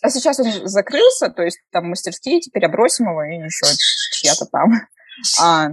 а 0.01 0.09
сейчас 0.09 0.39
он 0.39 0.67
закрылся, 0.67 1.29
то 1.29 1.43
есть 1.43 1.59
там 1.71 1.89
мастерские 1.89 2.39
теперь 2.39 2.65
Абросимова 2.65 3.29
и 3.29 3.35
еще 3.35 3.65
чья-то 4.11 4.45
там. 4.45 4.71
А, 5.41 5.69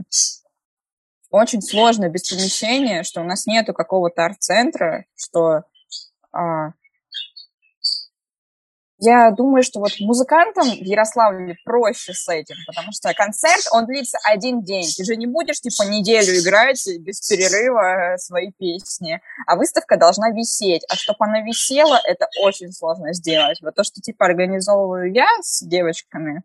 очень 1.31 1.63
сложно 1.63 2.09
без 2.09 2.29
помещения, 2.29 3.05
что 3.05 3.21
у 3.21 3.25
нас 3.25 3.47
нету 3.47 3.73
какого-то 3.73 4.25
арт-центра, 4.25 5.05
что 5.15 5.63
а, 6.33 6.73
я 9.01 9.31
думаю, 9.31 9.63
что 9.63 9.81
вот 9.81 9.93
музыкантам 10.01 10.69
в 10.69 10.83
Ярославле 10.83 11.57
проще 11.65 12.13
с 12.13 12.29
этим, 12.29 12.57
потому 12.67 12.93
что 12.93 13.13
концерт, 13.15 13.65
он 13.73 13.87
длится 13.87 14.19
один 14.25 14.63
день. 14.63 14.87
Ты 14.97 15.05
же 15.05 15.17
не 15.17 15.27
будешь, 15.27 15.61
типа, 15.61 15.89
неделю 15.89 16.39
играть 16.39 16.87
без 17.01 17.27
перерыва 17.27 18.17
свои 18.19 18.53
песни, 18.53 19.21
а 19.47 19.57
выставка 19.57 19.97
должна 19.97 20.31
висеть. 20.31 20.83
А 20.91 20.97
чтобы 20.97 21.25
она 21.25 21.41
висела, 21.41 21.99
это 22.05 22.27
очень 22.43 22.73
сложно 22.73 23.15
сделать. 23.15 23.59
Вот 23.63 23.75
то, 23.75 23.85
что, 23.85 24.01
типа, 24.01 24.27
организовываю 24.27 25.13
я 25.13 25.29
с 25.41 25.63
девочками, 25.63 26.43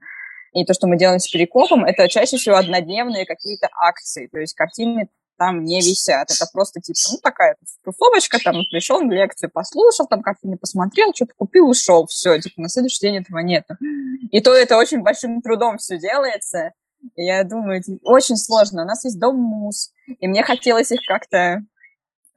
и 0.53 0.63
то, 0.63 0.73
что 0.73 0.87
мы 0.87 0.97
делаем 0.97 1.19
с 1.19 1.27
Перекопом, 1.27 1.83
это 1.83 2.07
чаще 2.07 2.37
всего 2.37 2.55
однодневные 2.55 3.25
какие-то 3.25 3.67
акции. 3.77 4.27
То 4.27 4.39
есть 4.39 4.53
картины 4.53 5.09
там 5.37 5.63
не 5.63 5.79
висят. 5.79 6.31
Это 6.31 6.45
просто 6.51 6.81
типа, 6.81 6.97
ну, 7.11 7.17
такая 7.21 7.55
тусовочка, 7.83 8.39
там, 8.43 8.55
пришел 8.71 9.01
на 9.01 9.13
лекцию, 9.13 9.51
послушал, 9.51 10.07
там, 10.07 10.21
картины 10.21 10.57
посмотрел, 10.57 11.13
что-то 11.13 11.33
купил, 11.37 11.69
ушел, 11.69 12.05
все, 12.07 12.39
типа, 12.39 12.61
на 12.61 12.69
следующий 12.69 12.99
день 12.99 13.17
этого 13.17 13.39
нету. 13.39 13.75
И 14.31 14.41
то 14.41 14.53
это 14.53 14.77
очень 14.77 15.01
большим 15.01 15.41
трудом 15.41 15.77
все 15.77 15.97
делается. 15.97 16.71
И 17.15 17.23
я 17.23 17.43
думаю, 17.43 17.83
очень 18.03 18.37
сложно. 18.37 18.83
У 18.83 18.85
нас 18.85 19.03
есть 19.03 19.19
дом 19.19 19.35
мус, 19.35 19.91
и 20.07 20.27
мне 20.27 20.43
хотелось 20.43 20.91
их 20.91 21.01
как-то 21.07 21.63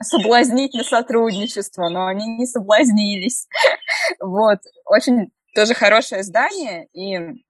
соблазнить 0.02 0.74
на 0.74 0.84
сотрудничество, 0.84 1.88
но 1.88 2.06
они 2.06 2.26
не 2.38 2.46
соблазнились. 2.46 3.48
Вот. 4.20 4.58
Очень 4.86 5.30
тоже 5.54 5.74
хорошее 5.74 6.22
здание, 6.22 6.86
и 6.92 7.42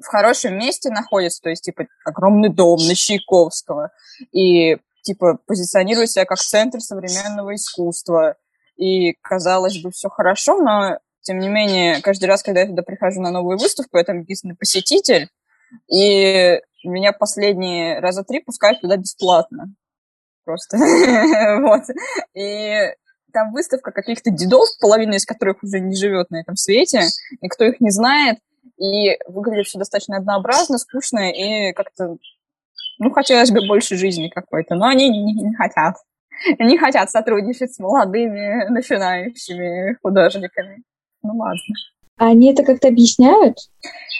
в 0.00 0.06
хорошем 0.06 0.58
месте 0.58 0.90
находится, 0.90 1.40
то 1.42 1.50
есть, 1.50 1.64
типа, 1.64 1.86
огромный 2.04 2.48
дом 2.48 2.78
на 2.78 2.94
Чайковского, 2.94 3.90
и, 4.32 4.76
типа, 5.02 5.38
позиционирует 5.46 6.10
себя 6.10 6.24
как 6.24 6.38
центр 6.38 6.80
современного 6.80 7.54
искусства, 7.54 8.36
и, 8.76 9.12
казалось 9.22 9.80
бы, 9.82 9.90
все 9.90 10.08
хорошо, 10.08 10.58
но, 10.58 10.98
тем 11.22 11.38
не 11.38 11.48
менее, 11.48 12.00
каждый 12.00 12.26
раз, 12.26 12.42
когда 12.42 12.60
я 12.60 12.66
туда 12.66 12.82
прихожу 12.82 13.20
на 13.20 13.30
новую 13.30 13.58
выставку, 13.58 13.98
я 13.98 14.04
там 14.04 14.20
единственный 14.20 14.56
посетитель, 14.56 15.28
и 15.88 16.60
меня 16.84 17.12
последние 17.12 18.00
раза 18.00 18.24
три 18.24 18.40
пускают 18.40 18.80
туда 18.80 18.96
бесплатно. 18.96 19.74
Просто. 20.44 20.76
вот. 21.62 21.82
И 22.34 22.94
там 23.32 23.52
выставка 23.52 23.90
каких-то 23.90 24.30
дедов, 24.30 24.68
половина 24.80 25.14
из 25.14 25.24
которых 25.24 25.62
уже 25.62 25.80
не 25.80 25.96
живет 25.96 26.30
на 26.30 26.40
этом 26.40 26.56
свете, 26.56 27.02
никто 27.40 27.64
их 27.64 27.80
не 27.80 27.90
знает, 27.90 28.38
и 28.78 29.18
выглядит 29.26 29.66
все 29.66 29.78
достаточно 29.78 30.16
однообразно, 30.16 30.78
скучно 30.78 31.30
и 31.30 31.72
как-то, 31.72 32.16
ну, 32.98 33.10
хотелось 33.10 33.50
бы 33.50 33.66
больше 33.66 33.96
жизни 33.96 34.28
какой-то, 34.28 34.74
но 34.74 34.86
они 34.86 35.08
не, 35.08 35.32
не 35.32 35.54
хотят. 35.54 35.96
Не 36.58 36.76
хотят 36.78 37.10
сотрудничать 37.10 37.72
с 37.72 37.78
молодыми 37.78 38.68
начинающими 38.68 39.96
художниками. 40.02 40.82
Ну, 41.22 41.36
ладно. 41.36 41.60
А 42.16 42.28
они 42.28 42.52
это 42.52 42.64
как-то 42.64 42.88
объясняют? 42.88 43.56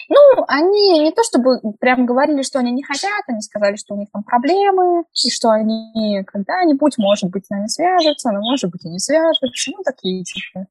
Ну, 0.09 0.43
они 0.47 0.99
не 0.99 1.11
то 1.11 1.23
чтобы 1.23 1.59
прям 1.79 2.05
говорили, 2.05 2.41
что 2.41 2.59
они 2.59 2.71
не 2.71 2.83
хотят, 2.83 3.23
они 3.27 3.41
сказали, 3.41 3.75
что 3.75 3.95
у 3.95 3.97
них 3.97 4.09
там 4.11 4.23
проблемы, 4.23 5.03
и 5.25 5.29
что 5.29 5.49
они 5.49 6.23
когда-нибудь, 6.25 6.97
может 6.97 7.29
быть, 7.31 7.45
с 7.45 7.49
нами 7.49 7.67
свяжутся, 7.67 8.31
но, 8.31 8.39
может 8.39 8.69
быть, 8.69 8.85
и 8.85 8.89
не 8.89 8.99
свяжутся. 8.99 9.71
Ну, 9.71 9.83
такие, 9.83 10.23
типа, 10.23 10.67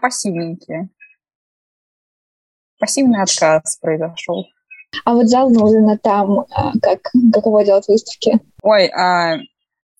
пассивненькие 0.00 0.88
пассивный 2.78 3.22
отказ 3.22 3.78
произошел. 3.80 4.46
А 5.04 5.14
вот 5.14 5.26
зал 5.26 5.50
Нозена 5.50 5.98
там, 5.98 6.40
а, 6.50 6.72
как, 6.80 7.00
каково 7.32 7.64
делать 7.64 7.88
выставки? 7.88 8.40
Ой, 8.62 8.86
а, 8.88 9.36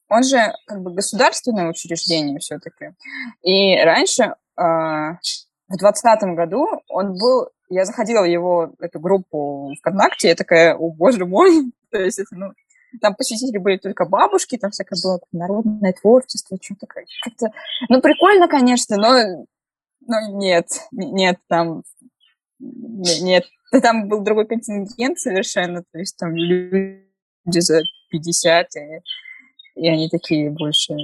он 0.09 0.23
же 0.23 0.39
как 0.67 0.83
бы 0.83 0.93
государственное 0.93 1.69
учреждение 1.69 2.39
все-таки. 2.39 2.93
И 3.43 3.77
раньше, 3.83 4.35
а, 4.57 5.15
в 5.69 5.77
двадцатом 5.79 6.35
году, 6.35 6.67
он 6.89 7.19
был... 7.19 7.49
Я 7.69 7.85
заходила 7.85 8.23
в 8.23 8.27
его 8.27 8.73
эту 8.79 9.01
группу 9.01 9.75
ВКонтакте, 9.81 10.29
я 10.29 10.35
такая, 10.37 10.77
о 10.77 10.89
боже 10.91 11.27
мой, 11.27 11.73
то 11.91 11.99
есть 11.99 12.21
это, 12.21 12.37
ну, 12.37 12.53
там 13.01 13.15
посетители 13.17 13.59
были 13.59 13.77
только 13.77 14.05
бабушки, 14.05 14.57
там 14.57 14.71
всякое 14.71 14.99
было 15.03 15.21
народное 15.33 15.93
творчество, 15.93 16.57
что-то 16.61 16.87
как-то... 16.87 17.49
Ну, 17.89 18.01
прикольно, 18.01 18.47
конечно, 18.47 18.97
но, 18.97 19.47
но 20.07 20.39
нет, 20.39 20.67
нет, 20.93 21.39
там 21.49 21.83
Нет, 22.59 23.45
там 23.83 24.09
был 24.09 24.21
другой 24.21 24.47
контингент 24.47 25.19
совершенно, 25.19 25.83
то 25.83 25.99
есть 25.99 26.17
там 26.17 26.35
люди 26.35 27.01
за 27.45 27.81
50, 28.11 28.67
и, 28.77 28.81
и 29.77 29.89
они 29.89 30.09
такие 30.09 30.51
больше... 30.51 30.95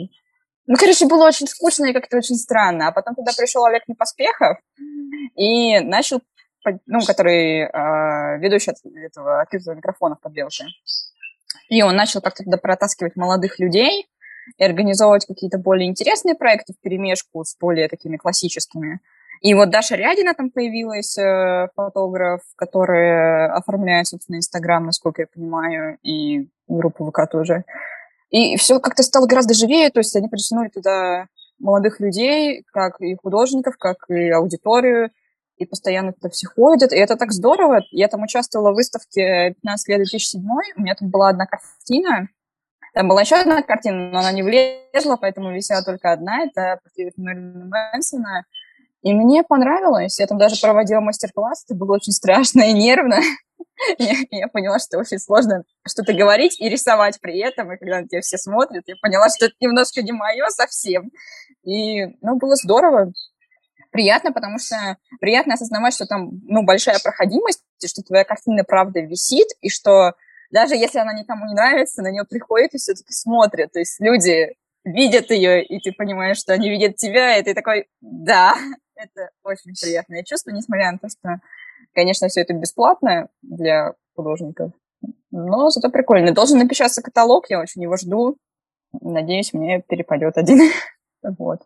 Ну, 0.67 0.77
короче, 0.77 1.07
было 1.07 1.27
очень 1.27 1.49
скучно 1.49 1.87
и 1.87 1.93
как-то 1.93 2.17
очень 2.17 2.37
странно. 2.37 2.89
А 2.89 2.93
потом 2.93 3.17
туда 3.17 3.33
пришел 3.37 3.65
Олег 3.65 3.83
Непоспехов 3.89 4.59
и 5.37 5.81
начал, 5.81 6.21
ну, 6.87 7.01
который 7.01 7.63
э, 7.63 8.39
ведущий 8.39 8.71
от 8.71 8.77
этого 8.85 9.41
открытого 9.41 9.75
микрофона 9.75 10.15
в 10.15 10.21
подбелке. 10.21 10.67
И 11.69 11.83
он 11.83 11.97
начал 11.97 12.21
как-то 12.21 12.45
туда 12.45 12.59
протаскивать 12.59 13.17
молодых 13.17 13.59
людей 13.59 14.07
и 14.57 14.65
организовывать 14.65 15.27
какие-то 15.27 15.59
более 15.59 15.89
интересные 15.89 16.35
проекты 16.35 16.75
в 16.75 16.81
перемешку 16.81 17.45
с 17.45 17.57
более 17.59 17.89
такими 17.89 18.17
классическими. 18.17 19.01
И 19.43 19.55
вот 19.55 19.71
Даша 19.71 19.97
Рядина 19.97 20.35
там 20.35 20.51
появилась, 20.51 21.19
э, 21.19 21.69
фотограф, 21.75 22.43
который 22.55 23.47
оформляет, 23.51 24.07
собственно, 24.07 24.37
Инстаграм, 24.37 24.87
насколько 24.87 25.23
я 25.23 25.27
понимаю, 25.27 25.99
и 26.03 26.49
группу 26.69 27.11
ВК 27.11 27.29
тоже. 27.29 27.65
И 28.31 28.57
все 28.57 28.79
как-то 28.79 29.03
стало 29.03 29.27
гораздо 29.27 29.53
живее, 29.53 29.91
то 29.91 29.99
есть 29.99 30.15
они 30.15 30.29
притянули 30.29 30.69
туда 30.69 31.27
молодых 31.59 31.99
людей, 31.99 32.65
как 32.73 33.01
и 33.01 33.17
художников, 33.17 33.77
как 33.79 34.09
и 34.09 34.31
аудиторию, 34.31 35.11
и 35.57 35.67
постоянно 35.67 36.13
туда 36.13 36.31
все 36.31 36.47
ходят, 36.47 36.93
и 36.93 36.97
это 36.97 37.17
так 37.17 37.33
здорово. 37.33 37.81
Я 37.91 38.07
там 38.07 38.23
участвовала 38.23 38.71
в 38.71 38.77
выставке 38.77 39.55
15 39.63 39.89
лет 39.89 39.99
2007, 39.99 40.41
у 40.77 40.81
меня 40.81 40.95
там 40.95 41.11
была 41.11 41.31
одна 41.31 41.47
картина, 41.47 42.29
там 42.95 43.09
была 43.09 43.23
еще 43.23 43.37
одна 43.37 43.63
картина, 43.63 44.11
но 44.11 44.21
она 44.21 44.31
не 44.31 44.45
влезла, 44.45 45.17
поэтому 45.21 45.53
висела 45.53 45.83
только 45.83 46.13
одна, 46.13 46.45
это 46.45 46.79
портрет 46.83 47.15
Мэрилина 47.17 47.69
Мэнсона, 47.93 48.45
и 49.03 49.13
мне 49.13 49.43
понравилось. 49.43 50.19
Я 50.21 50.27
там 50.27 50.39
даже 50.39 50.61
проводила 50.61 51.01
мастер-класс. 51.01 51.65
Это 51.67 51.75
было 51.75 51.95
очень 51.95 52.13
страшно 52.13 52.63
и 52.63 52.73
нервно. 52.73 53.19
Я, 53.99 54.49
поняла, 54.49 54.79
что 54.79 54.99
очень 54.99 55.19
сложно 55.19 55.65
что-то 55.87 56.13
говорить 56.13 56.61
и 56.61 56.69
рисовать 56.69 57.19
при 57.21 57.39
этом. 57.41 57.73
И 57.73 57.79
когда 57.79 58.01
на 58.01 58.09
тебя 58.09 58.21
все 58.21 58.39
смотрят, 58.39 58.85
я 58.87 58.95
поняла, 59.01 59.29
что 59.29 59.47
это 59.47 59.55
немножко 59.61 60.03
не 60.03 60.13
мое 60.13 60.49
совсем. 60.51 61.11
И, 61.65 62.07
ну, 62.21 62.37
было 62.37 62.55
здорово. 62.55 63.13
Приятно, 63.91 64.33
потому 64.33 64.59
что 64.59 64.97
приятно 65.21 65.55
осознавать, 65.55 65.95
что 65.95 66.07
там, 66.07 66.31
ну, 66.45 66.63
большая 66.63 66.99
проходимость, 67.03 67.63
и 67.81 67.89
что 67.89 68.03
твоя 68.03 68.25
картина 68.25 68.63
правда 68.63 69.01
висит, 69.01 69.49
и 69.61 69.69
что 69.69 70.13
даже 70.51 70.77
если 70.77 70.99
она 70.99 71.13
никому 71.13 71.47
не 71.47 71.55
нравится, 71.55 72.03
на 72.03 72.11
нее 72.11 72.25
приходят 72.25 72.75
и 72.75 72.79
все-таки 72.79 73.13
смотрят. 73.13 73.73
То 73.73 73.81
есть 73.81 74.01
люди 74.01 74.55
видят 74.85 75.31
ее, 75.31 75.65
и 75.65 75.81
ты 75.81 75.93
понимаешь, 75.93 76.39
что 76.39 76.53
они 76.53 76.71
видят 76.71 76.97
тебя, 76.97 77.37
и 77.37 77.43
ты 77.43 77.55
такой, 77.55 77.89
да, 78.01 78.57
это 79.03 79.31
очень 79.43 79.73
приятное 79.81 80.23
чувство, 80.23 80.51
несмотря 80.51 80.93
на 80.93 80.99
то, 80.99 81.09
что, 81.09 81.41
конечно, 81.95 82.29
все 82.29 82.43
это 82.43 82.55
бесплатно 82.55 83.29
для 83.43 83.95
художников. 84.15 84.73
Но 85.31 85.71
зато 85.71 85.91
прикольно. 85.91 86.33
Должен 86.33 86.59
напечататься 86.59 87.03
каталог, 87.03 87.51
я 87.51 87.61
очень 87.61 87.83
его 87.83 87.97
жду. 87.97 88.37
Надеюсь, 89.01 89.53
мне 89.53 89.83
перепадет 89.83 90.37
один. 90.37 90.71
вот. 91.23 91.63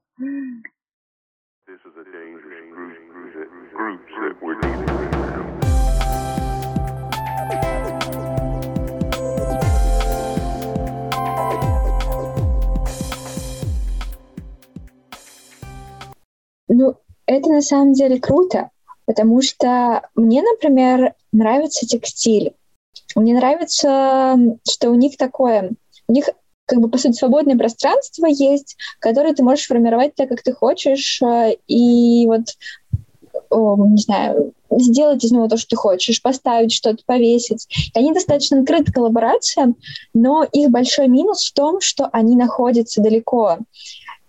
Ну, 16.68 17.01
это 17.27 17.49
на 17.51 17.62
самом 17.62 17.93
деле 17.93 18.21
круто, 18.21 18.71
потому 19.05 19.43
что 19.43 20.03
мне, 20.15 20.43
например, 20.43 21.15
нравится 21.33 21.87
текстиль. 21.87 22.55
Мне 23.15 23.35
нравится, 23.35 24.37
что 24.69 24.91
у 24.91 24.95
них 24.95 25.17
такое, 25.17 25.73
у 26.09 26.12
них 26.12 26.29
как 26.67 26.81
бы, 26.81 26.89
по 26.89 26.99
сути, 26.99 27.17
свободное 27.17 27.57
пространство 27.57 28.27
есть, 28.27 28.77
которое 28.99 29.35
ты 29.35 29.43
можешь 29.43 29.67
формировать 29.67 30.15
так, 30.15 30.29
как 30.29 30.43
ты 30.43 30.53
хочешь, 30.53 31.23
э, 31.23 31.57
и 31.69 32.27
вот, 32.27 32.43
о, 33.51 33.77
не 33.87 34.03
знаю, 34.03 34.53
сделать 34.71 35.25
из 35.25 35.31
него 35.31 35.47
то, 35.49 35.57
что 35.57 35.69
ты 35.71 35.77
хочешь, 35.77 36.21
поставить 36.21 36.73
что-то, 36.73 37.03
повесить. 37.07 37.69
И 37.95 37.99
они 37.99 38.12
достаточно 38.12 38.61
открыты 38.61 38.93
коллаборациям, 38.93 39.77
но 40.12 40.45
их 40.45 40.71
большой 40.71 41.07
минус 41.07 41.45
в 41.49 41.55
том, 41.55 41.81
что 41.81 42.09
они 42.12 42.35
находятся 42.35 43.01
далеко. 43.01 43.59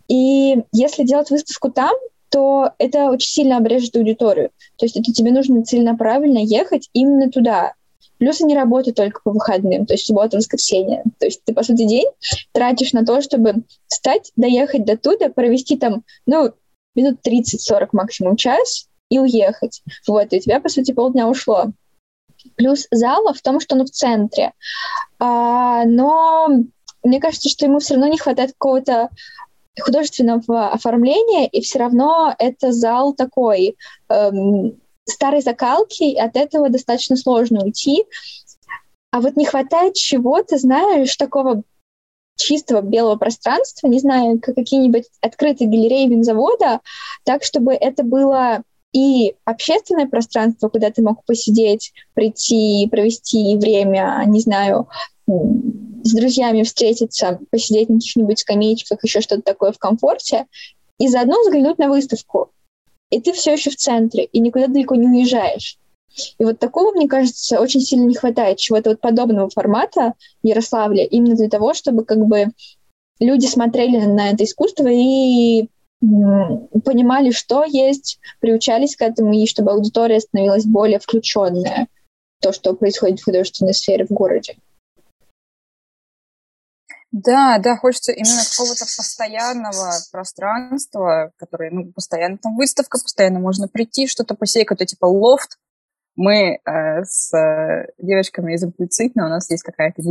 И 0.07 0.63
если 0.71 1.03
делать 1.03 1.31
выставку 1.31 1.71
там, 1.71 1.93
то 2.29 2.71
это 2.77 3.09
очень 3.09 3.29
сильно 3.29 3.57
обрежет 3.57 3.95
аудиторию. 3.95 4.51
То 4.77 4.85
есть 4.85 4.97
это 4.97 5.11
тебе 5.11 5.31
нужно 5.31 5.63
целенаправленно 5.63 6.39
ехать 6.39 6.89
именно 6.93 7.29
туда. 7.29 7.73
Плюс 8.17 8.41
они 8.41 8.55
работают 8.55 8.97
только 8.97 9.21
по 9.23 9.31
выходным, 9.31 9.85
то 9.85 9.93
есть 9.93 10.07
суббота, 10.07 10.37
воскресенье. 10.37 11.03
То 11.19 11.27
есть 11.27 11.43
ты, 11.43 11.53
по 11.53 11.63
сути, 11.63 11.85
день 11.85 12.07
тратишь 12.51 12.93
на 12.93 13.05
то, 13.05 13.21
чтобы 13.21 13.63
встать, 13.87 14.31
доехать 14.35 14.85
до 14.85 14.97
туда, 14.97 15.29
провести 15.29 15.77
там, 15.77 16.03
ну, 16.25 16.51
минут 16.95 17.19
30-40 17.25 17.89
максимум 17.91 18.35
час 18.35 18.87
и 19.09 19.19
уехать. 19.19 19.83
Вот, 20.07 20.33
и 20.33 20.37
у 20.37 20.39
тебя, 20.39 20.59
по 20.59 20.69
сути, 20.69 20.93
полдня 20.93 21.27
ушло. 21.27 21.67
Плюс 22.55 22.87
зала 22.91 23.33
в 23.33 23.41
том, 23.41 23.59
что 23.59 23.75
он 23.75 23.85
в 23.85 23.91
центре. 23.91 24.53
А, 25.19 25.85
но 25.85 26.49
мне 27.03 27.19
кажется, 27.19 27.49
что 27.49 27.65
ему 27.65 27.79
все 27.79 27.95
равно 27.95 28.07
не 28.07 28.17
хватает 28.17 28.53
какого-то 28.53 29.09
художественного 29.79 30.69
оформления, 30.69 31.47
и 31.47 31.61
все 31.61 31.79
равно 31.79 32.35
это 32.37 32.71
зал 32.71 33.13
такой 33.13 33.75
эм, 34.09 34.79
старой 35.05 35.41
закалки, 35.41 36.03
и 36.03 36.19
от 36.19 36.35
этого 36.35 36.69
достаточно 36.69 37.15
сложно 37.15 37.63
уйти. 37.63 38.05
А 39.11 39.21
вот 39.21 39.35
не 39.35 39.45
хватает 39.45 39.95
чего-то, 39.95 40.57
знаешь, 40.57 41.15
такого 41.15 41.63
чистого 42.35 42.81
белого 42.81 43.15
пространства, 43.15 43.87
не 43.87 43.99
знаю, 43.99 44.39
как 44.39 44.55
какие-нибудь 44.55 45.05
открытые 45.21 45.69
галереи 45.69 46.07
винзавода, 46.07 46.81
так, 47.23 47.43
чтобы 47.43 47.73
это 47.73 48.03
было 48.03 48.63
и 48.97 49.35
общественное 49.45 50.07
пространство, 50.07 50.69
куда 50.69 50.89
ты 50.89 51.03
мог 51.03 51.23
посидеть, 51.23 51.93
прийти, 52.15 52.87
провести 52.89 53.55
время, 53.57 54.23
не 54.25 54.39
знаю, 54.39 54.87
с 55.27 56.13
друзьями 56.15 56.63
встретиться, 56.63 57.39
посидеть 57.51 57.89
на 57.89 57.95
каких-нибудь 57.97 58.39
скамеечках, 58.39 59.03
еще 59.03 59.21
что-то 59.21 59.43
такое 59.43 59.71
в 59.71 59.77
комфорте, 59.77 60.47
и 60.97 61.07
заодно 61.09 61.35
взглянуть 61.41 61.77
на 61.77 61.89
выставку. 61.89 62.49
И 63.11 63.21
ты 63.21 63.33
все 63.33 63.53
еще 63.53 63.69
в 63.69 63.75
центре, 63.75 64.23
и 64.23 64.39
никуда 64.39 64.65
далеко 64.65 64.95
не 64.95 65.07
уезжаешь. 65.07 65.77
И 66.39 66.43
вот 66.43 66.57
такого, 66.57 66.91
мне 66.91 67.07
кажется, 67.07 67.61
очень 67.61 67.81
сильно 67.81 68.05
не 68.05 68.15
хватает, 68.15 68.57
чего-то 68.57 68.89
вот 68.89 68.99
подобного 68.99 69.51
формата 69.51 70.13
в 70.41 70.47
Ярославле, 70.47 71.05
именно 71.05 71.35
для 71.35 71.49
того, 71.49 71.75
чтобы 71.75 72.03
как 72.03 72.25
бы 72.25 72.47
люди 73.19 73.45
смотрели 73.45 73.97
на 74.05 74.31
это 74.31 74.43
искусство 74.43 74.87
и 74.89 75.69
понимали, 75.99 77.31
что 77.31 77.63
есть, 77.63 78.19
приучались 78.39 78.95
к 78.95 79.01
этому, 79.01 79.33
и 79.33 79.47
чтобы 79.47 79.71
аудитория 79.71 80.19
становилась 80.19 80.65
более 80.65 80.99
включенная 80.99 81.87
в 82.39 82.43
то, 82.43 82.53
что 82.53 82.73
происходит 82.73 83.19
в 83.19 83.25
художественной 83.25 83.73
сфере 83.73 84.05
в 84.05 84.11
городе. 84.11 84.57
Да, 87.11 87.57
да, 87.57 87.77
хочется 87.77 88.11
именно 88.11 88.41
какого-то 88.51 88.85
постоянного 88.85 89.93
пространства, 90.11 91.31
которое, 91.37 91.71
ну, 91.71 91.91
постоянно 91.91 92.37
там 92.37 92.55
выставка, 92.55 92.99
постоянно 93.01 93.39
можно 93.39 93.67
прийти, 93.67 94.07
что-то 94.07 94.35
посеять, 94.35 94.67
какой-то 94.67 94.85
типа 94.85 95.05
лофт. 95.05 95.57
Мы 96.15 96.59
э, 96.63 97.03
с 97.05 97.33
э, 97.33 97.87
девочками 97.97 98.53
из 98.53 98.63
имплицитно, 98.63 99.27
у 99.27 99.29
нас 99.29 99.49
есть 99.49 99.63
какая-то 99.63 100.01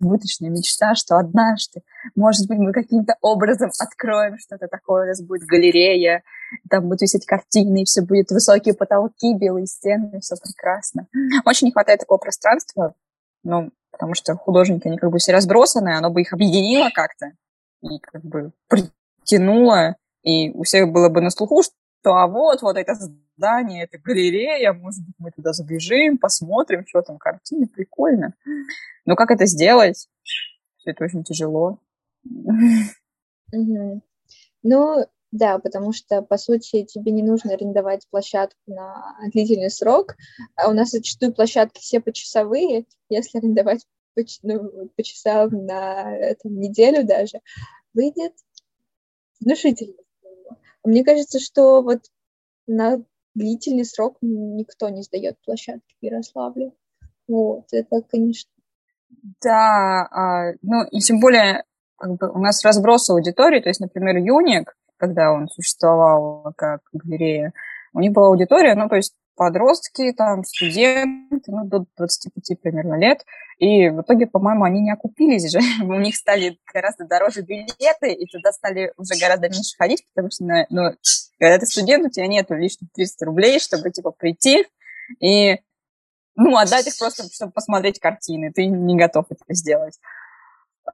несбыточная 0.00 0.50
мечта, 0.50 0.94
что 0.94 1.16
однажды, 1.16 1.82
может 2.14 2.46
быть, 2.48 2.58
мы 2.58 2.72
каким-то 2.72 3.16
образом 3.20 3.70
откроем 3.78 4.38
что-то 4.38 4.68
такое, 4.68 5.04
у 5.04 5.08
нас 5.08 5.22
будет 5.22 5.46
галерея, 5.46 6.22
там 6.70 6.84
будут 6.84 7.02
висеть 7.02 7.26
картины, 7.26 7.82
и 7.82 7.84
все 7.84 8.02
будет 8.02 8.30
высокие 8.30 8.74
потолки, 8.74 9.34
белые 9.34 9.66
стены, 9.66 10.20
все 10.20 10.36
прекрасно. 10.36 11.06
Очень 11.44 11.68
не 11.68 11.72
хватает 11.72 12.00
такого 12.00 12.18
пространства, 12.18 12.94
ну, 13.42 13.70
потому 13.90 14.14
что 14.14 14.36
художники, 14.36 14.86
они 14.88 14.98
как 14.98 15.10
бы 15.10 15.18
все 15.18 15.32
разбросаны, 15.32 15.96
оно 15.96 16.10
бы 16.10 16.20
их 16.20 16.32
объединило 16.32 16.90
как-то 16.94 17.32
и 17.82 17.98
как 17.98 18.22
бы 18.22 18.52
притянуло, 18.68 19.96
и 20.22 20.50
у 20.50 20.64
всех 20.64 20.90
было 20.90 21.08
бы 21.08 21.20
на 21.20 21.30
слуху, 21.30 21.62
что 21.62 21.74
а 22.04 22.26
вот, 22.26 22.62
вот 22.62 22.76
это 22.76 22.94
здание, 22.94 23.84
это 23.84 23.98
галерея, 23.98 24.72
может 24.72 25.04
быть, 25.04 25.14
мы 25.18 25.30
туда 25.30 25.52
забежим, 25.52 26.18
посмотрим, 26.18 26.86
что 26.86 27.02
там, 27.02 27.18
картины, 27.18 27.66
прикольно. 27.66 28.34
Но 29.04 29.16
как 29.16 29.30
это 29.30 29.46
сделать? 29.46 30.08
Все 30.76 30.90
это 30.90 31.04
очень 31.04 31.24
тяжело. 31.24 31.78
Ну, 34.62 35.06
да, 35.32 35.58
потому 35.58 35.92
что, 35.92 36.22
по 36.22 36.38
сути, 36.38 36.84
тебе 36.84 37.12
не 37.12 37.22
нужно 37.22 37.52
арендовать 37.52 38.08
площадку 38.10 38.58
на 38.66 39.16
длительный 39.32 39.70
срок. 39.70 40.16
А 40.54 40.68
у 40.68 40.72
нас 40.72 40.90
зачастую 40.90 41.34
площадки 41.34 41.80
все 41.80 42.00
почасовые. 42.00 42.86
Если 43.08 43.38
арендовать 43.38 43.86
по, 44.14 44.22
ну, 44.42 44.88
по 44.96 45.02
часам 45.02 45.50
на 45.66 46.34
там, 46.42 46.58
неделю 46.58 47.06
даже, 47.06 47.40
выйдет 47.92 48.32
внушительно. 49.40 49.94
Мне 50.84 51.04
кажется, 51.04 51.38
что 51.40 51.82
вот 51.82 52.00
на 52.66 53.02
длительный 53.34 53.84
срок 53.84 54.16
никто 54.20 54.88
не 54.88 55.02
сдает 55.02 55.36
площадки 55.44 55.96
в 56.00 56.04
Ярославле. 56.04 56.72
Вот, 57.28 57.66
это, 57.72 58.02
конечно. 58.02 58.50
Да, 59.42 60.06
а, 60.10 60.52
ну 60.62 60.84
и 60.90 61.00
тем 61.00 61.20
более 61.20 61.64
как 61.96 62.12
бы 62.16 62.30
у 62.30 62.38
нас 62.38 62.64
разброс 62.64 63.08
аудитории, 63.10 63.60
то 63.60 63.68
есть, 63.68 63.80
например, 63.80 64.16
Юник, 64.16 64.76
когда 64.96 65.32
он 65.32 65.48
существовал 65.48 66.52
как 66.56 66.80
галерея, 66.92 67.52
у 67.92 68.00
них 68.00 68.12
была 68.12 68.28
аудитория, 68.28 68.74
ну, 68.74 68.88
то 68.88 68.96
есть 68.96 69.14
подростки, 69.36 70.12
там, 70.12 70.44
студенты, 70.44 71.52
ну, 71.52 71.64
до 71.64 71.86
25 71.96 72.60
примерно 72.60 72.98
лет, 72.98 73.24
и 73.58 73.88
в 73.90 74.00
итоге, 74.00 74.26
по-моему, 74.26 74.64
они 74.64 74.80
не 74.80 74.92
окупились 74.92 75.50
же, 75.50 75.60
у 75.84 75.94
них 75.94 76.16
стали 76.16 76.58
гораздо 76.72 77.04
дороже 77.04 77.42
билеты, 77.42 78.12
и 78.12 78.26
туда 78.26 78.52
стали 78.52 78.92
уже 78.96 79.18
гораздо 79.20 79.48
меньше 79.48 79.76
ходить, 79.78 80.04
потому 80.08 80.30
что, 80.30 80.44
ну, 80.70 80.92
когда 81.38 81.58
ты 81.58 81.66
студент, 81.66 82.06
у 82.06 82.10
тебя 82.10 82.26
нет 82.26 82.50
лишних 82.50 82.90
300 82.92 83.24
рублей, 83.26 83.60
чтобы, 83.60 83.90
типа, 83.90 84.10
прийти 84.10 84.66
и, 85.20 85.58
ну, 86.34 86.56
отдать 86.56 86.86
их 86.86 86.98
просто, 86.98 87.24
чтобы 87.32 87.52
посмотреть 87.52 88.00
картины, 88.00 88.52
ты 88.52 88.66
не 88.66 88.96
готов 88.96 89.26
это 89.30 89.44
сделать. 89.54 89.98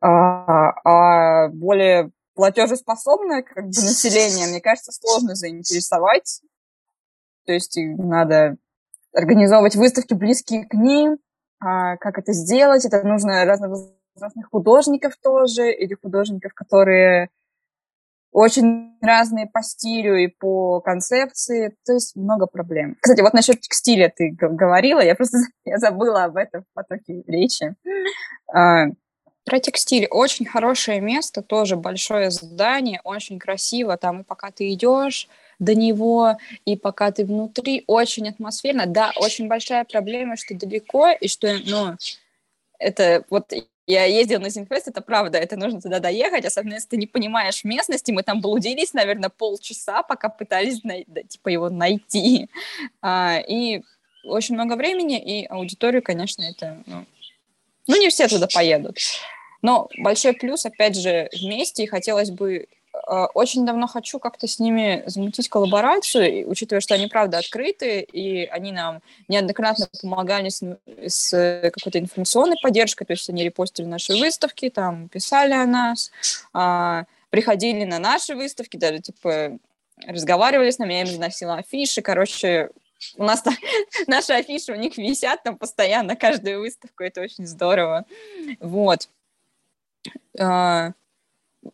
А, 0.00 0.72
а 0.84 1.48
более 1.48 2.10
платежеспособное 2.34 3.42
как 3.42 3.64
бы 3.64 3.70
население, 3.70 4.46
мне 4.46 4.60
кажется, 4.60 4.90
сложно 4.90 5.34
заинтересовать 5.34 6.40
то 7.44 7.52
есть 7.52 7.78
надо 7.78 8.56
организовывать 9.12 9.76
выставки, 9.76 10.14
близкие 10.14 10.66
к 10.66 10.74
ним. 10.74 11.18
А 11.60 11.96
как 11.96 12.18
это 12.18 12.32
сделать? 12.32 12.84
Это 12.84 13.02
нужно 13.06 13.44
разных 13.44 14.48
художников 14.50 15.16
тоже, 15.22 15.72
или 15.72 15.94
художников, 15.94 16.54
которые 16.54 17.30
очень 18.32 18.98
разные 19.02 19.46
по 19.46 19.62
стилю 19.62 20.16
и 20.16 20.26
по 20.26 20.80
концепции, 20.80 21.76
то 21.84 21.92
есть 21.92 22.16
много 22.16 22.46
проблем. 22.46 22.96
Кстати, 23.00 23.20
вот 23.20 23.34
насчет 23.34 23.60
текстиля 23.60 24.12
ты 24.14 24.30
говорила, 24.30 25.00
я 25.00 25.14
просто 25.14 25.38
я 25.64 25.76
забыла 25.78 26.24
об 26.24 26.36
этом 26.36 26.62
в 26.62 26.74
потоке 26.74 27.22
речи. 27.26 27.74
А, 28.52 28.86
Про 29.44 29.60
текстиль. 29.60 30.06
Очень 30.10 30.46
хорошее 30.46 31.00
место, 31.00 31.42
тоже 31.42 31.76
большое 31.76 32.30
здание, 32.30 33.00
очень 33.04 33.38
красиво. 33.38 33.98
Там 33.98 34.22
и 34.22 34.24
пока 34.24 34.50
ты 34.50 34.72
идешь, 34.72 35.28
до 35.62 35.74
него, 35.74 36.36
и 36.64 36.76
пока 36.76 37.12
ты 37.12 37.24
внутри, 37.24 37.84
очень 37.86 38.28
атмосферно. 38.28 38.86
Да, 38.86 39.12
очень 39.16 39.48
большая 39.48 39.84
проблема, 39.84 40.36
что 40.36 40.54
далеко, 40.54 41.10
и 41.10 41.28
что, 41.28 41.56
ну, 41.64 41.96
это 42.78 43.24
вот 43.30 43.52
я 43.86 44.04
ездила 44.04 44.40
на 44.40 44.48
Зинфест, 44.48 44.88
это 44.88 45.00
правда, 45.00 45.38
это 45.38 45.56
нужно 45.56 45.80
туда 45.80 46.00
доехать, 46.00 46.44
особенно 46.44 46.74
если 46.74 46.88
ты 46.88 46.96
не 46.96 47.06
понимаешь 47.06 47.64
местности. 47.64 48.10
Мы 48.10 48.22
там 48.22 48.40
блудились, 48.40 48.92
наверное, 48.92 49.28
полчаса, 49.28 50.02
пока 50.02 50.28
пытались 50.28 50.82
най- 50.84 51.04
да, 51.06 51.22
типа 51.22 51.48
его 51.48 51.70
найти. 51.70 52.48
А, 53.00 53.38
и 53.46 53.82
очень 54.24 54.54
много 54.54 54.74
времени, 54.74 55.18
и 55.18 55.46
аудиторию, 55.46 56.02
конечно, 56.02 56.42
это... 56.42 56.82
Ну, 56.86 57.04
ну, 57.88 58.00
не 58.00 58.08
все 58.08 58.28
туда 58.28 58.46
поедут. 58.46 58.98
Но 59.62 59.88
большой 59.98 60.32
плюс, 60.32 60.64
опять 60.66 60.96
же, 60.96 61.28
вместе, 61.32 61.84
и 61.84 61.88
хотелось 61.88 62.30
бы 62.30 62.66
а, 62.66 62.66
очень 63.06 63.66
давно 63.66 63.86
хочу 63.86 64.18
как-то 64.18 64.46
с 64.46 64.58
ними 64.58 65.02
замутить 65.06 65.48
коллаборацию, 65.48 66.48
учитывая, 66.48 66.80
что 66.80 66.94
они, 66.94 67.08
правда, 67.08 67.38
открыты, 67.38 68.00
и 68.00 68.44
они 68.46 68.70
нам 68.70 69.02
неоднократно 69.28 69.88
помогали 70.00 70.48
с, 70.48 70.62
с 70.86 71.60
какой-то 71.74 71.98
информационной 71.98 72.56
поддержкой, 72.62 73.04
то 73.04 73.12
есть 73.12 73.28
они 73.28 73.44
репостили 73.44 73.86
наши 73.86 74.14
выставки, 74.14 74.70
там, 74.70 75.08
писали 75.08 75.52
о 75.52 75.66
нас, 75.66 76.12
а, 76.52 77.04
приходили 77.30 77.84
на 77.84 77.98
наши 77.98 78.36
выставки, 78.36 78.76
даже, 78.76 79.00
типа, 79.00 79.58
разговаривали 80.06 80.70
с 80.70 80.78
нами, 80.78 80.94
я 80.94 81.00
им 81.00 81.08
заносила 81.08 81.56
афиши, 81.56 82.02
короче, 82.02 82.70
у 83.16 83.24
нас 83.24 83.42
там, 83.42 83.54
наши 84.06 84.32
афиши 84.32 84.72
у 84.72 84.76
них 84.76 84.96
висят 84.96 85.42
там 85.42 85.58
постоянно, 85.58 86.14
каждую 86.14 86.60
выставку, 86.60 87.02
это 87.02 87.20
очень 87.20 87.46
здорово, 87.46 88.04
вот. 88.60 89.08
А, 90.38 90.92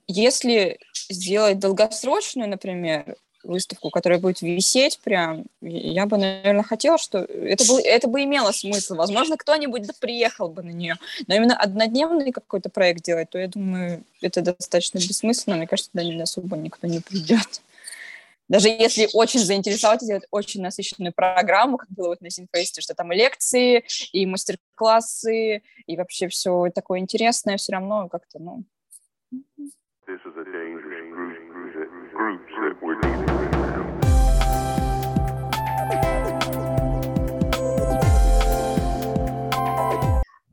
если 0.06 0.78
сделать 1.10 1.58
долгосрочную, 1.58 2.48
например, 2.48 3.16
выставку, 3.42 3.90
которая 3.90 4.18
будет 4.18 4.42
висеть 4.42 4.98
прям, 5.00 5.44
я 5.60 6.06
бы, 6.06 6.18
наверное, 6.18 6.64
хотела, 6.64 6.98
что 6.98 7.18
это, 7.18 7.64
бы, 7.64 7.80
это 7.80 8.08
бы 8.08 8.24
имело 8.24 8.52
смысл. 8.52 8.96
Возможно, 8.96 9.36
кто-нибудь 9.36 9.86
да 9.86 9.92
приехал 9.98 10.48
бы 10.48 10.62
на 10.62 10.70
нее. 10.70 10.96
Но 11.26 11.34
именно 11.34 11.56
однодневный 11.56 12.32
какой-то 12.32 12.68
проект 12.68 13.02
делать, 13.02 13.30
то 13.30 13.38
я 13.38 13.48
думаю, 13.48 14.04
это 14.20 14.42
достаточно 14.42 14.98
бессмысленно. 14.98 15.56
Мне 15.56 15.66
кажется, 15.66 15.90
туда 15.92 16.22
особо 16.22 16.56
никто 16.56 16.86
не 16.86 17.00
придет. 17.00 17.62
Даже 18.48 18.68
если 18.68 19.08
очень 19.12 19.40
заинтересовать, 19.40 20.00
сделать 20.00 20.24
очень 20.30 20.62
насыщенную 20.62 21.12
программу, 21.12 21.76
как 21.76 21.90
было 21.90 22.08
вот 22.08 22.22
на 22.22 22.30
Синфесте, 22.30 22.80
что 22.80 22.94
там 22.94 23.12
и 23.12 23.16
лекции, 23.16 23.84
и 24.12 24.24
мастер-классы, 24.24 25.62
и 25.86 25.96
вообще 25.96 26.28
все 26.28 26.70
такое 26.74 27.00
интересное, 27.00 27.58
все 27.58 27.72
равно 27.72 28.08
как-то, 28.08 28.38
ну, 28.38 28.64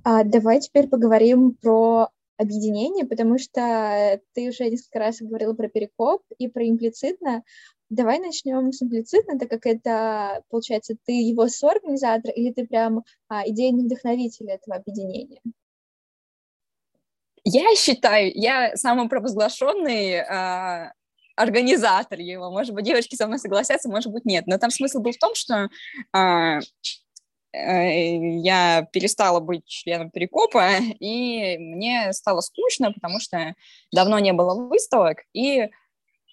А, 0.03 0.23
давай 0.25 0.59
теперь 0.59 0.89
поговорим 0.89 1.53
про 1.61 2.09
объединение, 2.37 3.05
потому 3.05 3.37
что 3.37 4.19
ты 4.33 4.49
уже 4.49 4.69
несколько 4.69 4.99
раз 4.99 5.21
говорила 5.21 5.53
про 5.53 5.69
перекоп 5.69 6.21
и 6.37 6.49
про 6.49 6.67
имплицитно. 6.67 7.43
Давай 7.89 8.19
начнем 8.19 8.73
с 8.73 8.83
имплицитно, 8.83 9.39
так 9.39 9.49
как 9.49 9.65
это, 9.65 10.43
получается, 10.49 10.97
ты 11.05 11.13
его 11.13 11.47
соорганизатор 11.47 12.31
или 12.31 12.51
ты 12.51 12.67
прям 12.67 13.05
а, 13.29 13.47
идейный 13.47 13.85
вдохновитель 13.85 14.49
этого 14.49 14.75
объединения? 14.75 15.39
Я 17.47 17.75
считаю, 17.75 18.31
я 18.34 18.75
самопровозглашенный 18.75 20.13
э, 20.13 20.91
организатор 21.36 22.19
его. 22.19 22.49
Может 22.49 22.73
быть, 22.73 22.86
девочки 22.86 23.15
со 23.15 23.27
мной 23.27 23.38
согласятся, 23.38 23.88
может 23.88 24.12
быть, 24.12 24.25
нет. 24.25 24.47
Но 24.47 24.58
там 24.58 24.71
смысл 24.71 24.99
был 24.99 25.12
в 25.12 25.17
том, 25.19 25.36
что 25.36 25.69
э, 26.12 26.60
э, 27.53 28.39
я 28.39 28.88
перестала 28.91 29.39
быть 29.41 29.63
членом 29.67 30.10
Перекопа, 30.10 30.71
и 30.99 31.58
мне 31.60 32.12
стало 32.13 32.41
скучно, 32.41 32.91
потому 32.91 33.19
что 33.19 33.53
давно 33.91 34.17
не 34.17 34.34
было 34.34 34.55
выставок, 34.67 35.19
и 35.34 35.69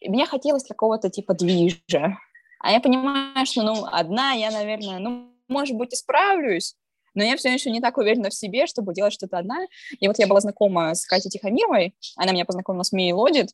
мне 0.01 0.25
хотелось 0.25 0.65
какого-то 0.65 1.11
типа 1.11 1.35
движа. 1.35 2.17
А 2.61 2.71
я 2.73 2.81
понимаю, 2.81 3.45
что, 3.45 3.63
ну, 3.63 3.85
одна 3.85 4.33
я, 4.33 4.51
наверное, 4.51 4.99
ну, 4.99 5.31
может 5.49 5.77
быть, 5.77 5.93
исправлюсь, 5.93 6.75
но 7.15 7.23
я 7.25 7.37
все 7.37 7.53
еще 7.53 7.71
не 7.71 7.81
так 7.81 7.99
уверена 7.99 8.31
в 8.31 8.35
себе, 8.35 8.67
чтобы 8.67 8.95
делать 8.95 9.13
что-то 9.13 9.39
одна. 9.39 9.67
И 10.01 10.09
вот 10.09 10.19
я 10.19 10.27
была 10.27 10.41
знакома 10.41 10.95
с 10.95 11.07
Катей 11.07 11.31
Тихомировой, 11.31 11.95
она 12.17 12.33
меня 12.33 12.45
познакомила 12.45 12.83
с 12.83 12.93
Мией 12.93 13.13
Лодит, 13.13 13.51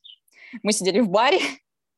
мы 0.63 0.73
сидели 0.73 1.01
в 1.01 1.09
баре, 1.09 1.41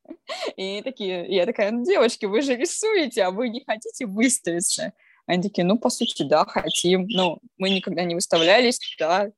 и 0.57 0.83
такие, 0.83 1.27
я 1.29 1.47
такая, 1.47 1.71
ну, 1.71 1.85
девочки, 1.85 2.27
вы 2.27 2.43
же 2.43 2.57
рисуете, 2.57 3.25
а 3.25 3.31
вы 3.31 3.49
не 3.49 3.65
хотите 3.65 4.07
выставиться? 4.07 4.93
Они 5.27 5.43
такие, 5.43 5.65
ну, 5.65 5.79
по 5.79 5.91
сути, 5.91 6.25
да, 6.25 6.45
хотим. 6.45 7.07
Ну, 7.09 7.39
мы 7.57 7.71
никогда 7.71 8.03
не 8.03 8.15
выставлялись, 8.15 8.81
да. 8.99 9.31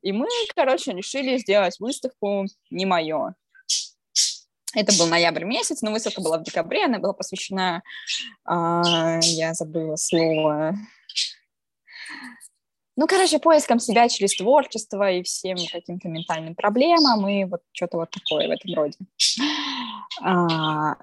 И 0.00 0.12
мы, 0.12 0.28
короче, 0.54 0.92
решили 0.92 1.36
сделать 1.38 1.80
выставку 1.80 2.46
«Не 2.70 2.86
мое». 2.86 3.34
Это 4.74 4.96
был 4.96 5.06
ноябрь 5.06 5.44
месяц, 5.44 5.82
но 5.82 5.90
выставка 5.90 6.22
была 6.22 6.38
в 6.38 6.44
декабре, 6.44 6.86
она 6.86 6.98
была 6.98 7.12
посвящена, 7.12 7.82
а, 8.44 9.18
я 9.20 9.52
забыла 9.52 9.96
слово, 9.96 10.76
ну, 12.96 13.06
короче, 13.06 13.38
поиском 13.38 13.78
себя 13.78 14.08
через 14.08 14.36
творчество 14.36 15.10
и 15.10 15.22
всем 15.22 15.56
каким-то 15.72 16.08
ментальным 16.08 16.54
проблемам, 16.54 17.26
и 17.28 17.44
вот 17.44 17.62
что-то 17.72 17.98
вот 17.98 18.10
такое 18.10 18.48
в 18.48 18.50
этом 18.50 18.74
роде. 18.74 18.98
А, 20.20 20.96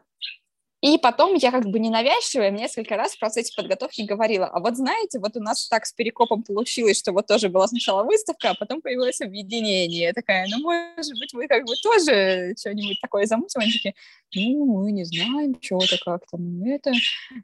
и 0.81 0.97
потом 0.97 1.35
я 1.35 1.51
как 1.51 1.65
бы 1.65 1.79
ненавязчивая 1.79 2.51
несколько 2.51 2.95
раз 2.95 3.13
в 3.13 3.19
процессе 3.19 3.53
подготовки 3.55 4.01
говорила, 4.01 4.45
а 4.45 4.59
вот 4.61 4.77
знаете, 4.77 5.19
вот 5.19 5.35
у 5.35 5.41
нас 5.41 5.67
так 5.67 5.85
с 5.85 5.91
Перекопом 5.91 6.43
получилось, 6.43 6.97
что 6.99 7.11
вот 7.11 7.27
тоже 7.27 7.49
была 7.49 7.67
сначала 7.67 8.03
выставка, 8.03 8.51
а 8.51 8.55
потом 8.55 8.81
появилось 8.81 9.19
объединение. 9.19 10.07
Я 10.07 10.13
такая, 10.13 10.47
ну, 10.49 10.59
может 10.59 11.13
быть, 11.19 11.33
вы 11.33 11.47
как 11.47 11.65
бы 11.65 11.73
тоже 11.83 12.55
что-нибудь 12.57 13.01
такое 13.01 13.25
замутим? 13.25 13.61
Они 13.61 13.71
такие, 13.71 13.93
ну, 14.33 14.83
мы 14.83 14.91
не 14.91 15.03
знаем, 15.03 15.57
что-то 15.61 15.97
как-то, 16.03 16.37
ну, 16.37 16.73
это, 16.73 16.93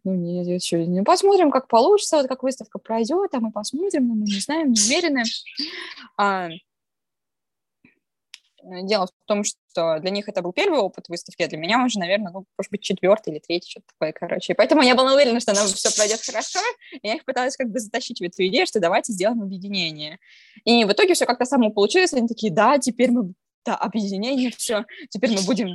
ну, 0.06 0.14
нет, 0.14 0.64
что, 0.64 0.78
ну, 0.78 1.04
посмотрим, 1.04 1.52
как 1.52 1.68
получится, 1.68 2.18
вот 2.18 2.28
как 2.28 2.44
выставка 2.44 2.80
пройдет, 2.80 3.34
а 3.34 3.40
мы 3.40 3.52
посмотрим, 3.52 4.08
но 4.08 4.16
мы 4.16 4.26
не 4.26 4.40
знаем, 4.40 4.72
не 4.72 4.80
уверены. 4.80 5.24
А, 6.18 6.50
дело 8.84 9.08
в 9.08 9.28
том, 9.28 9.44
что 9.44 10.00
для 10.00 10.10
них 10.10 10.28
это 10.28 10.42
был 10.42 10.54
первый 10.54 10.80
опыт 10.80 11.10
выставки, 11.10 11.44
а 11.44 11.48
для 11.48 11.58
меня 11.58 11.84
уже, 11.84 12.00
наверное, 12.00 12.32
ну, 12.32 12.46
может 12.58 12.72
быть, 12.72 12.82
четвертый 12.82 13.34
или 13.34 13.40
третий, 13.40 13.70
что-то 13.70 13.88
такое, 13.88 14.12
короче. 14.12 14.54
И 14.54 14.56
поэтому 14.56 14.82
я 14.82 14.96
была 14.96 15.14
уверена, 15.14 15.40
что 15.40 15.54
нам 15.54 15.68
все 15.68 15.94
пройдет 15.96 16.22
хорошо, 16.22 16.60
и 16.92 17.08
я 17.08 17.16
их 17.16 17.26
пыталась 17.26 17.58
как 17.58 17.70
бы 17.70 17.80
затащить 17.80 18.20
в 18.20 18.24
эту 18.24 18.46
идею, 18.48 18.66
что 18.66 18.80
давайте 18.80 19.14
сделаем 19.14 19.42
объединение. 19.42 20.20
И 20.64 20.84
в 20.84 20.92
итоге 20.92 21.14
все 21.14 21.26
как-то 21.26 21.46
само 21.46 21.70
получилось, 21.72 22.14
они 22.14 22.28
такие, 22.28 22.52
да, 22.52 22.78
теперь 22.78 23.12
мы 23.12 23.34
да, 23.66 23.76
объединение, 23.76 24.52
все, 24.56 24.86
теперь 25.10 25.32
мы 25.32 25.42
будем 25.42 25.70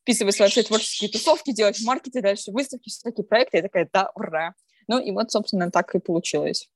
вписывать 0.00 0.36
свои 0.36 0.48
творческие 0.50 1.10
тусовки, 1.10 1.52
делать 1.52 1.80
маркеты, 1.84 2.22
дальше 2.22 2.52
выставки, 2.52 2.88
все 2.88 3.00
такие 3.02 3.24
проекты. 3.24 3.56
Я 3.56 3.62
такая, 3.64 3.88
да, 3.92 4.10
ура. 4.14 4.54
Ну 4.86 5.00
и 5.00 5.10
вот, 5.10 5.32
собственно, 5.32 5.70
так 5.70 5.94
и 5.94 5.98
получилось. 5.98 6.68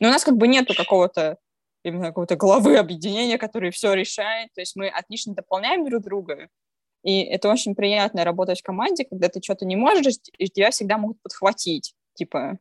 Но 0.00 0.08
у 0.08 0.10
нас 0.10 0.24
как 0.24 0.36
бы 0.36 0.48
нету 0.48 0.74
какого-то 0.74 1.36
именно 1.82 2.06
какого-то 2.06 2.36
главы 2.36 2.76
объединения, 2.76 3.38
который 3.38 3.70
все 3.70 3.94
решает. 3.94 4.52
То 4.54 4.60
есть 4.60 4.76
мы 4.76 4.88
отлично 4.88 5.34
дополняем 5.34 5.88
друг 5.88 6.02
друга. 6.02 6.48
И 7.02 7.22
это 7.22 7.48
очень 7.48 7.74
приятно 7.74 8.24
работать 8.24 8.60
в 8.60 8.64
команде, 8.64 9.04
когда 9.04 9.28
ты 9.28 9.40
что-то 9.42 9.64
не 9.64 9.76
можешь, 9.76 10.16
и 10.36 10.48
тебя 10.48 10.70
всегда 10.70 10.98
могут 10.98 11.22
подхватить. 11.22 11.94
Типа, 12.14 12.58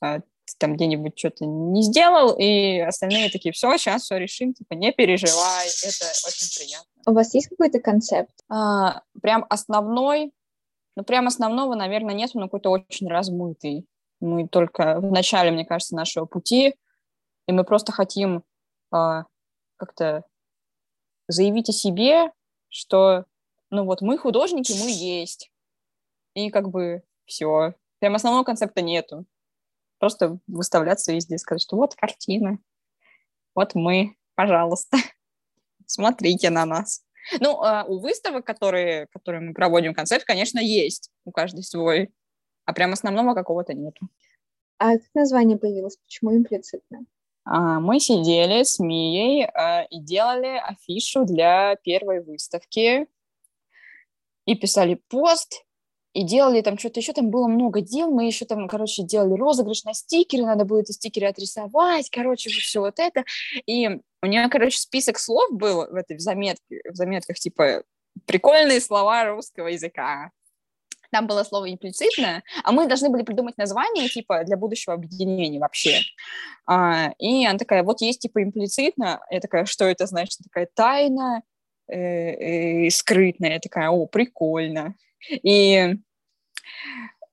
а, 0.00 0.20
ты 0.20 0.54
там 0.58 0.74
где-нибудь 0.74 1.18
что-то 1.18 1.46
не 1.46 1.82
сделал, 1.82 2.36
и 2.38 2.80
остальные 2.80 3.30
такие, 3.30 3.52
все, 3.52 3.76
сейчас 3.76 4.02
все 4.02 4.18
решим, 4.18 4.52
типа, 4.52 4.74
не 4.74 4.92
переживай, 4.92 5.66
это 5.66 6.06
очень 6.26 6.48
приятно. 6.58 6.90
У 7.06 7.12
вас 7.12 7.34
есть 7.34 7.48
какой-то 7.48 7.80
концепт? 7.80 8.32
А, 8.48 9.02
прям 9.20 9.46
основной, 9.48 10.32
ну, 10.96 11.04
прям 11.04 11.26
основного, 11.26 11.74
наверное, 11.74 12.14
нет, 12.14 12.30
но 12.34 12.42
какой-то 12.42 12.70
очень 12.70 13.08
размытый. 13.08 13.86
Мы 14.20 14.46
только 14.46 15.00
в 15.00 15.10
начале, 15.10 15.50
мне 15.50 15.64
кажется, 15.64 15.96
нашего 15.96 16.26
пути, 16.26 16.74
и 17.46 17.52
мы 17.52 17.64
просто 17.64 17.92
хотим 17.92 18.44
а, 18.90 19.24
как-то 19.76 20.24
заявить 21.28 21.68
о 21.68 21.72
себе, 21.72 22.30
что, 22.68 23.24
ну 23.70 23.84
вот, 23.84 24.00
мы 24.00 24.18
художники, 24.18 24.72
мы 24.72 24.90
есть. 24.90 25.50
И 26.34 26.50
как 26.50 26.68
бы 26.70 27.02
все. 27.26 27.74
Прям 27.98 28.14
основного 28.14 28.44
концепта 28.44 28.82
нету. 28.82 29.26
Просто 29.98 30.38
выставляться 30.46 31.12
везде, 31.12 31.38
сказать, 31.38 31.62
что 31.62 31.76
вот 31.76 31.94
картина, 31.94 32.58
вот 33.54 33.74
мы, 33.74 34.16
пожалуйста, 34.34 34.96
смотрите 35.86 36.50
на 36.50 36.64
нас. 36.64 37.04
Ну, 37.40 37.62
а 37.62 37.84
у 37.84 38.00
выставок, 38.00 38.44
которые, 38.44 39.06
которые 39.12 39.40
мы 39.40 39.54
проводим 39.54 39.94
концепт, 39.94 40.24
конечно, 40.24 40.58
есть 40.58 41.10
у 41.24 41.30
каждой 41.30 41.62
свой, 41.62 42.12
а 42.64 42.72
прям 42.72 42.92
основного 42.92 43.34
какого-то 43.34 43.74
нету. 43.74 44.08
А 44.78 44.92
как 44.98 45.14
название 45.14 45.56
появилось? 45.56 45.96
Почему 45.98 46.36
имплицитно? 46.36 47.04
А, 47.44 47.80
мы 47.80 48.00
сидели 48.00 48.62
с 48.62 48.78
Мией 48.78 49.44
а, 49.46 49.82
и 49.90 50.00
делали 50.00 50.58
афишу 50.58 51.24
для 51.24 51.76
первой 51.76 52.22
выставки. 52.22 53.06
И 54.44 54.54
писали 54.56 55.00
пост, 55.08 55.64
и 56.14 56.24
делали 56.24 56.60
там 56.60 56.78
что-то 56.78 57.00
еще, 57.00 57.12
там 57.12 57.30
было 57.30 57.46
много 57.46 57.80
дел, 57.80 58.10
мы 58.10 58.26
еще 58.26 58.44
там, 58.44 58.68
короче, 58.68 59.02
делали 59.02 59.38
розыгрыш 59.38 59.84
на 59.84 59.94
стикеры, 59.94 60.44
надо 60.44 60.64
было 60.64 60.80
эти 60.80 60.92
стикеры 60.92 61.28
отрисовать, 61.28 62.10
короче, 62.10 62.50
все 62.50 62.80
вот 62.80 62.98
это, 62.98 63.24
и 63.66 63.88
у 64.22 64.26
нее, 64.26 64.48
короче, 64.48 64.78
список 64.78 65.18
слов 65.18 65.52
был 65.52 65.86
в 65.86 65.94
этой 65.94 66.16
в 66.16 66.20
заметке, 66.20 66.82
в 66.90 66.94
заметках, 66.96 67.38
типа, 67.38 67.84
прикольные 68.26 68.80
слова 68.80 69.24
русского 69.26 69.68
языка, 69.68 70.32
там 71.12 71.26
было 71.26 71.44
слово 71.44 71.70
имплицитное, 71.70 72.42
а 72.64 72.72
мы 72.72 72.88
должны 72.88 73.10
были 73.10 73.22
придумать 73.22 73.58
название, 73.58 74.08
типа, 74.08 74.44
для 74.44 74.56
будущего 74.56 74.94
объединения 74.94 75.60
вообще. 75.60 76.00
А, 76.66 77.12
и 77.18 77.46
она 77.46 77.58
такая, 77.58 77.82
вот 77.82 78.00
есть, 78.00 78.20
типа, 78.20 78.42
имплицитно. 78.42 79.20
Я 79.30 79.40
такая, 79.40 79.66
что 79.66 79.84
это 79.84 80.06
значит? 80.06 80.40
Такая 80.42 80.68
тайна, 80.74 81.42
э, 81.86 82.86
э, 82.86 82.90
скрытная. 82.90 83.54
Я 83.54 83.60
такая, 83.60 83.90
о, 83.90 84.06
прикольно. 84.06 84.94
И, 85.30 85.94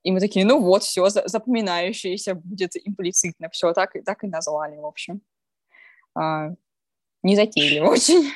и 0.04 0.12
мы 0.12 0.20
такие, 0.20 0.46
ну 0.46 0.60
вот, 0.60 0.84
все, 0.84 1.10
запоминающееся 1.10 2.36
будет 2.36 2.76
имплицитно. 2.76 3.50
Все, 3.50 3.74
так, 3.74 3.94
так 4.06 4.24
и 4.26 4.28
назвали, 4.28 4.76
в 4.76 4.86
общем. 4.86 5.22
А, 6.16 6.50
не 7.24 7.36
затейливо 7.36 7.86
очень. 7.88 8.30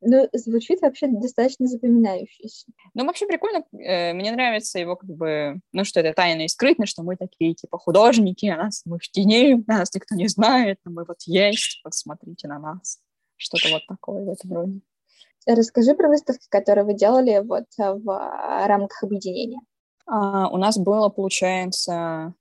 Ну, 0.00 0.28
звучит 0.32 0.80
вообще 0.80 1.08
достаточно 1.08 1.66
запоминающийся. 1.66 2.66
Ну, 2.94 3.04
вообще 3.04 3.26
прикольно. 3.26 3.64
Э, 3.72 4.12
мне 4.12 4.30
нравится 4.30 4.78
его 4.78 4.94
как 4.94 5.10
бы, 5.10 5.60
ну, 5.72 5.84
что 5.84 6.00
это 6.00 6.12
тайно 6.12 6.42
и 6.42 6.48
скрытно, 6.48 6.86
что 6.86 7.02
мы 7.02 7.16
такие, 7.16 7.54
типа, 7.54 7.78
художники, 7.78 8.46
а 8.46 8.56
нас 8.56 8.82
мы 8.84 8.98
в 8.98 9.08
тени, 9.10 9.64
нас 9.66 9.92
никто 9.94 10.14
не 10.14 10.28
знает, 10.28 10.78
но 10.84 10.92
мы 10.92 11.04
вот 11.04 11.22
есть, 11.26 11.80
вот 11.84 11.94
смотрите 11.94 12.46
на 12.46 12.58
нас. 12.58 13.00
Что-то 13.36 13.70
вот 13.70 13.82
такое 13.88 14.24
в 14.24 14.30
этом 14.30 14.52
роде. 14.52 14.80
Расскажи 15.46 15.94
про 15.94 16.08
выставки, 16.08 16.46
которые 16.48 16.84
вы 16.84 16.94
делали 16.94 17.40
вот 17.44 17.66
в 17.76 18.66
рамках 18.66 19.02
объединения. 19.02 19.60
А, 20.06 20.48
у 20.48 20.56
нас 20.56 20.78
было, 20.78 21.08
получается, 21.08 22.34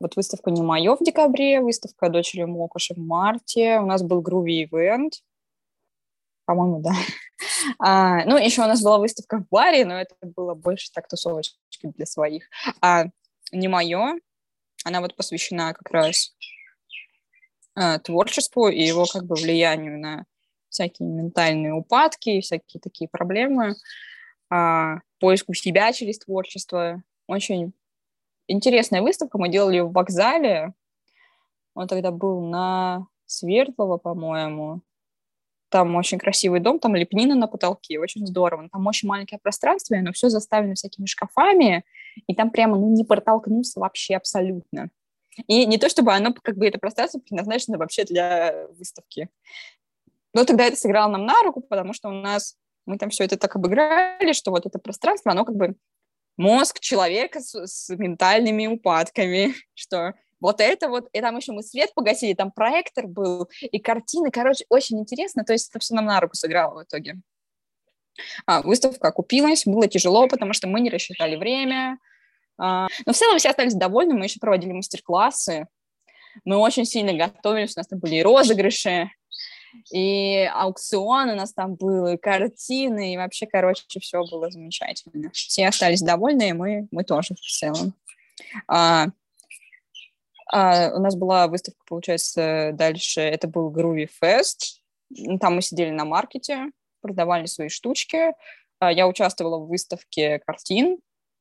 вот 0.00 0.16
выставка 0.16 0.50
«Не 0.50 0.62
мое» 0.62 0.96
в 0.96 1.02
декабре, 1.02 1.60
выставка 1.60 2.08
«Дочери 2.08 2.44
Мокоши» 2.44 2.94
в 2.94 2.98
марте, 2.98 3.78
у 3.80 3.86
нас 3.86 4.02
был 4.02 4.20
груви 4.20 4.64
ивент, 4.64 5.22
по-моему, 6.46 6.80
да. 6.80 6.92
А, 7.78 8.24
ну, 8.24 8.38
еще 8.38 8.62
у 8.62 8.66
нас 8.66 8.82
была 8.82 8.98
выставка 8.98 9.38
в 9.38 9.48
баре, 9.50 9.84
но 9.84 10.00
это 10.00 10.14
было 10.22 10.54
больше 10.54 10.90
так 10.92 11.06
тусовочки 11.08 11.58
для 11.82 12.06
своих. 12.06 12.44
А 12.80 13.06
не 13.52 13.68
мое, 13.68 14.18
она 14.84 15.00
вот 15.00 15.14
посвящена 15.16 15.74
как 15.74 15.90
раз 15.90 16.34
а, 17.74 17.98
творчеству 17.98 18.68
и 18.68 18.82
его 18.82 19.04
как 19.04 19.24
бы 19.24 19.34
влиянию 19.34 19.98
на 19.98 20.24
всякие 20.70 21.08
ментальные 21.08 21.74
упадки, 21.74 22.40
всякие 22.40 22.80
такие 22.80 23.08
проблемы, 23.08 23.74
а, 24.48 25.00
поиску 25.18 25.52
себя 25.52 25.92
через 25.92 26.20
творчество. 26.20 27.02
Очень 27.26 27.72
интересная 28.46 29.02
выставка. 29.02 29.38
Мы 29.38 29.48
делали 29.48 29.76
ее 29.76 29.84
в 29.84 29.92
вокзале. 29.92 30.72
Он 31.74 31.88
тогда 31.88 32.10
был 32.10 32.40
на 32.40 33.06
Свердлова, 33.26 33.98
по-моему 33.98 34.82
там 35.68 35.94
очень 35.96 36.18
красивый 36.18 36.60
дом, 36.60 36.78
там 36.78 36.94
лепнина 36.94 37.34
на 37.34 37.46
потолке, 37.46 37.98
очень 37.98 38.26
здорово. 38.26 38.68
Там 38.70 38.86
очень 38.86 39.08
маленькое 39.08 39.38
пространство, 39.38 39.96
но 39.96 40.12
все 40.12 40.28
заставлено 40.28 40.74
всякими 40.74 41.06
шкафами, 41.06 41.84
и 42.26 42.34
там 42.34 42.50
прямо 42.50 42.76
ну, 42.76 42.94
не 42.94 43.04
протолкнуться 43.04 43.80
вообще 43.80 44.16
абсолютно. 44.16 44.90
И 45.46 45.66
не 45.66 45.78
то, 45.78 45.88
чтобы 45.88 46.12
оно, 46.12 46.32
как 46.32 46.56
бы, 46.56 46.66
это 46.66 46.78
пространство 46.78 47.18
предназначено 47.18 47.78
вообще 47.78 48.04
для 48.04 48.66
выставки. 48.78 49.28
Но 50.32 50.44
тогда 50.44 50.66
это 50.66 50.76
сыграло 50.76 51.10
нам 51.10 51.26
на 51.26 51.42
руку, 51.42 51.60
потому 51.60 51.92
что 51.92 52.08
у 52.08 52.12
нас, 52.12 52.56
мы 52.86 52.98
там 52.98 53.10
все 53.10 53.24
это 53.24 53.36
так 53.36 53.56
обыграли, 53.56 54.32
что 54.32 54.50
вот 54.50 54.66
это 54.66 54.78
пространство, 54.78 55.32
оно 55.32 55.44
как 55.44 55.56
бы 55.56 55.76
мозг 56.36 56.80
человека 56.80 57.40
с, 57.40 57.66
с 57.66 57.88
ментальными 57.96 58.66
упадками, 58.66 59.54
что 59.74 60.14
вот 60.40 60.60
это 60.60 60.88
вот, 60.88 61.08
и 61.12 61.20
там 61.20 61.36
еще 61.36 61.52
мы 61.52 61.62
свет 61.62 61.94
погасили, 61.94 62.34
там 62.34 62.50
проектор 62.50 63.06
был, 63.06 63.48
и 63.60 63.78
картины, 63.78 64.30
короче, 64.30 64.64
очень 64.68 64.98
интересно, 64.98 65.44
то 65.44 65.52
есть 65.52 65.70
это 65.70 65.78
все 65.78 65.94
нам 65.94 66.06
на 66.06 66.20
руку 66.20 66.34
сыграло 66.34 66.80
в 66.80 66.84
итоге. 66.84 67.16
А, 68.46 68.62
выставка 68.62 69.08
окупилась, 69.08 69.64
было 69.66 69.88
тяжело, 69.88 70.26
потому 70.28 70.52
что 70.52 70.68
мы 70.68 70.80
не 70.80 70.90
рассчитали 70.90 71.36
время, 71.36 71.98
а, 72.58 72.88
но 73.04 73.12
в 73.12 73.16
целом 73.16 73.38
все 73.38 73.50
остались 73.50 73.74
довольны, 73.74 74.14
мы 74.14 74.24
еще 74.24 74.40
проводили 74.40 74.72
мастер-классы, 74.72 75.66
мы 76.44 76.56
очень 76.56 76.84
сильно 76.84 77.12
готовились, 77.12 77.76
у 77.76 77.80
нас 77.80 77.86
там 77.86 77.98
были 77.98 78.16
и 78.16 78.22
розыгрыши, 78.22 79.10
и 79.92 80.48
аукцион 80.52 81.30
у 81.30 81.34
нас 81.34 81.52
там 81.52 81.74
был, 81.74 82.06
и 82.08 82.16
картины, 82.16 83.14
и 83.14 83.16
вообще, 83.16 83.46
короче, 83.46 83.84
все 84.00 84.24
было 84.24 84.50
замечательно. 84.50 85.30
Все 85.32 85.68
остались 85.68 86.00
довольны, 86.00 86.50
и 86.50 86.52
мы, 86.52 86.88
мы 86.90 87.04
тоже 87.04 87.34
в 87.34 87.40
целом. 87.40 87.94
А, 88.68 89.08
а, 90.56 90.90
у 90.94 91.00
нас 91.00 91.14
была 91.14 91.48
выставка, 91.48 91.84
получается, 91.86 92.70
дальше. 92.72 93.20
Это 93.20 93.46
был 93.46 93.70
Groovy 93.70 94.08
Fest. 94.22 94.80
Там 95.38 95.56
мы 95.56 95.60
сидели 95.60 95.90
на 95.90 96.06
маркете, 96.06 96.70
продавали 97.02 97.44
свои 97.44 97.68
штучки. 97.68 98.32
А, 98.78 98.90
я 98.90 99.06
участвовала 99.06 99.58
в 99.58 99.68
выставке 99.68 100.38
картин. 100.46 100.98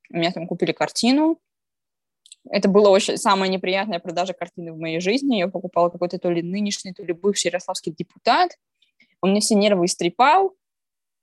У 0.10 0.18
меня 0.18 0.34
там 0.34 0.48
купили 0.48 0.74
картину. 0.74 1.40
Это 2.50 2.68
была 2.68 2.90
очень 2.90 3.16
самая 3.16 3.50
неприятная 3.50 4.00
продажа 4.00 4.34
картины 4.34 4.74
в 4.74 4.78
моей 4.78 5.00
жизни. 5.00 5.38
Я 5.38 5.48
покупала 5.48 5.90
какой-то 5.90 6.20
то 6.20 6.30
ли 6.30 6.42
нынешний, 6.42 6.92
то 6.92 7.02
ли 7.02 7.14
бывший 7.14 7.48
ярославский 7.48 7.94
депутат. 7.98 8.52
Он 9.22 9.32
мне 9.32 9.40
все 9.40 9.56
нервы 9.56 9.86
истрепал. 9.86 10.54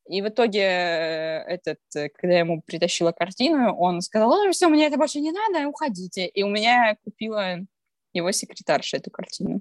И 0.09 0.23
в 0.23 0.29
итоге 0.29 0.63
э, 0.63 1.45
этот, 1.47 1.79
э, 1.95 2.09
когда 2.09 2.33
я 2.33 2.41
ему 2.41 2.63
притащила 2.63 3.13
картину, 3.13 3.77
он 3.77 4.01
сказал, 4.01 4.31
ну, 4.31 4.51
все, 4.51 4.69
мне 4.69 4.87
это 4.87 4.97
больше 4.97 5.21
не 5.21 5.31
надо, 5.31 5.69
уходите. 5.69 6.27
И 6.27 6.43
у 6.43 6.49
меня 6.49 6.97
купила 7.05 7.59
его 8.13 8.33
секретарша 8.33 8.99
эту 8.99 9.11
картину. 9.11 9.61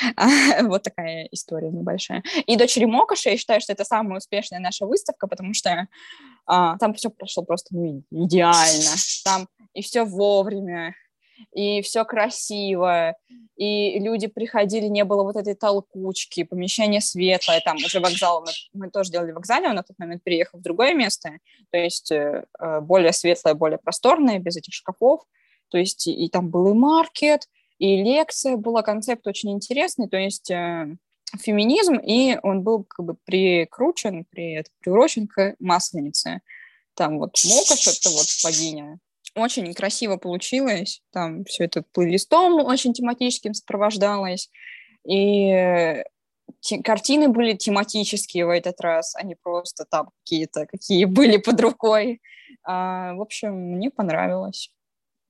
вот 0.62 0.82
такая 0.82 1.28
история 1.30 1.70
небольшая. 1.70 2.22
И 2.46 2.56
«Дочери 2.56 2.84
Мокоши», 2.84 3.30
я 3.30 3.36
считаю, 3.36 3.60
что 3.60 3.72
это 3.72 3.84
самая 3.84 4.18
успешная 4.18 4.60
наша 4.60 4.86
выставка, 4.86 5.26
потому 5.26 5.54
что 5.54 5.88
а, 6.46 6.78
там 6.78 6.94
все 6.94 7.10
прошло 7.10 7.44
просто 7.44 7.74
ну, 7.74 8.02
идеально. 8.10 8.90
Там 9.24 9.48
и 9.74 9.82
все 9.82 10.04
вовремя, 10.04 10.94
и 11.52 11.82
все 11.82 12.04
красиво, 12.04 13.14
и 13.56 13.98
люди 13.98 14.26
приходили, 14.26 14.86
не 14.86 15.04
было 15.04 15.22
вот 15.22 15.36
этой 15.36 15.54
толкучки, 15.54 16.44
помещение 16.44 17.00
светлое, 17.00 17.60
там 17.60 17.76
уже 17.76 18.00
вокзал, 18.00 18.44
мы, 18.44 18.52
мы 18.72 18.90
тоже 18.90 19.10
делали 19.10 19.32
вокзале, 19.32 19.68
он 19.68 19.74
на 19.74 19.82
тот 19.82 19.98
момент 19.98 20.22
переехал 20.22 20.58
в 20.58 20.62
другое 20.62 20.94
место, 20.94 21.38
то 21.70 21.78
есть 21.78 22.10
э, 22.10 22.44
э 22.58 22.80
более 22.80 23.12
светлое, 23.12 23.54
более 23.54 23.78
просторное, 23.78 24.38
без 24.38 24.56
этих 24.56 24.74
шкафов, 24.74 25.22
то 25.68 25.78
есть 25.78 26.06
и, 26.06 26.12
и 26.12 26.28
там 26.28 26.50
был 26.50 26.68
и 26.72 26.74
маркет, 26.74 27.48
и 27.78 28.02
лекция 28.02 28.56
была, 28.56 28.82
концепт 28.82 29.26
очень 29.26 29.52
интересный, 29.52 30.08
то 30.08 30.16
есть 30.16 30.50
э, 30.50 30.96
феминизм, 31.40 31.94
и 31.94 32.38
он 32.42 32.62
был 32.62 32.84
как 32.84 33.06
бы 33.06 33.16
прикручен, 33.24 34.24
при, 34.24 34.64
приурочен 34.80 35.28
к 35.28 35.54
масленице. 35.60 36.40
Там 36.94 37.18
вот 37.18 37.36
Мокош, 37.44 37.86
это 37.86 38.10
вот 38.10 38.26
богиня, 38.42 38.98
очень 39.34 39.72
красиво 39.74 40.16
получилось. 40.16 41.02
Там 41.12 41.44
все 41.44 41.64
это 41.64 41.82
плейлистом 41.92 42.54
очень 42.54 42.92
тематическим 42.92 43.54
сопровождалось. 43.54 44.50
И 45.08 46.02
те, 46.60 46.82
картины 46.82 47.28
были 47.28 47.54
тематические 47.54 48.46
в 48.46 48.50
этот 48.50 48.80
раз, 48.80 49.14
а 49.14 49.22
просто 49.42 49.84
там 49.84 50.10
какие-то, 50.24 50.66
какие 50.66 51.04
были 51.04 51.36
под 51.36 51.60
рукой. 51.60 52.20
А, 52.64 53.14
в 53.14 53.20
общем, 53.20 53.54
мне 53.54 53.90
понравилось. 53.90 54.72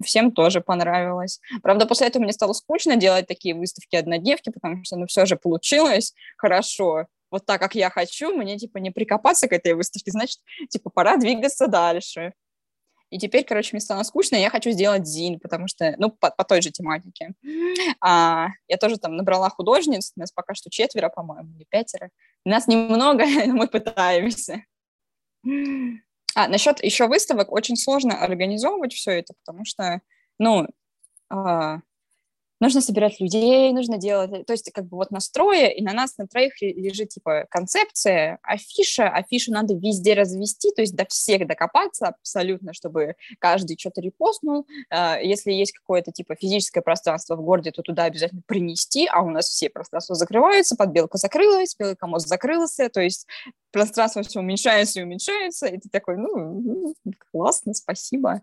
Всем 0.02 0.32
тоже 0.32 0.60
понравилось. 0.60 1.40
Правда, 1.62 1.86
после 1.86 2.06
этого 2.06 2.22
мне 2.22 2.32
стало 2.32 2.52
скучно 2.52 2.96
делать 2.96 3.26
такие 3.26 3.54
выставки 3.54 3.96
однодневки, 3.96 4.50
потому 4.50 4.84
что, 4.84 4.96
ну, 4.96 5.06
все 5.06 5.26
же 5.26 5.36
получилось 5.36 6.14
хорошо. 6.36 7.06
Вот 7.30 7.44
так, 7.44 7.60
как 7.60 7.74
я 7.74 7.90
хочу, 7.90 8.34
мне, 8.34 8.56
типа, 8.56 8.78
не 8.78 8.90
прикопаться 8.90 9.48
к 9.48 9.52
этой 9.52 9.74
выставке, 9.74 10.10
значит, 10.10 10.38
типа, 10.70 10.90
пора 10.90 11.16
двигаться 11.16 11.66
дальше. 11.66 12.32
И 13.10 13.18
теперь, 13.18 13.44
короче, 13.44 13.70
мне 13.72 13.80
стало 13.80 14.02
скучно, 14.02 14.36
и 14.36 14.40
я 14.40 14.50
хочу 14.50 14.70
сделать 14.70 15.06
зин, 15.06 15.40
потому 15.40 15.66
что, 15.66 15.94
ну, 15.98 16.10
по, 16.10 16.30
по 16.30 16.44
той 16.44 16.60
же 16.60 16.70
тематике. 16.70 17.32
А, 18.00 18.48
я 18.66 18.76
тоже 18.76 18.98
там 18.98 19.16
набрала 19.16 19.48
художниц, 19.48 20.12
нас 20.16 20.30
пока 20.30 20.54
что 20.54 20.70
четверо, 20.70 21.08
по-моему, 21.08 21.54
или 21.56 21.66
пятеро. 21.68 22.10
Нас 22.44 22.66
немного, 22.66 23.24
но 23.46 23.54
мы 23.54 23.66
пытаемся. 23.66 24.64
А, 26.34 26.48
насчет 26.48 26.82
еще 26.84 27.06
выставок, 27.08 27.50
очень 27.52 27.76
сложно 27.76 28.22
организовывать 28.22 28.92
все 28.92 29.12
это, 29.12 29.34
потому 29.44 29.64
что, 29.64 30.00
ну, 30.38 30.66
а, 31.30 31.80
нужно 32.60 32.80
собирать 32.80 33.20
людей, 33.20 33.72
нужно 33.72 33.98
делать, 33.98 34.46
то 34.46 34.52
есть 34.52 34.70
как 34.72 34.86
бы 34.86 34.96
вот 34.96 35.10
настроя, 35.10 35.68
и 35.68 35.82
на 35.82 35.92
нас 35.92 36.16
на 36.18 36.26
троих 36.26 36.60
лежит 36.60 37.10
типа 37.10 37.46
концепция, 37.50 38.38
афиша, 38.42 39.08
афишу 39.08 39.52
надо 39.52 39.74
везде 39.74 40.14
развести, 40.14 40.72
то 40.72 40.82
есть 40.82 40.96
до 40.96 41.06
всех 41.06 41.46
докопаться 41.46 42.08
абсолютно, 42.08 42.72
чтобы 42.72 43.14
каждый 43.38 43.78
что-то 43.78 44.00
репостнул, 44.00 44.66
а, 44.90 45.18
если 45.20 45.52
есть 45.52 45.72
какое-то 45.72 46.12
типа 46.12 46.34
физическое 46.34 46.80
пространство 46.80 47.36
в 47.36 47.42
городе, 47.42 47.70
то 47.70 47.82
туда 47.82 48.04
обязательно 48.04 48.42
принести, 48.46 49.06
а 49.06 49.22
у 49.22 49.30
нас 49.30 49.46
все 49.46 49.70
пространства 49.70 50.14
закрываются, 50.14 50.76
подбелка 50.76 51.18
закрылась, 51.18 51.76
белый 51.78 51.96
комод 51.96 52.22
закрылся, 52.22 52.88
то 52.88 53.00
есть 53.00 53.26
пространство 53.70 54.22
все 54.22 54.40
уменьшается 54.40 55.00
и 55.00 55.02
уменьшается, 55.04 55.66
и 55.66 55.78
ты 55.78 55.88
такой, 55.88 56.16
ну, 56.16 56.94
классно, 57.30 57.74
спасибо. 57.74 58.42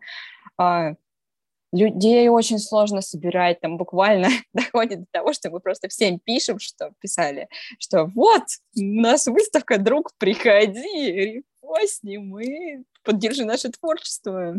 Людей 1.76 2.30
очень 2.30 2.60
сложно 2.60 3.02
собирать, 3.02 3.60
там 3.60 3.78
буквально 3.78 4.30
доходит 4.54 5.02
до 5.02 5.08
того, 5.12 5.34
что 5.34 5.50
мы 5.50 5.60
просто 5.60 5.90
всем 5.90 6.20
пишем, 6.20 6.60
что 6.60 6.94
писали, 7.02 7.50
что 7.80 8.06
вот, 8.06 8.44
у 8.78 8.82
нас 8.82 9.28
выставка, 9.28 9.78
друг, 9.78 10.12
приходи, 10.18 11.44
репостни, 11.66 12.18
мы 12.18 12.86
поддержи 13.04 13.44
наше 13.44 13.70
творчество. 13.70 14.56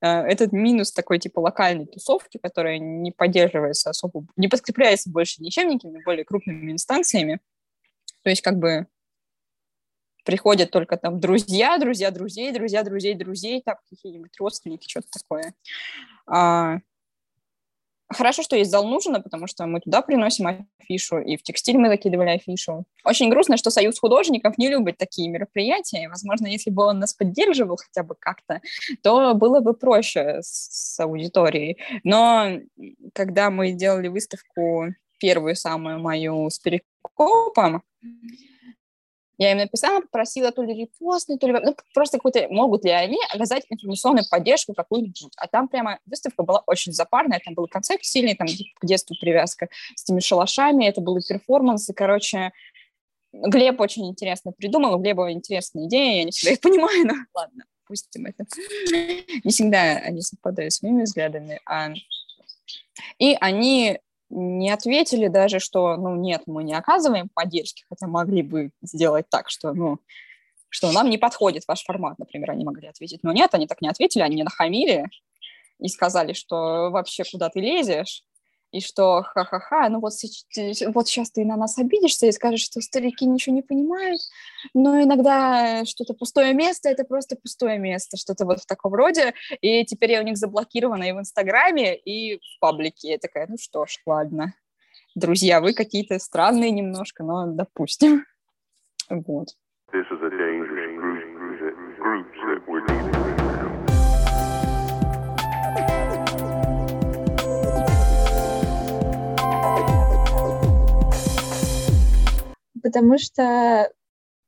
А, 0.00 0.22
этот 0.26 0.52
минус 0.52 0.92
такой 0.92 1.18
типа 1.18 1.40
локальной 1.40 1.86
тусовки, 1.86 2.38
которая 2.42 2.78
не 2.78 3.12
поддерживается 3.12 3.90
особо, 3.90 4.26
не 4.36 4.48
подкрепляется 4.48 5.10
больше 5.10 5.42
ничем, 5.42 5.68
никакими 5.68 6.02
более 6.04 6.24
крупными 6.24 6.72
инстанциями. 6.72 7.40
То 8.22 8.30
есть 8.30 8.42
как 8.42 8.58
бы 8.58 8.86
приходят 10.26 10.70
только 10.70 10.96
там 10.98 11.20
друзья, 11.20 11.78
друзья 11.78 12.10
друзей, 12.10 12.52
друзья 12.52 12.82
друзей 12.82 13.14
друзей, 13.14 13.62
там 13.64 13.76
какие-нибудь 13.88 14.38
родственники, 14.38 14.88
что-то 14.88 15.06
такое. 15.12 15.54
А, 16.26 16.78
хорошо, 18.12 18.42
что 18.42 18.56
есть 18.56 18.70
зал 18.70 18.86
нужно, 18.86 19.20
потому 19.20 19.46
что 19.46 19.64
мы 19.66 19.80
туда 19.80 20.02
приносим 20.02 20.66
афишу, 20.78 21.18
и 21.18 21.36
в 21.36 21.42
текстиль 21.42 21.78
мы 21.78 21.88
закидывали 21.88 22.30
афишу. 22.30 22.84
Очень 23.04 23.30
грустно, 23.30 23.56
что 23.56 23.70
Союз 23.70 23.98
художников 24.00 24.58
не 24.58 24.68
любит 24.68 24.98
такие 24.98 25.28
мероприятия. 25.28 26.08
Возможно, 26.08 26.48
если 26.48 26.70
бы 26.70 26.84
он 26.84 26.98
нас 26.98 27.14
поддерживал 27.14 27.76
хотя 27.76 28.02
бы 28.02 28.16
как-то, 28.18 28.60
то 29.02 29.32
было 29.34 29.60
бы 29.60 29.74
проще 29.74 30.40
с, 30.42 30.94
с 30.96 31.00
аудиторией. 31.00 31.78
Но 32.02 32.58
когда 33.14 33.50
мы 33.50 33.72
делали 33.72 34.08
выставку 34.08 34.86
первую 35.18 35.54
самую 35.54 36.00
мою 36.00 36.50
с 36.50 36.58
перекопом, 36.58 37.82
я 39.38 39.52
им 39.52 39.58
написала, 39.58 40.00
попросила 40.00 40.50
то 40.50 40.62
ли 40.62 40.74
репостный, 40.74 41.38
то 41.38 41.46
ли... 41.46 41.52
Ну, 41.52 41.76
просто 41.92 42.18
какой-то... 42.18 42.48
Могут 42.48 42.84
ли 42.84 42.90
они 42.90 43.18
оказать 43.32 43.66
информационную 43.68 44.24
поддержку 44.30 44.72
какую-нибудь? 44.72 45.28
А 45.36 45.46
там 45.46 45.68
прямо 45.68 45.98
выставка 46.06 46.42
была 46.42 46.62
очень 46.66 46.92
запарная, 46.92 47.40
там 47.44 47.54
был 47.54 47.66
концепт 47.66 48.04
сильный, 48.04 48.34
там 48.34 48.46
к 48.46 48.86
детству 48.86 49.14
привязка 49.20 49.68
с 49.94 50.04
теми 50.04 50.20
шалашами, 50.20 50.86
это 50.86 51.00
были 51.00 51.20
перформансы, 51.26 51.92
короче... 51.92 52.52
Глеб 53.32 53.78
очень 53.82 54.08
интересно 54.08 54.52
придумал, 54.52 54.94
у 54.94 54.98
Глеба 54.98 55.30
интересная 55.30 55.84
идея, 55.86 56.18
я 56.18 56.24
не 56.24 56.30
всегда 56.30 56.52
их 56.52 56.60
понимаю, 56.62 57.06
но 57.06 57.14
ладно, 57.34 57.64
пустим 57.86 58.24
это. 58.24 58.46
Не 59.44 59.50
всегда 59.50 59.96
они 59.98 60.22
совпадают 60.22 60.72
с 60.72 60.82
моими 60.82 61.02
взглядами. 61.02 61.60
А... 61.66 61.92
И 63.18 63.36
они 63.40 63.98
не 64.30 64.70
ответили 64.70 65.28
даже, 65.28 65.58
что, 65.58 65.96
ну, 65.96 66.14
нет, 66.16 66.42
мы 66.46 66.64
не 66.64 66.74
оказываем 66.74 67.28
поддержки, 67.32 67.84
хотя 67.88 68.06
могли 68.06 68.42
бы 68.42 68.70
сделать 68.82 69.26
так, 69.30 69.48
что, 69.50 69.72
ну, 69.72 69.98
что 70.68 70.92
нам 70.92 71.08
не 71.08 71.18
подходит 71.18 71.64
ваш 71.68 71.84
формат, 71.84 72.18
например, 72.18 72.50
они 72.50 72.64
могли 72.64 72.88
ответить. 72.88 73.20
Но 73.22 73.32
нет, 73.32 73.54
они 73.54 73.66
так 73.66 73.80
не 73.80 73.88
ответили, 73.88 74.22
они 74.22 74.42
нахамили 74.42 75.06
и 75.78 75.88
сказали, 75.88 76.32
что 76.32 76.90
вообще 76.90 77.24
куда 77.30 77.48
ты 77.48 77.60
лезешь, 77.60 78.22
и 78.72 78.80
что 78.80 79.22
ха-ха-ха, 79.22 79.88
ну 79.88 80.00
вот, 80.00 80.12
вот 80.94 81.08
сейчас 81.08 81.30
ты 81.30 81.44
на 81.44 81.56
нас 81.56 81.78
обидишься 81.78 82.26
и 82.26 82.32
скажешь, 82.32 82.64
что 82.64 82.80
старики 82.80 83.24
ничего 83.24 83.54
не 83.54 83.62
понимают, 83.62 84.20
но 84.74 85.00
иногда 85.00 85.84
что-то 85.84 86.14
пустое 86.14 86.52
место— 86.54 86.88
это 86.90 87.04
просто 87.04 87.36
пустое 87.36 87.78
место, 87.78 88.16
что-то 88.16 88.44
вот 88.44 88.60
в 88.60 88.66
таком 88.66 88.94
роде, 88.94 89.34
и 89.60 89.84
теперь 89.84 90.12
я 90.12 90.20
у 90.20 90.24
них 90.24 90.36
заблокирована 90.36 91.04
и 91.04 91.12
в 91.12 91.20
Инстаграме, 91.20 91.96
и 91.96 92.36
в 92.36 92.60
паблике. 92.60 93.10
Я 93.10 93.18
такая, 93.18 93.46
ну 93.48 93.56
что 93.58 93.86
ж, 93.86 93.98
ладно. 94.06 94.54
Друзья, 95.14 95.60
вы 95.60 95.72
какие-то 95.72 96.18
странные 96.18 96.70
немножко, 96.70 97.22
но 97.22 97.46
допустим. 97.46 98.26
Вот. 99.08 99.56
This 99.92 100.04
потому 112.86 113.18
что 113.18 113.92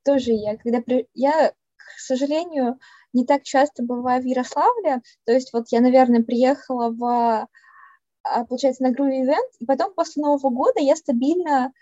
тоже 0.05 0.31
я, 0.31 0.55
когда 0.55 0.79
при... 0.79 1.09
я, 1.13 1.51
к 1.51 1.99
сожалению, 1.99 2.79
не 3.11 3.25
так 3.25 3.43
часто 3.43 3.83
бываю 3.83 4.21
в 4.21 4.25
Ярославле, 4.25 5.01
то 5.25 5.33
есть 5.33 5.51
вот 5.51 5.65
я, 5.71 5.81
наверное, 5.81 6.23
приехала 6.23 6.89
в, 6.89 7.47
а, 8.23 8.45
получается, 8.45 8.83
на 8.83 8.91
Груви 8.91 9.23
Ивент, 9.23 9.51
и 9.59 9.65
потом 9.65 9.93
после 9.93 10.23
Нового 10.23 10.49
года 10.51 10.79
я 10.79 10.95
стабильно 10.95 11.73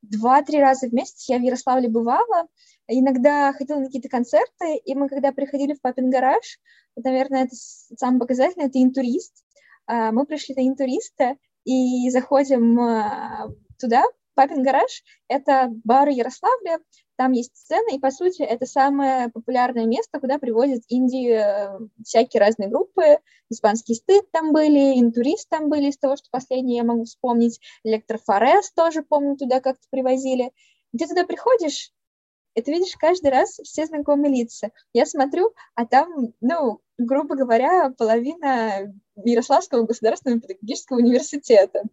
два-три 0.00 0.58
раза 0.58 0.88
в 0.88 0.94
месяц 0.94 1.28
я 1.28 1.36
в 1.36 1.42
Ярославле 1.42 1.90
бывала, 1.90 2.46
иногда 2.88 3.52
ходила 3.52 3.80
на 3.80 3.86
какие-то 3.86 4.08
концерты, 4.08 4.76
и 4.76 4.94
мы, 4.94 5.10
когда 5.10 5.32
приходили 5.32 5.74
в 5.74 5.82
Папин 5.82 6.08
гараж, 6.08 6.58
вот, 6.96 7.04
наверное, 7.04 7.44
это 7.44 7.54
самый 7.54 8.20
показательный, 8.20 8.68
это 8.68 8.82
интурист, 8.82 9.44
а, 9.86 10.12
мы 10.12 10.24
пришли 10.24 10.54
на 10.54 10.66
интуриста, 10.66 11.36
и 11.64 12.08
заходим 12.08 12.80
а, 12.80 13.50
туда, 13.78 14.02
Папин 14.34 14.62
гараж— 14.62 15.02
это 15.28 15.68
бар 15.84 16.08
Ярославля, 16.08 16.78
там 17.16 17.32
есть 17.32 17.54
сцена, 17.54 17.94
и, 17.94 17.98
по 17.98 18.10
сути, 18.10 18.42
это 18.42 18.64
самое 18.64 19.28
популярное 19.28 19.84
место, 19.84 20.18
куда 20.20 20.38
привозят 20.38 20.82
инди 20.88 21.32
э, 21.32 21.78
всякие 22.02 22.40
разные 22.40 22.70
группы. 22.70 23.18
Испанский 23.50 23.94
стыд 23.94 24.30
там 24.30 24.52
были, 24.52 24.98
интурист 24.98 25.48
там 25.50 25.68
были, 25.68 25.90
из 25.90 25.98
того, 25.98 26.16
что 26.16 26.28
последнее 26.30 26.78
я 26.78 26.84
могу 26.84 27.04
вспомнить. 27.04 27.60
Электрофорез 27.84 28.72
тоже, 28.72 29.02
помню, 29.02 29.36
туда 29.36 29.60
как-то 29.60 29.86
привозили. 29.90 30.50
Где 30.94 31.06
туда 31.06 31.24
приходишь, 31.24 31.92
и 32.54 32.62
ты 32.62 32.72
видишь 32.72 32.96
каждый 32.96 33.30
раз 33.30 33.60
все 33.62 33.86
знакомые 33.86 34.34
лица. 34.34 34.70
Я 34.92 35.06
смотрю, 35.06 35.52
а 35.74 35.86
там, 35.86 36.32
ну, 36.40 36.80
грубо 37.00 37.34
говоря, 37.34 37.90
половина 37.90 38.92
Ярославского 39.16 39.84
государственного 39.84 40.40
педагогического 40.40 40.98
университета. 40.98 41.84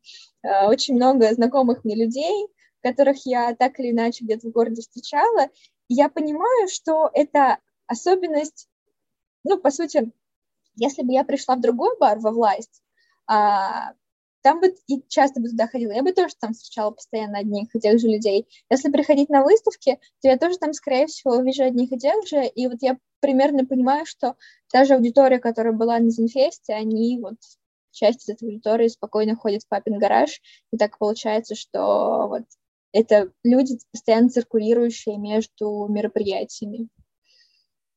А, 0.44 0.68
очень 0.68 0.96
много 0.96 1.34
знакомых 1.34 1.84
мне 1.84 1.96
людей, 1.96 2.48
которых 2.82 3.26
я 3.26 3.56
так 3.56 3.80
или 3.80 3.92
иначе 3.92 4.24
где-то 4.24 4.48
в 4.48 4.52
городе 4.52 4.82
встречала. 4.82 5.50
Я 5.88 6.10
понимаю, 6.10 6.68
что 6.68 7.10
это 7.14 7.58
особенность, 7.88 8.68
ну, 9.44 9.58
по 9.58 9.72
сути, 9.72 10.12
если 10.76 11.04
бы 11.04 11.14
я 11.14 11.24
пришла 11.24 11.56
в 11.56 11.62
другой 11.62 11.98
бар 11.98 12.20
во 12.20 12.32
власть, 12.32 12.84
а, 13.26 13.94
там 14.48 14.62
бы 14.62 14.74
и 14.88 15.04
часто 15.10 15.42
бы 15.42 15.50
туда 15.50 15.68
ходила, 15.68 15.92
я 15.92 16.04
бы 16.04 16.14
тоже 16.14 16.34
там 16.40 16.54
встречала 16.54 16.92
постоянно 16.92 17.40
одних 17.40 17.68
и 17.76 17.80
тех 17.82 18.00
же 18.00 18.08
людей. 18.08 18.48
Если 18.70 18.90
приходить 18.90 19.28
на 19.28 19.44
выставки, 19.44 20.00
то 20.22 20.30
я 20.30 20.38
тоже 20.38 20.58
там, 20.58 20.72
скорее 20.72 21.08
всего, 21.08 21.34
увижу 21.36 21.64
одних 21.64 21.92
и 21.92 22.00
тех 22.00 22.26
же, 22.26 22.46
и 22.46 22.68
вот 22.68 22.78
я 22.80 22.98
примерно 23.20 23.66
понимаю, 23.66 24.06
что 24.06 24.36
та 24.72 24.86
же 24.86 24.94
аудитория, 24.94 25.40
которая 25.40 25.74
была 25.74 26.00
на 26.00 26.10
Зинфесте, 26.10 26.74
они 26.74 27.20
вот 27.22 27.36
часть 27.92 28.24
из 28.24 28.30
этой 28.30 28.48
аудитории 28.48 28.88
спокойно 28.88 29.36
ходит 29.36 29.64
в 29.64 29.68
папин 29.68 30.00
гараж, 30.00 30.40
и 30.72 30.78
так 30.78 30.98
получается, 30.98 31.54
что 31.54 32.28
вот 32.30 32.44
это 32.94 33.34
люди, 33.44 33.80
постоянно 33.92 34.30
циркулирующие 34.30 35.18
между 35.18 35.88
мероприятиями. 35.90 36.88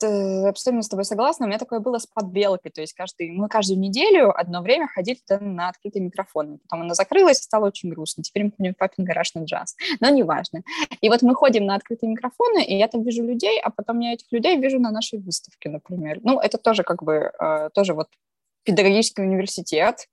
Э, 0.03 0.49
абсолютно 0.49 0.83
с 0.83 0.89
тобой 0.89 1.05
согласна. 1.05 1.47
У 1.47 1.49
меня 1.49 1.59
такое 1.59 1.81
было 1.81 1.99
с 1.99 2.07
подбелкой. 2.07 2.71
То 2.71 2.81
есть 2.81 2.95
каждый, 2.95 3.31
мы 3.31 3.49
каждую 3.49 3.79
неделю 3.79 4.37
одно 4.39 4.63
время 4.63 4.89
ходили 4.89 5.19
на 5.41 5.69
открытые 5.69 6.03
микрофоны. 6.03 6.59
Потом 6.59 6.83
она 6.83 6.95
закрылась, 6.95 7.39
стало 7.39 7.67
очень 7.67 7.91
грустно. 7.91 8.23
Теперь 8.23 8.45
мы 8.45 8.53
ходим 8.57 8.75
в 8.75 8.77
папин 8.77 9.05
гараж 9.05 9.35
на 9.35 9.45
джаз. 9.45 9.77
Но 10.01 10.09
неважно. 10.09 10.63
И 11.01 11.09
вот 11.09 11.23
мы 11.23 11.35
ходим 11.35 11.67
на 11.67 11.75
открытые 11.75 12.11
микрофоны, 12.11 12.65
и 12.65 12.77
я 12.77 12.89
там 12.89 13.03
вижу 13.03 13.23
людей, 13.25 13.61
а 13.61 13.71
потом 13.71 14.01
я 14.01 14.15
этих 14.15 14.31
людей 14.33 14.57
вижу 14.57 14.79
на 14.79 14.91
нашей 14.91 15.19
выставке, 15.19 15.69
например. 15.69 16.21
Ну, 16.23 16.41
это 16.41 16.59
тоже 16.59 16.83
как 16.83 17.03
бы, 17.03 17.33
э, 17.39 17.71
тоже 17.75 17.95
вот 17.95 18.09
педагогический 18.65 19.23
университет, 19.23 20.07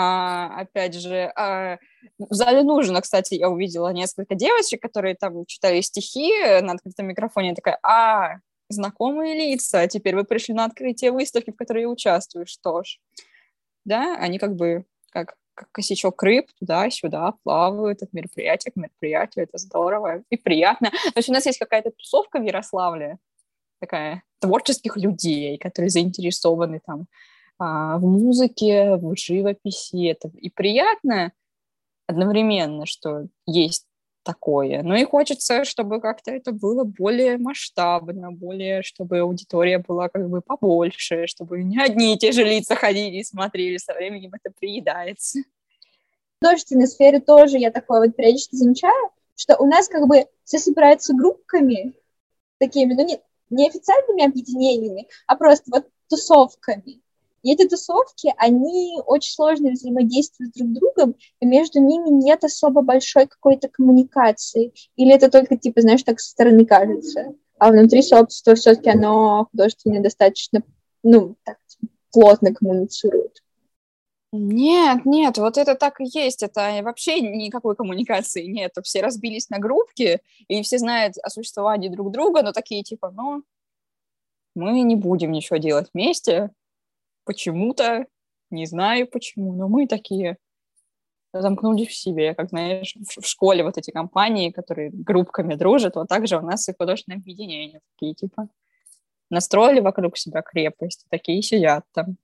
а, 0.00 0.60
опять 0.60 0.94
же, 0.94 1.32
а, 1.34 1.78
в 2.18 2.32
зале 2.32 2.62
нужно, 2.62 3.00
кстати, 3.00 3.34
я 3.34 3.48
увидела 3.48 3.88
несколько 3.92 4.36
девочек, 4.36 4.80
которые 4.80 5.16
там 5.16 5.44
читали 5.46 5.80
стихи 5.80 6.30
на 6.60 6.74
открытом 6.74 7.06
микрофоне. 7.06 7.48
Я 7.48 7.54
такая, 7.56 7.78
а, 7.82 8.36
знакомые 8.68 9.34
лица, 9.34 9.86
теперь 9.86 10.14
вы 10.14 10.24
пришли 10.24 10.54
на 10.54 10.64
открытие 10.64 11.12
выставки, 11.12 11.50
в 11.50 11.56
которой 11.56 11.82
я 11.82 11.88
участвую, 11.88 12.46
что 12.46 12.82
ж. 12.82 12.98
Да, 13.84 14.16
они 14.16 14.38
как 14.38 14.56
бы 14.56 14.84
как, 15.10 15.36
как 15.54 15.70
косячок 15.72 16.22
рыб 16.22 16.46
туда-сюда 16.58 17.34
плавают 17.42 18.02
от 18.02 18.12
мероприятия 18.12 18.70
к 18.70 18.76
мероприятию, 18.76 19.44
это 19.44 19.58
здорово 19.58 20.22
и 20.30 20.36
приятно. 20.36 20.90
То 20.90 21.16
есть 21.16 21.28
у 21.28 21.32
нас 21.32 21.46
есть 21.46 21.58
какая-то 21.58 21.90
тусовка 21.90 22.38
в 22.38 22.44
Ярославле, 22.44 23.18
такая 23.80 24.22
творческих 24.40 24.96
людей, 24.96 25.56
которые 25.58 25.90
заинтересованы 25.90 26.80
там 26.84 27.06
а, 27.58 27.98
в 27.98 28.02
музыке, 28.02 28.96
в 28.96 29.16
живописи, 29.16 30.10
это 30.10 30.30
и 30.36 30.50
приятно 30.50 31.32
одновременно, 32.06 32.86
что 32.86 33.26
есть 33.46 33.86
такое. 34.28 34.82
Но 34.82 34.94
и 34.94 35.04
хочется, 35.04 35.64
чтобы 35.64 36.02
как-то 36.02 36.30
это 36.30 36.52
было 36.52 36.84
более 36.84 37.38
масштабно, 37.38 38.30
более, 38.30 38.82
чтобы 38.82 39.20
аудитория 39.20 39.78
была 39.78 40.10
как 40.10 40.28
бы 40.28 40.42
побольше, 40.42 41.26
чтобы 41.26 41.62
не 41.64 41.80
одни 41.82 42.14
и 42.14 42.18
те 42.18 42.30
же 42.32 42.44
лица 42.44 42.74
ходили 42.76 43.16
и 43.16 43.24
смотрели, 43.24 43.78
со 43.78 43.94
временем 43.94 44.32
это 44.34 44.54
приедается. 44.60 45.38
В 45.38 46.44
художественной 46.44 46.86
сфере 46.86 47.20
тоже 47.20 47.56
я 47.56 47.70
такое 47.70 48.00
вот 48.06 48.16
периодически 48.16 48.56
замечаю, 48.56 49.10
что 49.34 49.56
у 49.56 49.64
нас 49.64 49.88
как 49.88 50.06
бы 50.06 50.26
все 50.44 50.58
собираются 50.58 51.14
группками, 51.14 51.94
такими, 52.58 52.92
ну, 52.92 53.06
не, 53.06 53.18
не 53.48 53.66
официальными 53.66 54.26
объединениями, 54.26 55.08
а 55.26 55.36
просто 55.36 55.70
вот 55.70 55.88
тусовками. 56.10 57.00
И 57.48 57.52
эти 57.54 57.66
тусовки, 57.66 58.34
они 58.36 59.00
очень 59.06 59.32
сложно 59.32 59.70
взаимодействуют 59.70 60.52
друг 60.52 60.68
с 60.68 60.78
другом, 60.78 61.14
и 61.40 61.46
между 61.46 61.80
ними 61.80 62.10
нет 62.10 62.44
особо 62.44 62.82
большой 62.82 63.26
какой-то 63.26 63.68
коммуникации. 63.68 64.74
Или 64.96 65.14
это 65.14 65.30
только, 65.30 65.56
типа, 65.56 65.80
знаешь, 65.80 66.02
так 66.02 66.20
со 66.20 66.28
стороны 66.28 66.66
кажется. 66.66 67.32
А 67.58 67.70
внутри 67.70 68.02
сообщества 68.02 68.54
все-таки 68.54 68.90
оно 68.90 69.48
художественно 69.50 70.02
достаточно, 70.02 70.62
ну, 71.02 71.36
так, 71.42 71.56
плотно 72.12 72.52
коммуницирует. 72.52 73.42
Нет, 74.30 75.06
нет, 75.06 75.38
вот 75.38 75.56
это 75.56 75.74
так 75.74 76.02
и 76.02 76.04
есть. 76.04 76.42
Это 76.42 76.80
вообще 76.82 77.22
никакой 77.22 77.76
коммуникации 77.76 78.44
нет. 78.44 78.72
Все 78.82 79.00
разбились 79.00 79.48
на 79.48 79.58
группки, 79.58 80.20
и 80.48 80.62
все 80.62 80.76
знают 80.76 81.14
о 81.22 81.30
существовании 81.30 81.88
друг 81.88 82.10
друга, 82.10 82.42
но 82.42 82.52
такие 82.52 82.82
типа, 82.82 83.10
ну, 83.10 83.42
мы 84.54 84.82
не 84.82 84.96
будем 84.96 85.32
ничего 85.32 85.56
делать 85.56 85.88
вместе, 85.94 86.50
почему-то, 87.28 88.06
не 88.50 88.64
знаю 88.64 89.06
почему, 89.06 89.52
но 89.52 89.68
мы 89.68 89.86
такие 89.86 90.38
замкнулись 91.34 91.88
в 91.88 91.94
себе, 91.94 92.34
как, 92.34 92.48
знаешь, 92.48 92.96
в 92.96 93.26
школе 93.26 93.62
вот 93.62 93.76
эти 93.76 93.90
компании, 93.90 94.50
которые 94.50 94.90
группками 94.90 95.54
дружат, 95.54 95.96
вот 95.96 96.08
так 96.08 96.26
же 96.26 96.38
у 96.38 96.40
нас 96.40 96.66
и 96.70 96.74
художественное 96.76 97.18
объединение 97.18 97.80
такие, 97.92 98.14
типа, 98.14 98.48
настроили 99.28 99.80
вокруг 99.80 100.16
себя 100.16 100.40
крепость, 100.40 101.04
такие 101.10 101.42
сидят 101.42 101.84
там. 101.92 102.16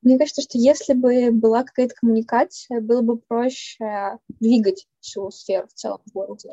Мне 0.00 0.16
кажется, 0.16 0.42
что 0.42 0.58
если 0.58 0.92
бы 0.92 1.32
была 1.32 1.64
какая-то 1.64 1.96
коммуникация, 1.96 2.80
было 2.80 3.02
бы 3.02 3.18
проще 3.18 4.18
двигать 4.28 4.86
всю 5.00 5.28
сферу 5.32 5.66
в 5.66 5.72
целом 5.72 6.00
в 6.06 6.12
городе. 6.12 6.50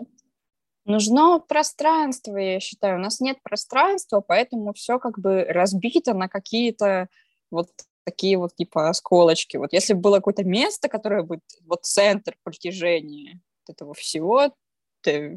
Нужно 0.85 1.37
пространство, 1.37 2.37
я 2.37 2.59
считаю. 2.59 2.97
У 2.97 3.01
нас 3.01 3.19
нет 3.19 3.37
пространства, 3.43 4.19
поэтому 4.19 4.73
все 4.73 4.97
как 4.97 5.19
бы 5.19 5.43
разбито 5.43 6.15
на 6.15 6.27
какие-то 6.27 7.07
вот 7.51 7.69
такие 8.05 8.37
вот 8.37 8.55
типа 8.55 8.89
осколочки. 8.89 9.57
Вот 9.57 9.73
если 9.73 9.93
бы 9.93 10.01
было 10.01 10.15
какое-то 10.17 10.43
место, 10.43 10.89
которое 10.89 11.23
будет 11.23 11.43
вот 11.65 11.83
центр 11.85 12.35
притяжения 12.43 13.39
этого 13.67 13.93
всего, 13.93 14.53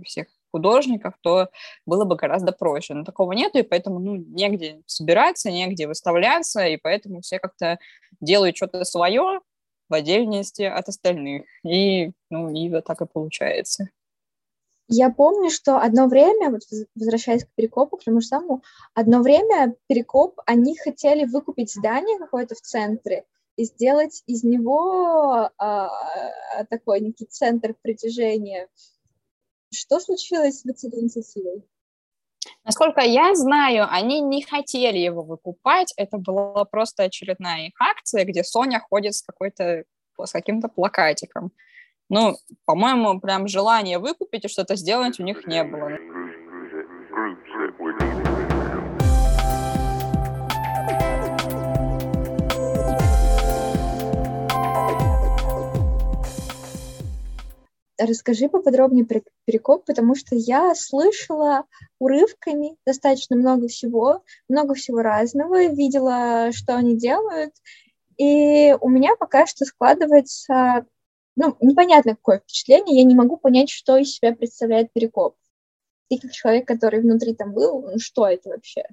всех 0.04 0.26
художников, 0.52 1.14
то 1.20 1.48
было 1.84 2.04
бы 2.04 2.16
гораздо 2.16 2.52
проще. 2.52 2.94
Но 2.94 3.04
такого 3.04 3.32
нету, 3.32 3.58
и 3.58 3.62
поэтому 3.62 3.98
ну, 3.98 4.14
негде 4.16 4.82
собираться, 4.86 5.50
негде 5.50 5.88
выставляться, 5.88 6.64
и 6.66 6.76
поэтому 6.76 7.22
все 7.22 7.40
как-то 7.40 7.78
делают 8.20 8.56
что-то 8.56 8.84
свое 8.84 9.40
в 9.88 9.94
отдельности 9.94 10.62
от 10.62 10.88
остальных. 10.88 11.44
И, 11.64 12.12
ну, 12.30 12.50
и 12.50 12.70
вот 12.70 12.84
так 12.84 13.00
и 13.02 13.06
получается. 13.06 13.88
Я 14.88 15.10
помню, 15.10 15.50
что 15.50 15.78
одно 15.78 16.08
время, 16.08 16.50
вот 16.50 16.60
возвращаясь 16.94 17.44
к 17.44 17.54
Перекопу, 17.54 17.96
к 17.96 18.04
тому 18.04 18.20
же 18.20 18.26
самому, 18.26 18.62
одно 18.92 19.22
время 19.22 19.76
Перекоп, 19.86 20.40
они 20.46 20.76
хотели 20.76 21.24
выкупить 21.24 21.72
здание 21.72 22.18
какое-то 22.18 22.54
в 22.54 22.60
центре 22.60 23.24
и 23.56 23.64
сделать 23.64 24.22
из 24.26 24.44
него 24.44 25.50
а, 25.56 25.90
такой 26.68 27.00
некий 27.00 27.24
центр 27.24 27.74
притяжения. 27.80 28.68
Что 29.72 30.00
случилось 30.00 30.60
с 30.60 30.84
этой 30.84 31.00
инициативой? 31.00 31.64
Насколько 32.64 33.00
я 33.00 33.34
знаю, 33.34 33.86
они 33.90 34.20
не 34.20 34.42
хотели 34.42 34.98
его 34.98 35.22
выкупать. 35.22 35.92
Это 35.96 36.18
была 36.18 36.64
просто 36.64 37.04
очередная 37.04 37.68
их 37.68 37.74
акция, 37.80 38.24
где 38.24 38.44
Соня 38.44 38.80
ходит 38.80 39.14
с 39.14 39.22
какой-то 39.22 39.84
с 40.22 40.32
каким-то 40.32 40.68
плакатиком. 40.68 41.52
Ну, 42.10 42.36
по-моему, 42.66 43.18
прям 43.20 43.48
желания 43.48 43.98
выкупить 43.98 44.44
и 44.44 44.48
что-то 44.48 44.76
сделать 44.76 45.18
у 45.18 45.22
них 45.22 45.46
не 45.46 45.64
было. 45.64 45.90
Расскажи 57.96 58.48
поподробнее 58.48 59.06
про 59.06 59.22
перекоп, 59.46 59.86
потому 59.86 60.14
что 60.14 60.34
я 60.34 60.74
слышала 60.74 61.64
урывками 61.98 62.76
достаточно 62.84 63.36
много 63.36 63.68
всего, 63.68 64.24
много 64.48 64.74
всего 64.74 65.00
разного, 65.00 65.68
видела, 65.68 66.50
что 66.52 66.74
они 66.74 66.98
делают, 66.98 67.54
и 68.18 68.76
у 68.80 68.88
меня 68.88 69.16
пока 69.16 69.46
что 69.46 69.64
складывается 69.64 70.86
ну, 71.36 71.56
непонятно 71.60 72.14
какое 72.16 72.38
впечатление, 72.38 72.98
я 72.98 73.04
не 73.04 73.14
могу 73.14 73.36
понять, 73.36 73.70
что 73.70 73.96
из 73.96 74.14
себя 74.14 74.34
представляет 74.34 74.92
Перекоп. 74.92 75.36
Ты 76.08 76.18
как 76.18 76.32
человек, 76.32 76.66
который 76.68 77.00
внутри 77.00 77.34
там 77.34 77.52
был, 77.52 77.82
ну, 77.82 77.98
что 77.98 78.26
это 78.26 78.50
вообще? 78.50 78.84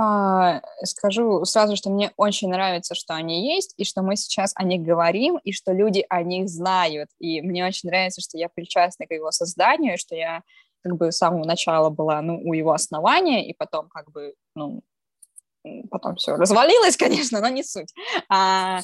А, 0.00 0.62
скажу 0.84 1.44
сразу, 1.44 1.74
что 1.74 1.90
мне 1.90 2.12
очень 2.16 2.48
нравится, 2.48 2.94
что 2.94 3.14
они 3.14 3.52
есть, 3.52 3.74
и 3.76 3.84
что 3.84 4.02
мы 4.02 4.14
сейчас 4.14 4.52
о 4.54 4.62
них 4.62 4.82
говорим, 4.82 5.38
и 5.38 5.52
что 5.52 5.72
люди 5.72 6.06
о 6.08 6.22
них 6.22 6.48
знают. 6.48 7.10
И 7.18 7.40
мне 7.42 7.66
очень 7.66 7.88
нравится, 7.88 8.20
что 8.20 8.38
я 8.38 8.48
причастна 8.48 9.06
к 9.06 9.10
его 9.10 9.32
созданию, 9.32 9.98
что 9.98 10.14
я 10.14 10.42
как 10.84 10.96
бы 10.96 11.10
с 11.10 11.16
самого 11.16 11.44
начала 11.44 11.90
была 11.90 12.22
ну, 12.22 12.40
у 12.44 12.52
его 12.52 12.72
основания, 12.72 13.48
и 13.48 13.52
потом 13.54 13.88
как 13.88 14.12
бы, 14.12 14.34
ну, 14.54 14.82
потом 15.90 16.14
все 16.14 16.36
развалилось, 16.36 16.96
конечно, 16.96 17.40
но 17.40 17.48
не 17.48 17.64
суть. 17.64 17.92
А, 18.28 18.82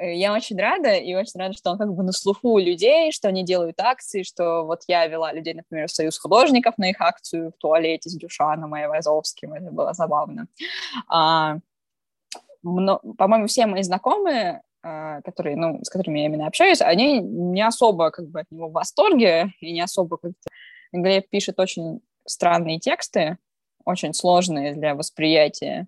я 0.00 0.34
очень 0.34 0.58
рада, 0.58 0.94
и 0.94 1.14
очень 1.14 1.40
рада, 1.40 1.54
что 1.54 1.70
он 1.70 1.78
как 1.78 1.92
бы 1.94 2.02
на 2.02 2.12
слуху 2.12 2.50
у 2.50 2.58
людей, 2.58 3.12
что 3.12 3.28
они 3.28 3.44
делают 3.44 3.80
акции, 3.80 4.22
что 4.22 4.64
вот 4.64 4.82
я 4.88 5.06
вела 5.06 5.32
людей, 5.32 5.54
например, 5.54 5.88
в 5.88 5.92
Союз 5.92 6.18
художников 6.18 6.76
на 6.78 6.90
их 6.90 7.00
акцию 7.00 7.52
в 7.52 7.60
туалете 7.60 8.10
с 8.10 8.14
Дюшаном 8.14 8.76
и 8.76 8.80
Айвазовским, 8.80 9.54
это 9.54 9.70
было 9.70 9.94
забавно. 9.94 10.46
А, 11.08 11.58
по-моему, 12.62 13.46
все 13.46 13.66
мои 13.66 13.82
знакомые, 13.82 14.62
а, 14.82 15.20
которые, 15.22 15.56
ну, 15.56 15.82
с 15.82 15.88
которыми 15.88 16.20
я 16.20 16.26
именно 16.26 16.46
общаюсь, 16.46 16.80
они 16.80 17.20
не 17.20 17.62
особо 17.62 18.10
как 18.10 18.28
бы 18.28 18.40
от 18.40 18.50
него 18.50 18.68
в 18.68 18.72
восторге, 18.72 19.52
и 19.60 19.72
не 19.72 19.80
особо 19.80 20.16
как-то... 20.16 20.50
Глеб 20.92 21.28
пишет 21.28 21.58
очень 21.58 22.00
странные 22.26 22.78
тексты, 22.78 23.38
очень 23.84 24.14
сложные 24.14 24.74
для 24.74 24.94
восприятия, 24.94 25.86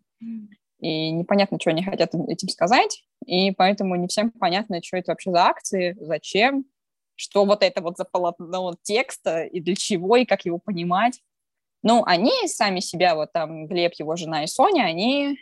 и 0.79 1.11
непонятно, 1.11 1.59
что 1.61 1.70
они 1.70 1.83
хотят 1.83 2.14
этим 2.14 2.49
сказать, 2.49 3.03
и 3.26 3.51
поэтому 3.51 3.97
не 3.97 4.09
всем 4.09 4.31
понятно, 4.31 4.81
что 4.83 4.97
это 4.97 5.12
вообще 5.12 5.31
за 5.31 5.45
акции, 5.45 5.97
зачем, 6.01 6.64
что 7.16 7.45
вот 7.45 7.62
это 7.62 7.83
вот 7.83 7.97
за 7.97 8.05
полотно 8.05 8.74
текста, 8.83 9.45
и 9.45 9.61
для 9.61 9.74
чего, 9.74 10.16
и 10.16 10.24
как 10.24 10.45
его 10.45 10.59
понимать. 10.59 11.20
Ну, 11.83 12.05
они 12.07 12.33
сами 12.47 12.81
себя, 12.81 13.14
вот 13.14 13.33
там 13.33 13.66
Глеб, 13.66 13.93
его 13.99 14.16
жена 14.16 14.45
и 14.45 14.47
Соня, 14.47 14.85
они 14.85 15.39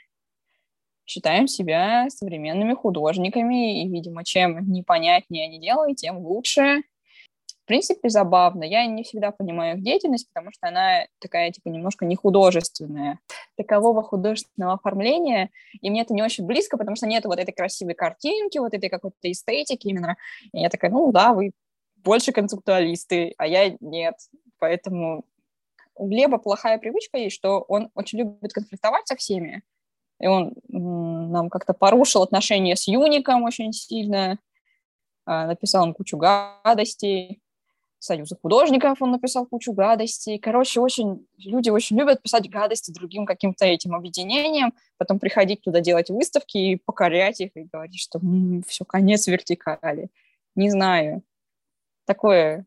считаем 1.07 1.47
себя 1.47 2.09
современными 2.11 2.75
художниками, 2.75 3.83
и, 3.83 3.89
видимо, 3.89 4.25
чем 4.25 4.71
непонятнее 4.71 5.47
они 5.47 5.61
делают, 5.61 5.99
тем 5.99 6.19
лучше. 6.19 6.83
В 7.67 7.69
принципе, 7.69 8.09
забавно. 8.11 8.63
Я 8.63 8.87
не 8.87 9.03
всегда 9.03 9.33
понимаю 9.33 9.77
их 9.77 9.83
деятельность, 9.83 10.29
потому 10.33 10.53
что 10.53 10.69
она 10.69 11.07
такая, 11.19 11.51
типа, 11.51 11.69
немножко 11.69 12.05
не 12.05 12.15
художественная. 12.15 13.19
Такового 13.57 14.05
художественного 14.05 14.75
оформления, 14.75 15.51
и 15.81 15.91
мне 15.91 16.03
это 16.03 16.15
не 16.15 16.23
очень 16.23 16.47
близко, 16.47 16.77
потому 16.77 16.95
что 16.95 17.09
нет 17.09 17.25
вот 17.25 17.41
этой 17.41 17.51
красивой 17.51 17.95
картинки, 17.95 18.59
вот 18.59 18.73
этой 18.73 18.89
какой-то 18.89 19.17
эстетики 19.33 19.89
именно. 19.89 20.17
И 20.53 20.61
я 20.61 20.69
такая, 20.69 20.93
ну 20.93 21.11
да, 21.11 21.33
вы 21.33 21.51
больше 21.97 22.31
концептуалисты, 22.31 23.35
а 23.37 23.49
я 23.49 23.77
нет. 23.81 24.15
Поэтому 24.61 25.25
у 25.97 26.07
Глеба 26.07 26.39
плохая 26.39 26.79
привычка 26.79 27.19
есть, 27.19 27.35
что 27.35 27.63
он 27.67 27.91
очень 27.97 28.21
любит 28.21 28.53
конфликтовать 28.53 29.09
со 29.09 29.17
всеми, 29.17 29.65
и 30.21 30.29
он 30.29 30.55
нам 30.69 31.51
как-то 31.51 31.73
порушил 31.73 32.23
отношения 32.23 32.77
с 32.77 32.87
Юником 32.87 33.43
очень 33.43 33.73
сильно, 33.73 34.39
а, 35.25 35.49
написал 35.49 35.85
им 35.85 35.95
кучу 35.95 36.17
гадостей, 36.17 37.41
Союза 37.99 38.37
художников 38.41 39.01
он 39.01 39.11
написал 39.11 39.47
кучу 39.47 39.73
гадостей. 39.73 40.39
Короче, 40.39 40.81
очень, 40.81 41.27
люди 41.39 41.71
очень 41.71 41.99
любят 41.99 42.23
писать 42.23 42.49
гадости 42.49 42.91
другим 42.91 43.27
каким-то 43.27 43.65
этим 43.65 43.95
объединениям, 43.95 44.75
потом 44.99 45.19
приходить 45.19 45.63
туда 45.63 45.81
делать 45.81 46.11
выставки 46.11 46.59
и 46.59 46.77
покорять 46.77 47.41
их, 47.41 47.51
и 47.57 47.65
говорить, 47.65 48.01
что 48.01 48.19
м-м, 48.19 48.63
все, 48.67 48.85
конец 48.85 49.27
вертикали. 49.27 50.11
Не 50.55 50.71
знаю. 50.71 51.23
Такое... 52.05 52.67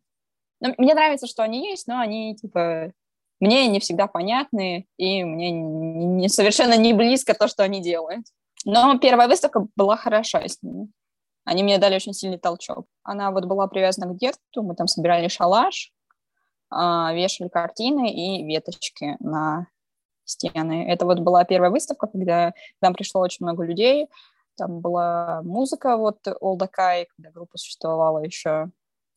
Ну, 0.61 0.73
мне 0.77 0.93
нравится, 0.93 1.25
что 1.25 1.43
они 1.43 1.69
есть, 1.69 1.87
но 1.87 1.99
они, 1.99 2.35
типа, 2.35 2.91
мне 3.39 3.67
не 3.67 3.79
всегда 3.79 4.07
понятны, 4.07 4.87
и 4.97 5.23
мне 5.23 5.51
не, 5.51 6.05
не, 6.05 6.29
совершенно 6.29 6.75
не 6.75 6.93
близко 6.93 7.33
то, 7.33 7.47
что 7.47 7.63
они 7.63 7.81
делают. 7.81 8.25
Но 8.65 8.97
первая 8.99 9.29
выставка 9.29 9.65
была 9.75 9.95
хороша 9.95 10.45
с 10.45 10.61
ними. 10.61 10.89
Они 11.45 11.63
мне 11.63 11.77
дали 11.77 11.95
очень 11.95 12.13
сильный 12.13 12.37
толчок. 12.37 12.85
Она 13.03 13.31
вот 13.31 13.45
была 13.45 13.67
привязана 13.67 14.13
к 14.13 14.17
детству, 14.17 14.63
мы 14.63 14.75
там 14.75 14.87
собирали 14.87 15.27
шалаш, 15.27 15.91
а, 16.69 17.13
вешали 17.13 17.47
картины 17.47 18.11
и 18.11 18.45
веточки 18.45 19.17
на 19.19 19.67
стены. 20.25 20.87
Это 20.89 21.05
вот 21.05 21.19
была 21.19 21.43
первая 21.43 21.71
выставка, 21.71 22.07
когда 22.07 22.51
к 22.51 22.81
нам 22.81 22.93
пришло 22.93 23.21
очень 23.21 23.45
много 23.45 23.63
людей. 23.63 24.07
Там 24.57 24.81
была 24.81 25.41
музыка, 25.43 25.97
вот 25.97 26.19
Олдакай, 26.39 27.07
когда 27.15 27.31
группа 27.31 27.57
существовала 27.57 28.19
еще. 28.19 28.69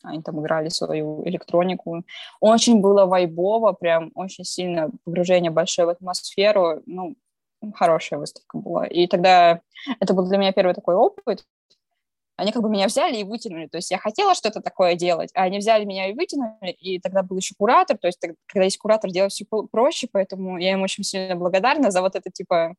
Они 0.03 0.23
там 0.23 0.41
играли 0.41 0.68
свою 0.68 1.23
электронику. 1.29 2.05
Очень 2.41 2.81
было 2.81 3.07
вайбово, 3.07 3.73
прям 3.73 4.11
очень 4.14 4.45
сильно 4.45 4.91
погружение 5.05 5.51
большое 5.51 5.87
в 5.87 5.91
атмосферу. 5.91 6.83
Ну, 6.87 7.14
хорошая 7.75 8.18
выставка 8.18 8.59
была. 8.59 8.87
И 8.87 9.07
тогда 9.07 9.61
это 10.01 10.14
был 10.14 10.29
для 10.29 10.39
меня 10.39 10.53
первый 10.53 10.75
такой 10.75 10.97
опыт, 10.97 11.45
они 12.43 12.53
как 12.53 12.62
бы 12.62 12.68
меня 12.68 12.86
взяли 12.86 13.18
и 13.18 13.24
вытянули. 13.24 13.66
То 13.68 13.78
есть 13.78 13.90
я 13.90 13.99
хотела 13.99 14.34
что-то 14.34 14.61
такое 14.61 14.95
делать, 14.95 15.30
а 15.34 15.45
они 15.45 15.59
взяли 15.59 15.84
меня 15.84 16.11
и 16.11 16.12
вытянули, 16.12 16.70
и 16.72 16.99
тогда 16.99 17.22
был 17.22 17.36
еще 17.36 17.55
куратор, 17.57 17.97
то 17.97 18.09
есть 18.09 18.18
когда 18.47 18.64
есть 18.64 18.78
куратор, 18.78 19.11
делать 19.11 19.32
все 19.32 19.45
проще, 19.45 20.09
поэтому 20.11 20.59
я 20.59 20.72
им 20.72 20.82
очень 20.82 21.05
сильно 21.05 21.36
благодарна 21.36 21.90
за 21.90 22.03
вот 22.03 22.16
это, 22.16 22.30
типа, 22.30 22.74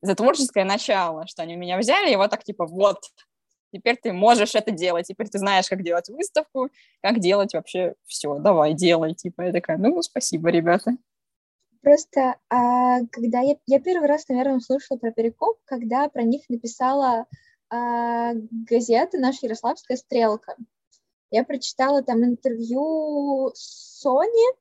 за 0.00 0.14
творческое 0.14 0.64
начало, 0.64 1.26
что 1.26 1.42
они 1.42 1.56
меня 1.56 1.78
взяли, 1.78 2.12
и 2.12 2.16
вот 2.16 2.30
так, 2.30 2.44
типа, 2.44 2.66
вот, 2.66 2.98
теперь 3.72 3.96
ты 3.96 4.12
можешь 4.12 4.54
это 4.54 4.70
делать, 4.70 5.08
теперь 5.08 5.28
ты 5.28 5.38
знаешь, 5.38 5.68
как 5.68 5.82
делать 5.82 6.08
выставку, 6.08 6.70
как 7.02 7.18
делать 7.18 7.54
вообще 7.54 7.94
все, 8.06 8.38
давай, 8.38 8.74
делай, 8.74 9.14
типа, 9.14 9.42
я 9.42 9.52
такая, 9.52 9.78
ну, 9.78 10.00
спасибо, 10.02 10.50
ребята. 10.50 10.92
Просто 11.82 12.36
а, 12.50 13.00
когда 13.10 13.40
я, 13.40 13.56
я 13.66 13.80
первый 13.80 14.08
раз, 14.08 14.28
наверное, 14.28 14.56
услышала 14.56 14.98
про 14.98 15.10
Перекоп, 15.10 15.58
когда 15.64 16.08
про 16.08 16.22
них 16.22 16.42
написала 16.48 17.26
а, 17.70 18.32
газета 18.34 19.18
«Наша 19.18 19.46
Ярославская 19.46 19.96
стрелка». 19.96 20.56
Я 21.30 21.44
прочитала 21.44 22.02
там 22.02 22.24
интервью 22.24 23.50
Сони, 23.54 24.56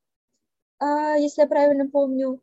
а, 0.79 1.15
если 1.15 1.41
я 1.41 1.47
правильно 1.47 1.89
помню, 1.89 2.41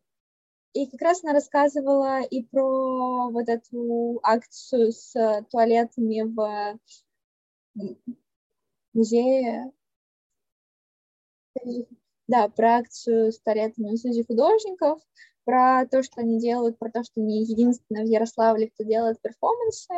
и 0.72 0.86
как 0.86 1.00
раз 1.02 1.22
она 1.22 1.32
рассказывала 1.32 2.22
и 2.22 2.42
про 2.42 3.30
вот 3.30 3.48
эту 3.48 4.18
акцию 4.22 4.92
с 4.92 5.44
туалетами 5.50 6.22
в 6.22 6.78
музее. 8.92 9.70
Да, 12.26 12.48
про 12.48 12.78
акцию 12.78 13.30
с 13.30 13.38
туалетами 13.38 13.90
в 13.90 13.98
Союзе 13.98 14.24
художников, 14.24 15.00
про 15.44 15.86
то, 15.86 16.02
что 16.02 16.20
они 16.20 16.38
делают, 16.38 16.78
про 16.78 16.90
то, 16.90 17.02
что 17.02 17.20
они 17.20 17.42
единственные 17.44 18.04
в 18.04 18.08
Ярославле, 18.08 18.70
кто 18.70 18.84
делает 18.84 19.20
перформансы. 19.20 19.94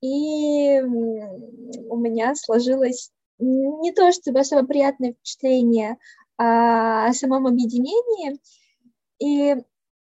И 0.00 0.80
у 0.80 1.96
меня 1.96 2.34
сложилось 2.34 3.10
не 3.38 3.92
то 3.92 4.12
чтобы 4.12 4.40
особо 4.40 4.66
приятное 4.66 5.12
впечатление 5.12 5.98
а 6.36 7.06
о 7.08 7.12
самом 7.12 7.46
объединении. 7.46 8.40
И 9.20 9.56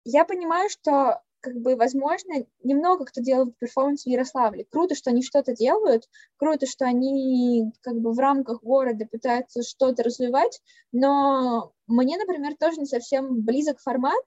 я 0.04 0.24
понимаю, 0.24 0.70
что 0.70 1.20
как 1.40 1.60
бы, 1.60 1.76
возможно, 1.76 2.46
немного 2.62 3.04
кто 3.04 3.20
делает 3.20 3.54
перформанс 3.58 4.04
в 4.04 4.08
Ярославле. 4.08 4.64
Круто, 4.70 4.94
что 4.94 5.10
они 5.10 5.22
что-то 5.22 5.54
делают, 5.54 6.08
круто, 6.38 6.66
что 6.66 6.86
они 6.86 7.70
как 7.82 8.00
бы 8.00 8.12
в 8.12 8.18
рамках 8.18 8.62
города 8.62 9.04
пытаются 9.04 9.62
что-то 9.62 10.02
развивать, 10.02 10.62
но 10.90 11.72
мне, 11.86 12.16
например, 12.16 12.56
тоже 12.58 12.80
не 12.80 12.86
совсем 12.86 13.42
близок 13.42 13.78
формат. 13.80 14.24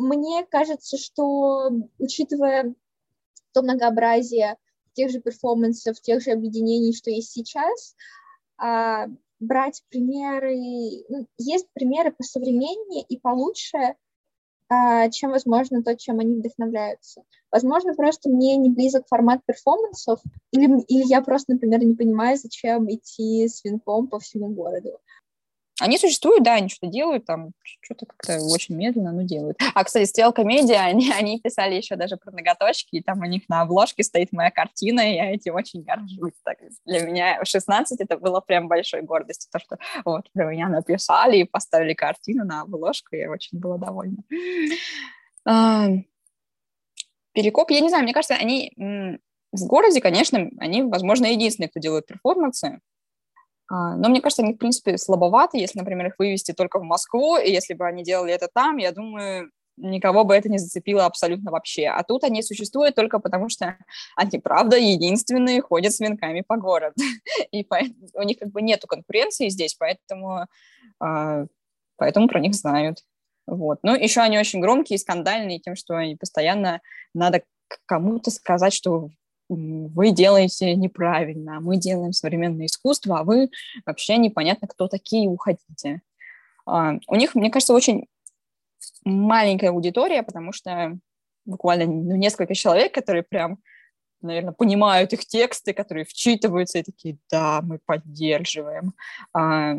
Мне 0.00 0.46
кажется, 0.46 0.96
что, 0.96 1.70
учитывая 1.98 2.74
то 3.52 3.62
многообразие 3.62 4.56
тех 4.94 5.10
же 5.10 5.20
перформансов, 5.20 6.00
тех 6.00 6.22
же 6.22 6.30
объединений, 6.30 6.94
что 6.94 7.10
есть 7.10 7.30
сейчас, 7.32 7.94
а, 8.56 9.08
брать 9.40 9.82
примеры, 9.90 10.54
есть 11.36 11.66
примеры 11.74 12.12
посовременнее 12.12 13.04
и 13.08 13.18
получше, 13.18 13.96
а, 14.68 15.10
чем, 15.10 15.32
возможно, 15.32 15.82
то, 15.82 15.96
чем 15.96 16.20
они 16.20 16.36
вдохновляются. 16.36 17.24
Возможно, 17.50 17.94
просто 17.94 18.30
мне 18.30 18.56
не 18.56 18.70
близок 18.70 19.06
формат 19.08 19.40
перформансов, 19.44 20.20
или, 20.52 20.80
или 20.86 21.06
я 21.06 21.20
просто, 21.20 21.52
например, 21.52 21.84
не 21.84 21.94
понимаю, 21.94 22.38
зачем 22.38 22.88
идти 22.88 23.48
с 23.48 23.64
венком 23.64 24.06
по 24.06 24.18
всему 24.18 24.48
городу. 24.48 25.00
Они 25.80 25.98
существуют, 25.98 26.44
да, 26.44 26.54
они 26.54 26.68
что-то 26.68 26.92
делают, 26.92 27.24
там 27.24 27.52
что-то 27.82 28.06
как-то 28.06 28.38
очень 28.44 28.76
медленно, 28.76 29.12
но 29.12 29.22
делают. 29.22 29.58
А, 29.74 29.82
кстати, 29.82 30.04
стрелка 30.04 30.44
медиа, 30.44 30.80
они, 30.84 31.10
они 31.10 31.40
писали 31.40 31.74
еще 31.74 31.96
даже 31.96 32.16
про 32.16 32.30
ноготочки, 32.30 32.96
и 32.96 33.02
там 33.02 33.20
у 33.20 33.24
них 33.24 33.48
на 33.48 33.62
обложке 33.62 34.02
стоит 34.02 34.32
моя 34.32 34.50
картина, 34.50 35.00
и 35.00 35.16
я 35.16 35.32
этим 35.32 35.54
очень 35.54 35.82
горжусь. 35.82 36.34
Так, 36.44 36.58
для 36.84 37.00
меня 37.00 37.42
в 37.42 37.46
16 37.46 38.00
это 38.00 38.18
было 38.18 38.40
прям 38.40 38.68
большой 38.68 39.02
гордостью, 39.02 39.50
то, 39.50 39.58
что 39.58 39.78
вот 40.04 40.30
про 40.32 40.44
меня 40.44 40.68
написали 40.68 41.38
и 41.38 41.44
поставили 41.44 41.94
картину 41.94 42.44
на 42.44 42.62
обложку, 42.62 43.16
я 43.16 43.30
очень 43.30 43.58
была 43.58 43.78
довольна. 43.78 44.22
Перекоп, 47.32 47.70
я 47.70 47.80
не 47.80 47.88
знаю, 47.88 48.04
мне 48.04 48.12
кажется, 48.12 48.34
они 48.34 48.72
в 49.52 49.66
городе, 49.66 50.00
конечно, 50.00 50.48
они, 50.58 50.82
возможно, 50.82 51.26
единственные, 51.26 51.70
кто 51.70 51.80
делает 51.80 52.06
перформансы, 52.06 52.80
но 53.70 54.08
мне 54.08 54.20
кажется, 54.20 54.42
они, 54.42 54.54
в 54.54 54.58
принципе, 54.58 54.98
слабоваты, 54.98 55.58
если, 55.58 55.78
например, 55.78 56.08
их 56.08 56.14
вывести 56.18 56.52
только 56.52 56.80
в 56.80 56.82
Москву, 56.82 57.38
и 57.38 57.50
если 57.50 57.74
бы 57.74 57.86
они 57.86 58.02
делали 58.02 58.32
это 58.32 58.48
там, 58.52 58.78
я 58.78 58.90
думаю, 58.90 59.50
никого 59.76 60.24
бы 60.24 60.34
это 60.34 60.48
не 60.48 60.58
зацепило 60.58 61.06
абсолютно 61.06 61.50
вообще. 61.50 61.86
А 61.86 62.02
тут 62.02 62.24
они 62.24 62.42
существуют 62.42 62.94
только 62.94 63.18
потому, 63.18 63.48
что 63.48 63.76
они, 64.16 64.38
правда, 64.38 64.76
единственные 64.76 65.62
ходят 65.62 65.92
с 65.92 66.00
венками 66.00 66.42
по 66.46 66.56
городу. 66.56 66.94
И 67.52 67.66
у 68.14 68.22
них 68.22 68.38
как 68.38 68.50
бы 68.50 68.62
нету 68.62 68.86
конкуренции 68.86 69.48
здесь, 69.48 69.74
поэтому, 69.74 70.46
а, 71.00 71.44
поэтому 71.96 72.28
про 72.28 72.40
них 72.40 72.54
знают. 72.54 72.98
Вот. 73.46 73.78
Ну, 73.82 73.94
еще 73.94 74.20
они 74.20 74.38
очень 74.38 74.60
громкие 74.60 74.96
и 74.96 75.00
скандальные 75.00 75.60
тем, 75.60 75.74
что 75.76 75.96
они 75.96 76.16
постоянно 76.16 76.80
надо 77.14 77.42
кому-то 77.86 78.30
сказать, 78.30 78.72
что 78.72 79.10
вы 79.56 80.12
делаете 80.12 80.74
неправильно, 80.76 81.60
мы 81.60 81.76
делаем 81.76 82.12
современное 82.12 82.66
искусство, 82.66 83.20
а 83.20 83.24
вы 83.24 83.50
вообще 83.84 84.16
непонятно, 84.16 84.68
кто 84.68 84.88
такие, 84.88 85.28
уходите. 85.28 86.02
А, 86.66 86.94
у 87.08 87.14
них, 87.16 87.34
мне 87.34 87.50
кажется, 87.50 87.74
очень 87.74 88.06
маленькая 89.04 89.70
аудитория, 89.70 90.22
потому 90.22 90.52
что 90.52 90.98
буквально 91.44 91.86
ну, 91.86 92.16
несколько 92.16 92.54
человек, 92.54 92.94
которые 92.94 93.22
прям, 93.22 93.58
наверное, 94.20 94.52
понимают 94.52 95.12
их 95.12 95.26
тексты, 95.26 95.72
которые 95.72 96.04
вчитываются 96.04 96.78
и 96.78 96.82
такие, 96.82 97.18
да, 97.30 97.60
мы 97.62 97.80
поддерживаем. 97.84 98.92
А 99.34 99.76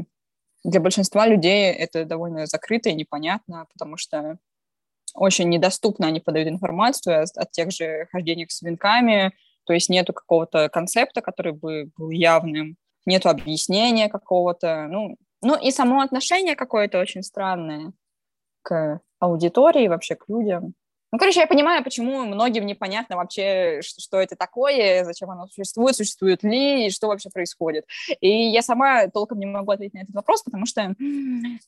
для 0.63 0.79
большинства 0.79 1.25
людей 1.25 1.71
это 1.71 2.05
довольно 2.05 2.45
закрыто 2.45 2.89
и 2.89 2.93
непонятно, 2.93 3.67
потому 3.73 3.97
что 3.97 4.37
очень 5.13 5.49
недоступно 5.49 6.07
они 6.07 6.19
подают 6.19 6.49
информацию 6.49 7.23
от 7.23 7.51
тех 7.51 7.71
же 7.71 8.07
хождений 8.11 8.47
с 8.49 8.61
венками, 8.61 9.33
то 9.65 9.73
есть 9.73 9.89
нету 9.89 10.13
какого-то 10.13 10.69
концепта, 10.69 11.21
который 11.21 11.53
бы 11.53 11.91
был 11.97 12.09
явным, 12.09 12.77
нету 13.05 13.29
объяснения 13.29 14.09
какого-то, 14.09 14.87
ну, 14.89 15.17
ну 15.41 15.57
и 15.59 15.71
само 15.71 16.01
отношение 16.01 16.55
какое-то 16.55 16.99
очень 16.99 17.23
странное 17.23 17.93
к 18.61 19.01
аудитории, 19.19 19.87
вообще 19.87 20.15
к 20.15 20.27
людям. 20.27 20.73
Ну, 21.13 21.19
короче, 21.19 21.41
я 21.41 21.47
понимаю, 21.47 21.83
почему 21.83 22.23
многим 22.23 22.65
непонятно 22.65 23.17
вообще, 23.17 23.81
что, 23.81 23.99
что 23.99 24.21
это 24.21 24.37
такое, 24.37 25.03
зачем 25.03 25.29
оно 25.29 25.47
существует, 25.47 25.93
существует 25.93 26.41
ли, 26.41 26.87
и 26.87 26.89
что 26.89 27.07
вообще 27.07 27.29
происходит. 27.29 27.85
И 28.21 28.29
я 28.29 28.61
сама 28.61 29.07
толком 29.07 29.39
не 29.39 29.45
могу 29.45 29.71
ответить 29.71 29.93
на 29.93 30.03
этот 30.03 30.15
вопрос, 30.15 30.41
потому 30.43 30.65
что 30.65 30.95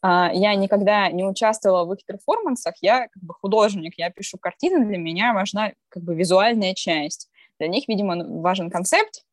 а, 0.01 0.31
я 0.33 0.55
никогда 0.55 1.11
не 1.11 1.25
участвовала 1.25 1.83
в 1.83 1.93
их 1.93 2.05
перформансах, 2.05 2.75
я 2.79 3.09
как 3.09 3.21
бы 3.21 3.33
художник, 3.33 3.95
я 3.97 4.09
пишу 4.11 4.37
картины, 4.37 4.85
для 4.85 4.97
меня 4.97 5.33
важна 5.33 5.73
как 5.89 6.03
бы 6.03 6.15
визуальная 6.15 6.73
часть. 6.73 7.29
Для 7.59 7.67
них, 7.67 7.87
видимо, 7.87 8.23
важен 8.41 8.69
концепт, 8.69 9.23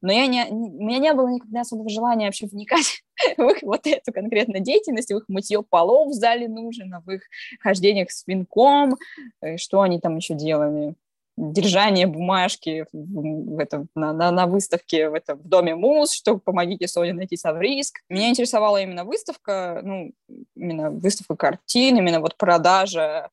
но 0.00 0.12
я 0.12 0.26
не, 0.26 0.46
у 0.48 0.84
меня 0.84 0.98
не 0.98 1.12
было 1.12 1.28
никогда 1.28 1.60
особого 1.60 1.88
желания 1.88 2.26
вообще 2.26 2.46
вникать 2.46 3.02
в 3.36 3.42
их 3.42 3.62
вот 3.62 3.86
эту 3.86 4.12
конкретную 4.12 4.62
деятельность, 4.62 5.10
в 5.10 5.16
их 5.16 5.24
мытье 5.28 5.62
полов 5.62 6.08
в 6.08 6.12
зале 6.12 6.48
нужно, 6.48 7.02
в 7.04 7.10
их 7.10 7.22
хождениях 7.60 8.10
с 8.10 8.26
венком, 8.26 8.96
э, 9.40 9.56
что 9.58 9.82
они 9.82 10.00
там 10.00 10.16
еще 10.16 10.34
делали, 10.34 10.94
держание 11.36 12.06
бумажки 12.06 12.84
в, 12.92 13.54
в 13.54 13.58
этом, 13.58 13.88
на, 13.94 14.12
на, 14.12 14.30
на 14.30 14.46
выставке 14.46 15.08
в, 15.08 15.14
этом, 15.14 15.38
в 15.38 15.48
доме 15.48 15.74
Муз, 15.74 16.12
что 16.12 16.38
помогите 16.38 16.86
Соне 16.86 17.14
найти 17.14 17.36
Савриск. 17.36 18.00
Меня 18.08 18.28
интересовала 18.28 18.82
именно 18.82 19.04
выставка, 19.04 19.80
ну, 19.82 20.12
именно 20.54 20.90
выставка 20.90 21.36
картин, 21.36 21.96
именно 21.96 22.20
вот 22.20 22.36
продажа 22.36 23.30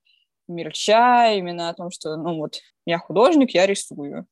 мерча, 0.49 1.31
именно 1.33 1.69
о 1.69 1.73
том, 1.73 1.91
что, 1.91 2.17
ну, 2.17 2.37
вот, 2.37 2.59
я 2.85 2.99
художник, 2.99 3.51
я 3.51 3.65
рисую. 3.65 4.27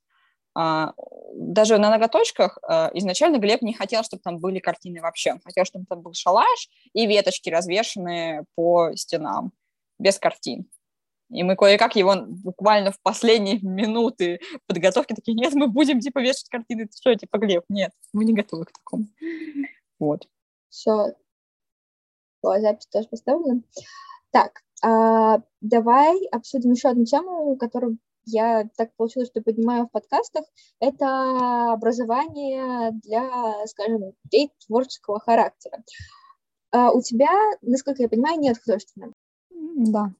А, 0.60 0.94
даже 1.36 1.78
на 1.78 1.92
ноготочках 1.92 2.58
а, 2.64 2.90
изначально 2.96 3.38
Глеб 3.38 3.62
не 3.62 3.74
хотел, 3.74 4.04
чтобы 4.04 4.22
там 4.24 4.40
были 4.40 4.60
картины 4.60 5.02
вообще. 5.02 5.34
Он 5.34 5.40
хотел, 5.40 5.66
чтобы 5.66 5.86
там 5.86 6.02
был 6.02 6.14
шалаш 6.14 6.70
и 6.94 7.06
веточки, 7.06 7.50
развешенные 7.50 8.44
по 8.56 8.92
стенам, 8.96 9.52
без 10.00 10.18
картин. 10.18 10.68
И 11.30 11.44
мы 11.44 11.56
кое-как 11.56 11.96
его 11.96 12.16
буквально 12.26 12.92
в 12.92 13.00
последние 13.02 13.60
минуты 13.62 14.40
подготовки 14.66 15.14
такие, 15.14 15.36
нет, 15.36 15.54
мы 15.54 15.68
будем, 15.68 16.00
типа, 16.00 16.20
вешать 16.20 16.50
картины. 16.50 16.88
Ты 16.88 16.98
что, 16.98 17.14
типа, 17.14 17.38
Глеб? 17.38 17.64
Нет, 17.70 17.92
мы 18.14 18.26
не 18.26 18.34
готовы 18.34 18.66
к 18.66 18.72
такому. 18.72 19.06
Вот. 20.00 20.28
Все. 20.70 21.14
Запись 22.42 22.88
тоже 22.88 23.08
поставлена. 23.10 23.62
Так, 24.32 24.64
а, 24.84 25.42
давай 25.62 26.26
обсудим 26.28 26.72
еще 26.72 26.90
одну 26.90 27.06
тему, 27.06 27.56
которую 27.58 27.98
я 28.26 28.68
так 28.76 28.94
получилось, 28.96 29.30
что 29.30 29.42
поднимаю 29.42 29.86
в 29.86 29.92
подкастах, 29.92 30.44
это 30.80 31.72
образование 31.72 32.92
для, 33.04 33.66
скажем, 33.68 34.14
людей 34.24 34.52
творческого 34.66 35.20
характера. 35.20 35.82
А 36.72 36.92
у 36.92 37.02
тебя, 37.02 37.32
насколько 37.62 38.04
я 38.04 38.10
понимаю, 38.10 38.40
нет 38.40 38.58
художественного. 38.60 39.14
Да. 39.50 40.12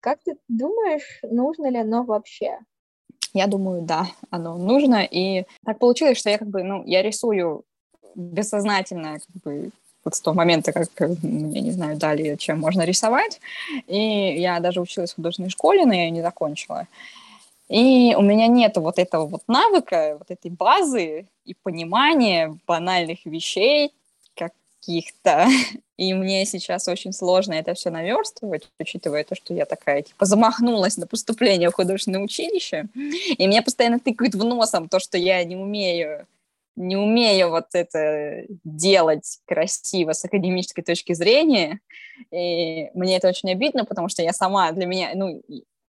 Как 0.00 0.20
ты 0.22 0.38
думаешь, 0.46 1.20
нужно 1.22 1.68
ли 1.70 1.78
оно 1.78 2.04
вообще? 2.04 2.60
Я 3.34 3.48
думаю, 3.48 3.82
да, 3.82 4.06
оно 4.30 4.56
нужно. 4.56 5.04
И 5.04 5.44
так 5.64 5.80
получилось, 5.80 6.18
что 6.18 6.30
я 6.30 6.38
как 6.38 6.48
бы, 6.48 6.62
ну, 6.62 6.84
я 6.84 7.02
рисую 7.02 7.64
бессознательно, 8.14 9.18
как 9.18 9.42
бы, 9.42 9.70
вот 10.08 10.14
с 10.14 10.20
того 10.20 10.34
момента, 10.34 10.72
как, 10.72 10.88
я 10.98 11.06
не 11.60 11.70
знаю, 11.70 11.98
дали, 11.98 12.36
чем 12.36 12.58
можно 12.60 12.82
рисовать. 12.82 13.40
И 13.86 14.36
я 14.38 14.58
даже 14.60 14.80
училась 14.80 15.12
в 15.12 15.16
художественной 15.16 15.50
школе, 15.50 15.84
но 15.84 15.92
я 15.92 16.04
ее 16.04 16.10
не 16.10 16.22
закончила. 16.22 16.86
И 17.68 18.14
у 18.16 18.22
меня 18.22 18.46
нет 18.46 18.78
вот 18.78 18.98
этого 18.98 19.26
вот 19.26 19.42
навыка, 19.46 20.16
вот 20.18 20.30
этой 20.30 20.50
базы 20.50 21.26
и 21.44 21.54
понимания 21.62 22.56
банальных 22.66 23.26
вещей 23.26 23.92
каких-то. 24.34 25.46
И 25.98 26.14
мне 26.14 26.46
сейчас 26.46 26.88
очень 26.88 27.12
сложно 27.12 27.52
это 27.52 27.74
все 27.74 27.90
наверстывать, 27.90 28.68
учитывая 28.78 29.24
то, 29.24 29.34
что 29.34 29.52
я 29.52 29.66
такая, 29.66 30.02
типа, 30.02 30.24
замахнулась 30.24 30.96
на 30.96 31.06
поступление 31.06 31.68
в 31.68 31.74
художественное 31.74 32.20
училище. 32.20 32.86
И 32.94 33.46
меня 33.46 33.62
постоянно 33.62 33.98
тыкают 33.98 34.34
в 34.34 34.44
носом 34.44 34.88
то, 34.88 35.00
что 35.00 35.18
я 35.18 35.44
не 35.44 35.56
умею 35.56 36.26
не 36.78 36.96
умею 36.96 37.50
вот 37.50 37.66
это 37.72 38.44
делать 38.64 39.38
красиво 39.46 40.12
с 40.12 40.24
академической 40.24 40.82
точки 40.82 41.12
зрения, 41.12 41.80
и 42.30 42.90
мне 42.94 43.16
это 43.16 43.28
очень 43.28 43.50
обидно, 43.50 43.84
потому 43.84 44.08
что 44.08 44.22
я 44.22 44.32
сама, 44.32 44.72
для 44.72 44.86
меня, 44.86 45.10
ну, 45.14 45.42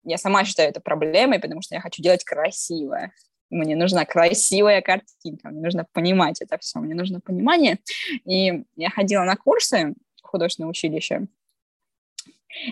я 0.04 0.18
сама 0.18 0.44
считаю 0.46 0.70
это 0.70 0.82
проблемой, 0.82 1.40
потому 1.40 1.62
что 1.62 1.76
я 1.76 1.82
хочу 1.82 2.02
делать 2.02 2.24
красиво. 2.24 3.12
Мне 3.50 3.76
нужна 3.76 4.06
красивая 4.06 4.82
картинка, 4.82 5.50
мне 5.50 5.62
нужно 5.62 5.86
понимать 5.92 6.42
это 6.42 6.58
все, 6.60 6.80
мне 6.80 6.96
нужно 6.96 7.20
понимание. 7.20 7.80
И 8.26 8.64
я 8.76 8.90
ходила 8.90 9.24
на 9.24 9.36
курсы 9.36 9.94
в 10.22 10.28
художественное 10.28 10.70
училище, 10.70 11.28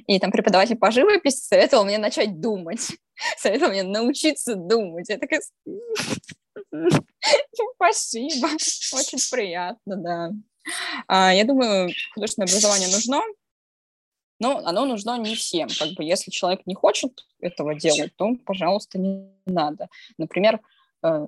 и 0.08 0.20
там 0.20 0.32
преподаватель 0.32 0.76
по 0.76 0.92
живописи 0.92 1.38
советовал 1.38 1.86
мне 1.86 1.98
начать 1.98 2.40
думать, 2.40 2.92
советовал 3.38 3.72
мне 3.72 3.84
научиться 3.84 4.56
думать. 4.56 5.10
Я 5.10 5.18
такая, 5.18 5.42
Спасибо, 7.76 8.48
очень 8.94 9.20
приятно, 9.32 9.96
да. 9.96 10.32
А, 11.08 11.34
я 11.34 11.46
думаю, 11.46 11.90
художественное 12.14 12.48
образование 12.48 12.90
нужно, 12.90 13.22
но 14.40 14.58
оно 14.66 14.86
нужно 14.86 15.18
не 15.18 15.36
всем. 15.36 15.68
Как 15.80 15.94
бы, 15.94 16.04
если 16.04 16.32
человек 16.32 16.62
не 16.66 16.76
хочет 16.76 17.26
этого 17.40 17.76
делать, 17.76 18.16
то, 18.16 18.36
пожалуйста, 18.46 19.00
не 19.00 19.32
надо. 19.46 19.88
Например, 20.18 20.60
э, 21.04 21.28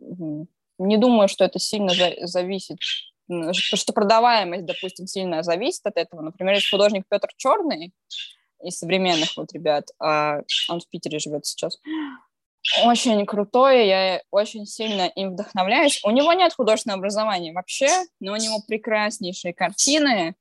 не 0.00 0.96
думаю, 0.96 1.28
что 1.28 1.44
это 1.44 1.58
сильно 1.58 1.92
зависит, 2.22 2.78
что 3.52 3.92
продаваемость, 3.92 4.64
допустим, 4.64 5.06
сильно 5.06 5.42
зависит 5.42 5.86
от 5.86 5.96
этого. 5.96 6.22
Например, 6.22 6.54
есть 6.54 6.70
художник 6.70 7.04
Петр 7.08 7.28
Черный 7.36 7.92
из 8.62 8.78
современных 8.78 9.36
вот 9.36 9.52
ребят, 9.52 9.88
а 10.00 10.42
он 10.68 10.80
в 10.80 10.88
Питере 10.88 11.18
живет 11.18 11.46
сейчас, 11.46 11.78
очень 12.84 13.24
крутой, 13.26 13.86
я 13.86 14.22
очень 14.30 14.66
сильно 14.66 15.06
им 15.06 15.32
вдохновляюсь. 15.32 16.00
У 16.04 16.10
него 16.10 16.32
нет 16.32 16.52
художественного 16.52 16.98
образования 16.98 17.52
вообще, 17.52 17.88
но 18.20 18.32
у 18.32 18.36
него 18.36 18.60
прекраснейшие 18.66 19.54
картины, 19.54 20.34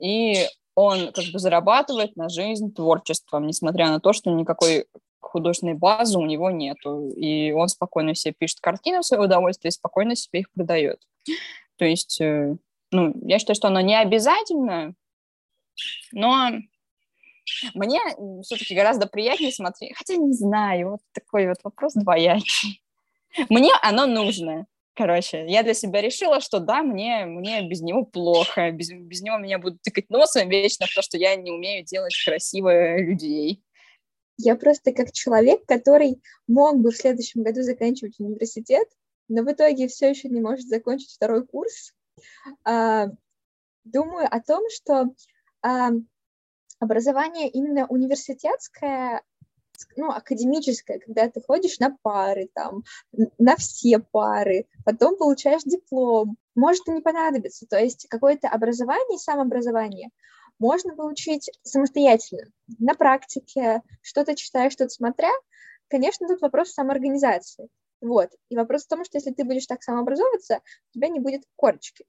и 0.00 0.46
он 0.74 1.12
как 1.12 1.24
бы 1.32 1.38
зарабатывает 1.38 2.16
на 2.16 2.28
жизнь 2.28 2.72
творчеством, 2.72 3.46
несмотря 3.46 3.88
на 3.88 4.00
то, 4.00 4.12
что 4.12 4.30
никакой 4.30 4.86
художественной 5.20 5.74
базы 5.74 6.18
у 6.18 6.26
него 6.26 6.50
нету. 6.50 7.10
И 7.10 7.52
он 7.52 7.68
спокойно 7.68 8.14
себе 8.14 8.34
пишет 8.36 8.60
картины 8.60 9.00
в 9.00 9.06
свое 9.06 9.24
удовольствие 9.24 9.70
и 9.70 9.72
спокойно 9.72 10.14
себе 10.14 10.40
их 10.40 10.52
продает. 10.52 11.00
То 11.76 11.84
есть, 11.84 12.20
э, 12.20 12.56
ну, 12.90 13.12
я 13.22 13.38
считаю, 13.38 13.56
что 13.56 13.68
оно 13.68 13.80
не 13.80 13.98
обязательно, 13.98 14.94
но 16.12 16.50
мне 17.74 18.00
все-таки 18.42 18.74
гораздо 18.74 19.06
приятнее 19.06 19.52
смотреть, 19.52 19.96
хотя 19.96 20.16
не 20.16 20.32
знаю, 20.32 20.92
вот 20.92 21.00
такой 21.12 21.48
вот 21.48 21.58
вопрос 21.62 21.94
двоякий. 21.94 22.82
Мне 23.48 23.72
оно 23.82 24.06
нужно. 24.06 24.66
Короче, 24.94 25.46
я 25.46 25.62
для 25.62 25.74
себя 25.74 26.00
решила, 26.00 26.40
что 26.40 26.58
да, 26.58 26.82
мне, 26.82 27.24
мне 27.24 27.62
без 27.62 27.82
него 27.82 28.04
плохо, 28.04 28.72
без, 28.72 28.90
без 28.90 29.22
него 29.22 29.38
меня 29.38 29.60
будут 29.60 29.80
тыкать 29.80 30.10
носом 30.10 30.48
вечно 30.48 30.86
то, 30.92 31.02
что 31.02 31.16
я 31.16 31.36
не 31.36 31.52
умею 31.52 31.84
делать 31.84 32.12
красиво 32.24 32.98
людей. 32.98 33.62
Я 34.38 34.56
просто 34.56 34.92
как 34.92 35.12
человек, 35.12 35.64
который 35.66 36.20
мог 36.48 36.78
бы 36.78 36.90
в 36.90 36.96
следующем 36.96 37.44
году 37.44 37.62
заканчивать 37.62 38.18
университет, 38.18 38.88
но 39.28 39.44
в 39.44 39.52
итоге 39.52 39.86
все 39.86 40.10
еще 40.10 40.28
не 40.28 40.40
может 40.40 40.66
закончить 40.66 41.12
второй 41.12 41.46
курс, 41.46 41.92
а, 42.64 43.06
думаю 43.84 44.26
о 44.28 44.40
том, 44.40 44.64
что 44.74 45.14
образование 46.80 47.48
именно 47.48 47.86
университетское, 47.86 49.22
ну, 49.96 50.10
академическое, 50.10 50.98
когда 50.98 51.28
ты 51.28 51.40
ходишь 51.40 51.78
на 51.78 51.96
пары, 52.02 52.48
там, 52.54 52.82
на 53.38 53.56
все 53.56 53.98
пары, 53.98 54.66
потом 54.84 55.16
получаешь 55.16 55.62
диплом, 55.62 56.36
может 56.54 56.88
и 56.88 56.92
не 56.92 57.00
понадобиться. 57.00 57.66
То 57.66 57.78
есть 57.78 58.06
какое-то 58.08 58.48
образование, 58.48 59.18
самообразование 59.18 60.10
можно 60.58 60.94
получить 60.96 61.50
самостоятельно, 61.62 62.50
на 62.78 62.94
практике, 62.94 63.82
что-то 64.02 64.34
читая, 64.34 64.70
что-то 64.70 64.90
смотря. 64.90 65.30
Конечно, 65.88 66.26
тут 66.26 66.40
вопрос 66.40 66.72
самоорганизации. 66.72 67.68
Вот. 68.00 68.30
И 68.48 68.56
вопрос 68.56 68.84
в 68.84 68.88
том, 68.88 69.04
что 69.04 69.18
если 69.18 69.32
ты 69.32 69.44
будешь 69.44 69.66
так 69.66 69.82
самообразовываться, 69.82 70.56
у 70.56 70.94
тебя 70.94 71.08
не 71.08 71.20
будет 71.20 71.42
корочки. 71.56 72.04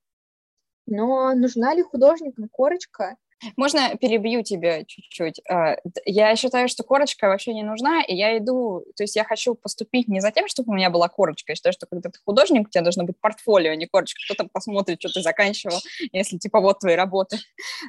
Но 0.86 1.34
нужна 1.36 1.74
ли 1.74 1.84
художникам 1.84 2.50
корочка? 2.50 3.18
Можно 3.56 3.96
перебью 3.98 4.44
тебя 4.44 4.84
чуть-чуть? 4.86 5.42
А, 5.50 5.78
я 6.06 6.36
считаю, 6.36 6.68
что 6.68 6.84
корочка 6.84 7.28
вообще 7.28 7.54
не 7.54 7.64
нужна, 7.64 8.02
и 8.02 8.16
я 8.16 8.38
иду, 8.38 8.84
то 8.96 9.04
есть 9.04 9.16
я 9.16 9.24
хочу 9.24 9.56
поступить 9.56 10.08
не 10.08 10.20
за 10.20 10.32
тем, 10.32 10.48
чтобы 10.48 10.72
у 10.72 10.76
меня 10.76 10.90
была 10.90 11.08
корочка. 11.08 11.52
Я 11.52 11.56
считаю, 11.56 11.74
что 11.74 11.86
когда 11.86 12.10
ты 12.10 12.20
художник, 12.26 12.68
у 12.68 12.70
тебя 12.70 12.84
должно 12.84 13.04
быть 13.06 13.20
портфолио, 13.20 13.72
а 13.72 13.76
не 13.76 13.88
корочка. 13.88 14.20
Кто-то 14.26 14.50
посмотрит, 14.52 15.00
что 15.00 15.10
ты 15.10 15.22
заканчивал, 15.22 15.80
если 16.12 16.38
типа 16.38 16.60
вот 16.60 16.80
твои 16.80 16.96
работы. 16.96 17.38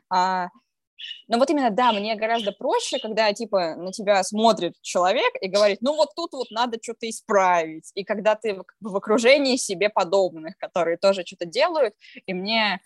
А, 0.09 0.48
но 1.28 1.38
вот 1.38 1.51
именно, 1.51 1.70
да, 1.70 1.92
мне 1.92 2.14
гораздо 2.16 2.53
проще, 2.53 2.98
когда, 2.98 3.32
типа, 3.32 3.74
на 3.76 3.92
тебя 3.92 4.22
смотрит 4.22 4.74
человек 4.82 5.32
и 5.40 5.48
говорит, 5.48 5.78
ну 5.80 5.94
вот 5.96 6.11
тут 6.14 6.32
вот 6.32 6.51
надо 6.51 6.78
что-то 6.82 7.09
исправить. 7.09 7.90
И 7.94 8.05
когда 8.05 8.34
ты 8.34 8.55
как 8.55 8.74
в 8.80 8.96
окружении 8.96 9.57
себе 9.57 9.88
подобных, 9.88 10.57
которые 10.59 10.96
тоже 10.96 11.22
что-то 11.24 11.46
делают, 11.46 11.94
и 12.26 12.34
мне 12.34 12.80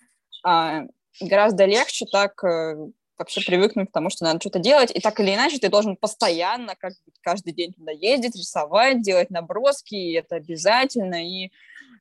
гораздо 1.20 1.64
легче 1.64 2.06
так 2.10 2.42
э, 2.44 2.76
вообще 3.18 3.40
привыкнуть 3.42 3.90
к 3.90 3.92
тому, 3.92 4.10
что 4.10 4.24
надо 4.24 4.40
что-то 4.40 4.58
делать, 4.58 4.90
и 4.94 5.00
так 5.00 5.18
или 5.20 5.34
иначе 5.34 5.58
ты 5.58 5.68
должен 5.68 5.96
постоянно, 5.96 6.74
как 6.76 6.94
каждый 7.20 7.52
день 7.52 7.72
туда 7.72 7.92
ездить, 7.92 8.36
рисовать, 8.36 9.02
делать 9.02 9.30
наброски, 9.30 9.94
и 9.94 10.12
это 10.12 10.36
обязательно, 10.36 11.26
и 11.26 11.50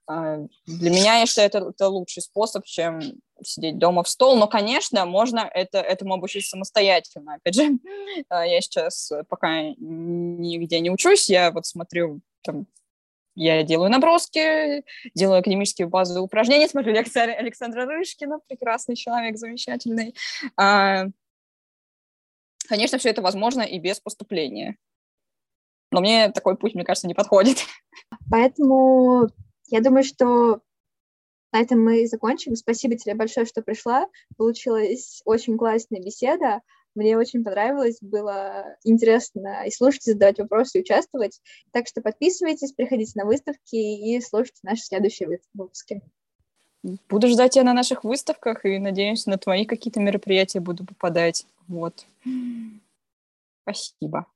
э, 0.09 0.47
для 0.65 0.89
меня, 0.89 1.19
я 1.19 1.25
считаю, 1.25 1.47
это, 1.47 1.59
это 1.69 1.87
лучший 1.87 2.21
способ, 2.21 2.65
чем 2.65 3.01
сидеть 3.43 3.77
дома 3.77 4.03
в 4.03 4.09
стол, 4.09 4.37
но, 4.37 4.47
конечно, 4.47 5.05
можно 5.05 5.39
это, 5.39 5.79
этому 5.79 6.15
обучиться 6.15 6.51
самостоятельно. 6.51 7.35
Опять 7.35 7.55
же, 7.55 7.71
я 8.29 8.61
сейчас 8.61 9.11
пока 9.27 9.61
нигде 9.77 10.79
не 10.79 10.89
учусь, 10.89 11.29
я 11.29 11.51
вот 11.51 11.65
смотрю 11.65 12.21
там 12.41 12.67
я 13.35 13.63
делаю 13.63 13.89
наброски, 13.89 14.83
делаю 15.15 15.39
академические 15.39 15.87
базовые 15.87 16.23
упражнения, 16.23 16.67
смотрю 16.67 16.93
лекции 16.93 17.19
Александра 17.19 17.85
Рышкина, 17.85 18.39
прекрасный 18.47 18.95
человек, 18.95 19.37
замечательный. 19.37 20.15
А, 20.57 21.05
конечно, 22.67 22.97
все 22.97 23.09
это 23.09 23.21
возможно 23.21 23.61
и 23.61 23.79
без 23.79 23.99
поступления. 23.99 24.77
Но 25.91 26.01
мне 26.01 26.31
такой 26.31 26.57
путь, 26.57 26.73
мне 26.73 26.83
кажется, 26.83 27.07
не 27.07 27.13
подходит. 27.13 27.57
Поэтому 28.29 29.29
я 29.67 29.81
думаю, 29.81 30.03
что 30.03 30.61
на 31.51 31.61
этом 31.61 31.83
мы 31.83 32.07
закончим. 32.07 32.55
Спасибо 32.55 32.95
тебе 32.95 33.13
большое, 33.13 33.45
что 33.45 33.61
пришла. 33.61 34.07
Получилась 34.37 35.21
очень 35.23 35.57
классная 35.57 36.01
беседа. 36.01 36.61
Мне 36.95 37.17
очень 37.17 37.43
понравилось, 37.43 37.97
было 38.01 38.77
интересно 38.83 39.65
и 39.65 39.71
слушать, 39.71 40.07
и 40.07 40.11
задавать 40.11 40.39
вопросы, 40.39 40.77
и 40.77 40.81
участвовать. 40.81 41.41
Так 41.71 41.87
что 41.87 42.01
подписывайтесь, 42.01 42.73
приходите 42.73 43.13
на 43.15 43.25
выставки 43.25 43.75
и 43.75 44.21
слушайте 44.21 44.59
наши 44.63 44.83
следующие 44.83 45.39
выпуски. 45.53 46.01
Буду 47.09 47.29
ждать 47.29 47.53
тебя 47.53 47.63
на 47.63 47.73
наших 47.73 48.03
выставках 48.03 48.65
и 48.65 48.77
надеюсь, 48.77 49.25
на 49.25 49.37
твои 49.37 49.65
какие-то 49.65 49.99
мероприятия 49.99 50.59
буду 50.59 50.85
попадать. 50.85 51.47
Вот. 51.67 52.05
Спасибо. 53.63 54.27